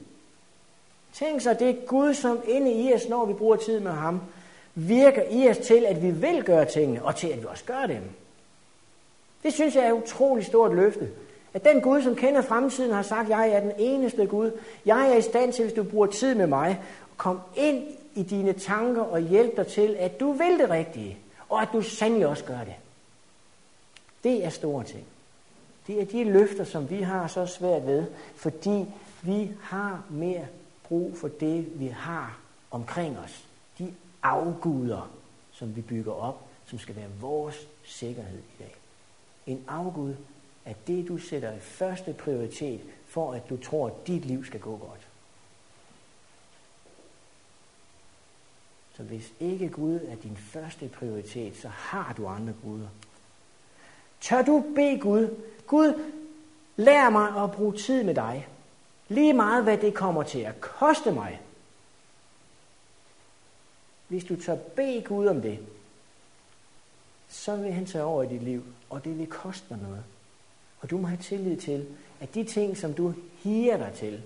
Tænk 1.13 1.41
så, 1.41 1.55
det 1.55 1.71
er 1.71 1.87
Gud, 1.87 2.15
som 2.15 2.39
inde 2.49 2.73
i 2.73 2.95
os, 2.95 3.09
når 3.09 3.25
vi 3.27 3.33
bruger 3.33 3.57
tid 3.57 3.81
med 3.81 3.91
ham, 3.91 4.21
virker 4.75 5.23
i 5.31 5.49
os 5.49 5.59
til, 5.59 5.85
at 5.87 6.03
vi 6.03 6.11
vil 6.11 6.43
gøre 6.43 6.65
tingene, 6.65 7.05
og 7.05 7.17
til, 7.17 7.29
at 7.29 7.41
vi 7.41 7.47
også 7.47 7.65
gør 7.65 7.87
dem. 7.87 8.03
Det 9.43 9.53
synes 9.53 9.77
jeg 9.77 9.85
er 9.85 9.93
et 9.93 10.03
utroligt 10.03 10.47
stort 10.47 10.75
løfte. 10.75 11.09
At 11.55 11.65
den 11.65 11.81
Gud, 11.81 12.03
som 12.03 12.17
kender 12.17 12.43
fremtiden, 12.43 12.93
har 12.93 13.03
sagt, 13.03 13.29
jeg 13.29 13.51
er 13.51 13.61
den 13.61 13.73
eneste 13.79 14.27
Gud. 14.27 14.51
Jeg 14.87 15.11
er 15.13 15.17
i 15.17 15.23
stand 15.23 15.53
til, 15.53 15.65
hvis 15.65 15.75
du 15.75 15.83
bruger 15.83 16.07
tid 16.07 16.35
med 16.35 16.47
mig, 16.47 16.81
Kom 17.17 17.41
ind 17.57 17.85
i 18.15 18.23
dine 18.23 18.53
tanker 18.53 19.03
og 19.03 19.21
hjælp 19.21 19.57
dig 19.57 19.67
til, 19.67 19.97
at 19.99 20.21
du 20.21 20.33
vil 20.33 20.59
det 20.59 20.71
rigtige, 20.71 21.19
og 21.49 21.63
at 21.63 21.69
du 21.73 21.83
sandelig 21.83 22.27
også 22.27 22.45
gør 22.45 22.65
det. 22.65 22.75
Det 24.25 24.45
er 24.45 24.51
store 24.51 24.85
ting. 24.85 25.05
Det 25.87 26.01
er 26.01 26.05
de 26.05 26.25
løfter, 26.25 26.65
som 26.65 26.91
vi 26.91 27.03
har 27.03 27.27
så 27.27 27.47
svært 27.47 27.87
ved, 27.87 28.07
fordi 28.37 28.85
vi 29.23 29.51
har 29.61 30.03
mere 30.11 30.47
brug 30.89 31.17
for 31.17 31.29
det, 31.29 31.81
vi 31.81 31.87
har 31.87 32.39
omkring 32.71 33.19
os. 33.19 33.45
De 33.79 33.95
afguder 34.23 35.11
som 35.55 35.77
vi 35.77 35.81
bygger 35.81 36.13
op, 36.13 36.47
som 36.67 36.79
skal 36.79 36.97
være 36.97 37.09
vores 37.21 37.69
sikkerhed 37.85 38.39
i 38.39 38.63
dag. 38.63 38.75
En 39.47 39.65
afgud 39.69 40.15
er 40.65 40.75
det, 40.87 41.09
du 41.09 41.19
sætter 41.19 41.53
i 41.53 41.61
første 41.61 42.13
prioritet, 42.13 42.81
for 43.07 43.33
at 43.33 43.51
du 43.51 43.57
tror, 43.57 43.87
at 43.87 44.07
dit 44.07 44.25
liv 44.25 44.45
skal 44.45 44.61
gå 44.61 44.77
godt. 44.77 45.04
Så 48.97 49.03
hvis 49.03 49.33
ikke 49.41 49.69
Gud 49.69 50.01
er 50.09 50.17
din 50.17 50.37
første 50.37 50.89
prioritet, 50.89 51.57
så 51.57 51.69
har 51.69 52.15
du 52.17 52.27
andre 52.27 52.55
guder. 52.65 52.89
Tør 54.21 54.43
du 54.43 54.65
bede 54.75 54.99
Gud, 54.99 55.37
Gud, 55.67 56.13
lær 56.77 57.11
mig 57.11 57.43
at 57.43 57.53
bruge 57.53 57.77
tid 57.77 58.05
med 58.05 58.15
dig. 58.15 58.49
Lige 59.09 59.33
meget, 59.33 59.65
hvad 59.65 59.79
det 59.79 59.95
kommer 59.95 60.23
til 60.23 60.39
at 60.39 60.61
koste 60.61 61.13
mig. 61.13 61.41
Hvis 64.09 64.25
du 64.25 64.37
tør 64.37 64.57
bede 64.57 65.03
Gud 65.03 65.27
om 65.27 65.43
det, 65.43 65.59
så 67.29 67.57
vil 67.57 67.73
han 67.73 67.87
tage 67.87 68.05
over 68.05 68.23
i 68.23 68.29
dit 68.29 68.43
liv, 68.43 68.65
og 68.91 69.05
det 69.05 69.19
vil 69.19 69.27
koste 69.27 69.67
dig 69.69 69.79
noget. 69.83 70.05
Og 70.81 70.91
du 70.91 70.99
må 70.99 71.07
have 71.09 71.23
tillid 71.23 71.57
til, 71.57 71.87
at 72.21 72.35
de 72.35 72.45
ting, 72.45 72.77
som 72.77 72.95
du 72.95 73.15
higer 73.43 73.77
dig 73.77 73.93
til, 73.95 74.23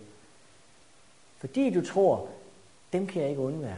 fordi 1.39 1.71
du 1.71 1.85
tror, 1.85 2.29
dem 2.93 3.07
kan 3.07 3.23
jeg 3.23 3.31
ikke 3.31 3.43
undvære, 3.43 3.77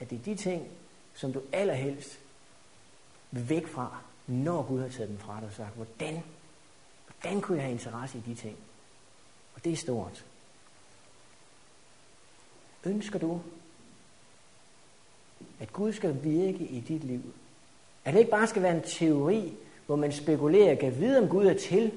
at 0.00 0.10
det 0.10 0.18
er 0.18 0.22
de 0.22 0.34
ting, 0.34 0.68
som 1.14 1.32
du 1.32 1.42
allerhelst 1.52 2.18
vil 3.30 3.48
væk 3.48 3.66
fra, 3.66 3.96
når 4.26 4.62
Gud 4.62 4.80
har 4.80 4.88
taget 4.88 5.08
dem 5.08 5.18
fra 5.18 5.36
dig 5.40 5.48
og 5.48 5.54
sagt, 5.54 5.76
hvordan, 5.76 6.22
hvordan 7.06 7.40
kunne 7.40 7.56
jeg 7.56 7.64
have 7.64 7.72
interesse 7.72 8.18
i 8.18 8.30
de 8.30 8.34
ting? 8.34 8.56
Og 9.54 9.64
det 9.64 9.72
er 9.72 9.76
stort. 9.76 10.24
Ønsker 12.84 13.18
du, 13.18 13.40
at 15.60 15.72
Gud 15.72 15.92
skal 15.92 16.24
virke 16.24 16.64
i 16.64 16.80
dit 16.80 17.04
liv? 17.04 17.22
At 18.04 18.12
det 18.14 18.20
ikke 18.20 18.30
bare 18.30 18.46
skal 18.46 18.62
være 18.62 18.76
en 18.76 18.82
teori, 18.82 19.54
hvor 19.86 19.96
man 19.96 20.12
spekulerer, 20.12 20.74
kan 20.74 21.00
vide, 21.00 21.18
om 21.18 21.28
Gud 21.28 21.46
er 21.46 21.54
til, 21.54 21.92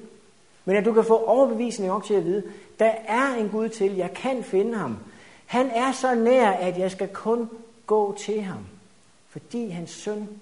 men 0.65 0.75
at 0.75 0.85
du 0.85 0.93
kan 0.93 1.05
få 1.05 1.25
overbevisning 1.25 1.91
op 1.91 2.03
til 2.03 2.13
at 2.13 2.25
vide, 2.25 2.43
der 2.79 2.91
er 3.07 3.35
en 3.35 3.49
Gud 3.49 3.69
til, 3.69 3.95
jeg 3.95 4.13
kan 4.13 4.43
finde 4.43 4.77
ham. 4.77 4.97
Han 5.45 5.69
er 5.69 5.91
så 5.91 6.15
nær, 6.15 6.49
at 6.49 6.77
jeg 6.77 6.91
skal 6.91 7.07
kun 7.07 7.49
gå 7.85 8.17
til 8.17 8.41
ham, 8.41 8.65
fordi 9.27 9.69
hans 9.69 9.89
søn 9.89 10.41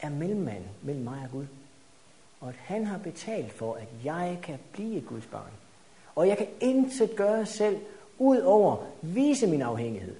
er 0.00 0.08
mellemmand 0.08 0.64
mellem 0.82 1.04
mig 1.04 1.22
og 1.24 1.30
Gud. 1.30 1.46
Og 2.40 2.48
at 2.48 2.54
han 2.54 2.86
har 2.86 2.98
betalt 2.98 3.52
for, 3.52 3.74
at 3.74 3.88
jeg 4.04 4.38
kan 4.42 4.58
blive 4.72 5.00
Guds 5.00 5.26
barn. 5.26 5.52
Og 6.14 6.28
jeg 6.28 6.38
kan 6.38 6.48
intet 6.60 7.16
gøre 7.16 7.46
selv, 7.46 7.80
ud 8.18 8.38
over 8.38 8.86
vise 9.02 9.46
min 9.46 9.62
afhængighed. 9.62 10.16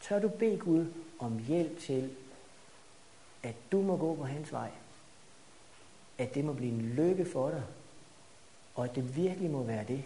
Tør 0.00 0.18
du 0.18 0.28
bede 0.28 0.56
Gud 0.56 0.86
om 1.18 1.38
hjælp 1.38 1.80
til, 1.80 2.10
at 3.42 3.54
du 3.72 3.82
må 3.82 3.96
gå 3.96 4.14
på 4.14 4.24
hans 4.24 4.52
vej? 4.52 4.70
At 6.18 6.34
det 6.34 6.44
må 6.44 6.52
blive 6.52 6.72
en 6.72 6.80
lykke 6.80 7.24
for 7.24 7.50
dig, 7.50 7.62
og 8.74 8.84
at 8.84 8.94
det 8.94 9.16
virkelig 9.16 9.50
må 9.50 9.62
være 9.62 9.84
det, 9.88 10.04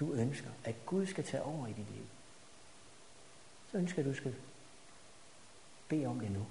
du 0.00 0.12
ønsker, 0.12 0.50
at 0.64 0.74
Gud 0.86 1.06
skal 1.06 1.24
tage 1.24 1.42
over 1.42 1.66
i 1.66 1.70
dit 1.70 1.90
liv. 1.94 2.04
Så 3.72 3.78
ønsker 3.78 4.02
jeg, 4.02 4.08
at 4.08 4.14
du 4.14 4.20
skal 4.20 4.34
bede 5.88 6.06
om 6.06 6.20
det 6.20 6.30
nu. 6.30 6.46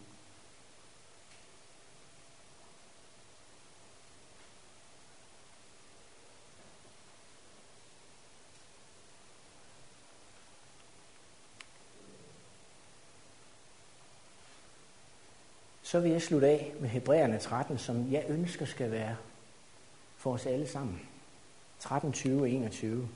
Så 15.82 16.00
vil 16.00 16.12
jeg 16.12 16.22
slutte 16.22 16.48
af 16.48 16.74
med 16.80 16.90
Hebræerne 16.90 17.40
13, 17.40 17.78
som 17.78 18.12
jeg 18.12 18.26
ønsker 18.28 18.66
skal 18.66 18.92
være 18.92 19.18
for 20.18 20.34
os 20.34 20.46
alle 20.46 20.68
sammen. 20.68 21.02
13, 21.80 22.14
20 22.14 22.42
og 22.42 22.50
21. 22.50 23.10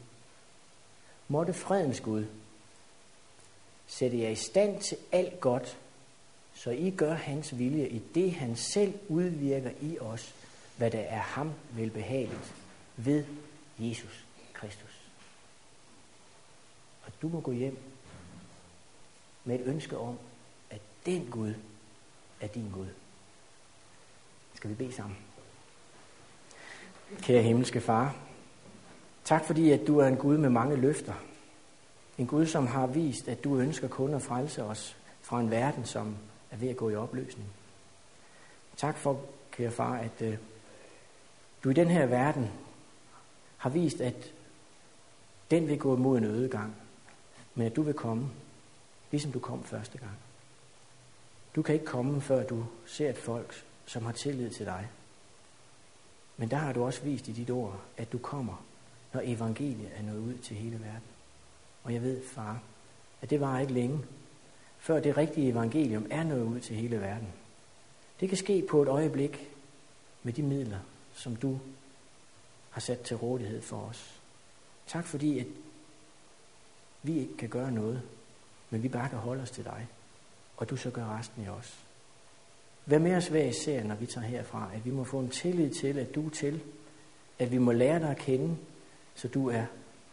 Måtte 1.27 1.53
fredens 1.53 1.99
Gud 1.99 2.25
sætte 3.87 4.19
jer 4.19 4.29
i 4.29 4.35
stand 4.35 4.81
til 4.81 4.97
alt 5.11 5.39
godt, 5.39 5.77
så 6.53 6.71
I 6.71 6.89
gør 6.89 7.13
hans 7.13 7.57
vilje 7.57 7.87
i 7.87 8.01
det, 8.15 8.31
han 8.31 8.55
selv 8.55 8.93
udvirker 9.07 9.71
i 9.81 9.99
os, 9.99 10.33
hvad 10.77 10.91
der 10.91 10.99
er 10.99 11.19
ham 11.19 11.51
velbehageligt 11.71 12.53
ved 12.97 13.25
Jesus 13.79 14.25
Kristus. 14.53 15.01
Og 17.05 17.11
du 17.21 17.27
må 17.27 17.39
gå 17.39 17.51
hjem 17.51 17.77
med 19.43 19.59
et 19.59 19.65
ønske 19.65 19.97
om, 19.97 20.17
at 20.69 20.81
den 21.05 21.27
Gud 21.31 21.53
er 22.41 22.47
din 22.47 22.71
Gud. 22.73 22.87
Skal 24.53 24.69
vi 24.69 24.75
bede 24.75 24.93
sammen? 24.93 25.17
Kære 27.21 27.43
himmelske 27.43 27.81
far, 27.81 28.15
tak 29.23 29.45
fordi 29.45 29.71
at 29.71 29.87
du 29.87 29.99
er 29.99 30.07
en 30.07 30.17
Gud 30.17 30.37
med 30.37 30.49
mange 30.49 30.75
løfter. 30.75 31.13
En 32.17 32.27
Gud, 32.27 32.45
som 32.45 32.67
har 32.67 32.87
vist, 32.87 33.27
at 33.27 33.43
du 33.43 33.57
ønsker 33.57 33.87
kun 33.87 34.13
at 34.13 34.21
frelse 34.21 34.63
os 34.63 34.97
fra 35.21 35.39
en 35.39 35.51
verden, 35.51 35.85
som 35.85 36.17
er 36.51 36.57
ved 36.57 36.69
at 36.69 36.77
gå 36.77 36.89
i 36.89 36.95
opløsning. 36.95 37.49
Tak 38.77 38.97
for, 38.97 39.21
kære 39.51 39.71
far, 39.71 39.97
at 39.97 40.21
øh, 40.21 40.37
du 41.63 41.69
i 41.69 41.73
den 41.73 41.87
her 41.87 42.05
verden 42.05 42.49
har 43.57 43.69
vist, 43.69 44.01
at 44.01 44.31
den 45.51 45.67
vil 45.67 45.79
gå 45.79 45.95
mod 45.95 46.17
en 46.17 46.23
ødegang, 46.23 46.75
men 47.55 47.67
at 47.67 47.75
du 47.75 47.81
vil 47.81 47.93
komme, 47.93 48.29
ligesom 49.11 49.31
du 49.31 49.39
kom 49.39 49.63
første 49.63 49.97
gang. 49.97 50.17
Du 51.55 51.61
kan 51.61 51.75
ikke 51.75 51.85
komme, 51.85 52.21
før 52.21 52.43
du 52.43 52.65
ser 52.85 53.09
et 53.09 53.17
folk, 53.17 53.65
som 53.85 54.05
har 54.05 54.11
tillid 54.11 54.49
til 54.49 54.65
dig. 54.65 54.87
Men 56.37 56.49
der 56.49 56.57
har 56.57 56.73
du 56.73 56.85
også 56.85 57.01
vist 57.01 57.27
i 57.27 57.31
dit 57.31 57.49
ord, 57.49 57.81
at 57.97 58.11
du 58.11 58.17
kommer, 58.17 58.65
når 59.13 59.21
evangeliet 59.23 59.89
er 59.95 60.01
nået 60.03 60.19
ud 60.19 60.37
til 60.37 60.55
hele 60.55 60.79
verden. 60.79 61.14
Og 61.85 61.93
jeg 61.93 62.01
ved, 62.01 62.23
far, 62.23 62.61
at 63.21 63.29
det 63.29 63.41
var 63.41 63.59
ikke 63.59 63.73
længe, 63.73 63.99
før 64.77 64.99
det 64.99 65.17
rigtige 65.17 65.49
evangelium 65.49 66.07
er 66.09 66.23
nået 66.23 66.43
ud 66.43 66.59
til 66.59 66.75
hele 66.75 67.01
verden. 67.01 67.27
Det 68.19 68.29
kan 68.29 68.37
ske 68.37 68.67
på 68.69 68.81
et 68.81 68.87
øjeblik 68.87 69.49
med 70.23 70.33
de 70.33 70.43
midler, 70.43 70.79
som 71.13 71.35
du 71.35 71.59
har 72.69 72.81
sat 72.81 72.99
til 72.99 73.17
rådighed 73.17 73.61
for 73.61 73.77
os. 73.77 74.21
Tak 74.87 75.05
fordi, 75.05 75.39
at 75.39 75.47
vi 77.03 77.19
ikke 77.19 77.37
kan 77.37 77.49
gøre 77.49 77.71
noget, 77.71 78.01
men 78.69 78.83
vi 78.83 78.89
bare 78.89 79.09
kan 79.09 79.17
holde 79.17 79.41
os 79.41 79.51
til 79.51 79.63
dig 79.63 79.87
og 80.57 80.69
du 80.69 80.75
så 80.75 80.89
gør 80.89 81.17
resten 81.17 81.43
i 81.43 81.47
os. 81.47 81.79
Vær 82.85 82.99
med 82.99 83.15
os 83.15 83.27
hver 83.27 83.43
især, 83.43 83.83
når 83.83 83.95
vi 83.95 84.05
tager 84.05 84.27
herfra, 84.27 84.69
at 84.75 84.85
vi 84.85 84.91
må 84.91 85.03
få 85.03 85.19
en 85.19 85.29
tillid 85.29 85.71
til, 85.71 85.97
at 85.97 86.15
du 86.15 86.25
er 86.25 86.29
til, 86.29 86.61
at 87.39 87.51
vi 87.51 87.57
må 87.57 87.71
lære 87.71 87.99
dig 87.99 88.09
at 88.09 88.17
kende, 88.17 88.57
så 89.15 89.27
du 89.27 89.49
er 89.49 89.65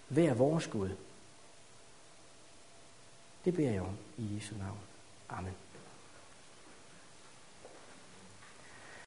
hver 0.08 0.34
vores 0.34 0.66
Gud. 0.66 0.90
Det 3.44 3.54
beder 3.54 3.70
jeg 3.70 3.82
om 3.82 3.96
i 4.18 4.34
Jesu 4.34 4.54
navn. 4.56 4.78
Amen. 5.28 5.61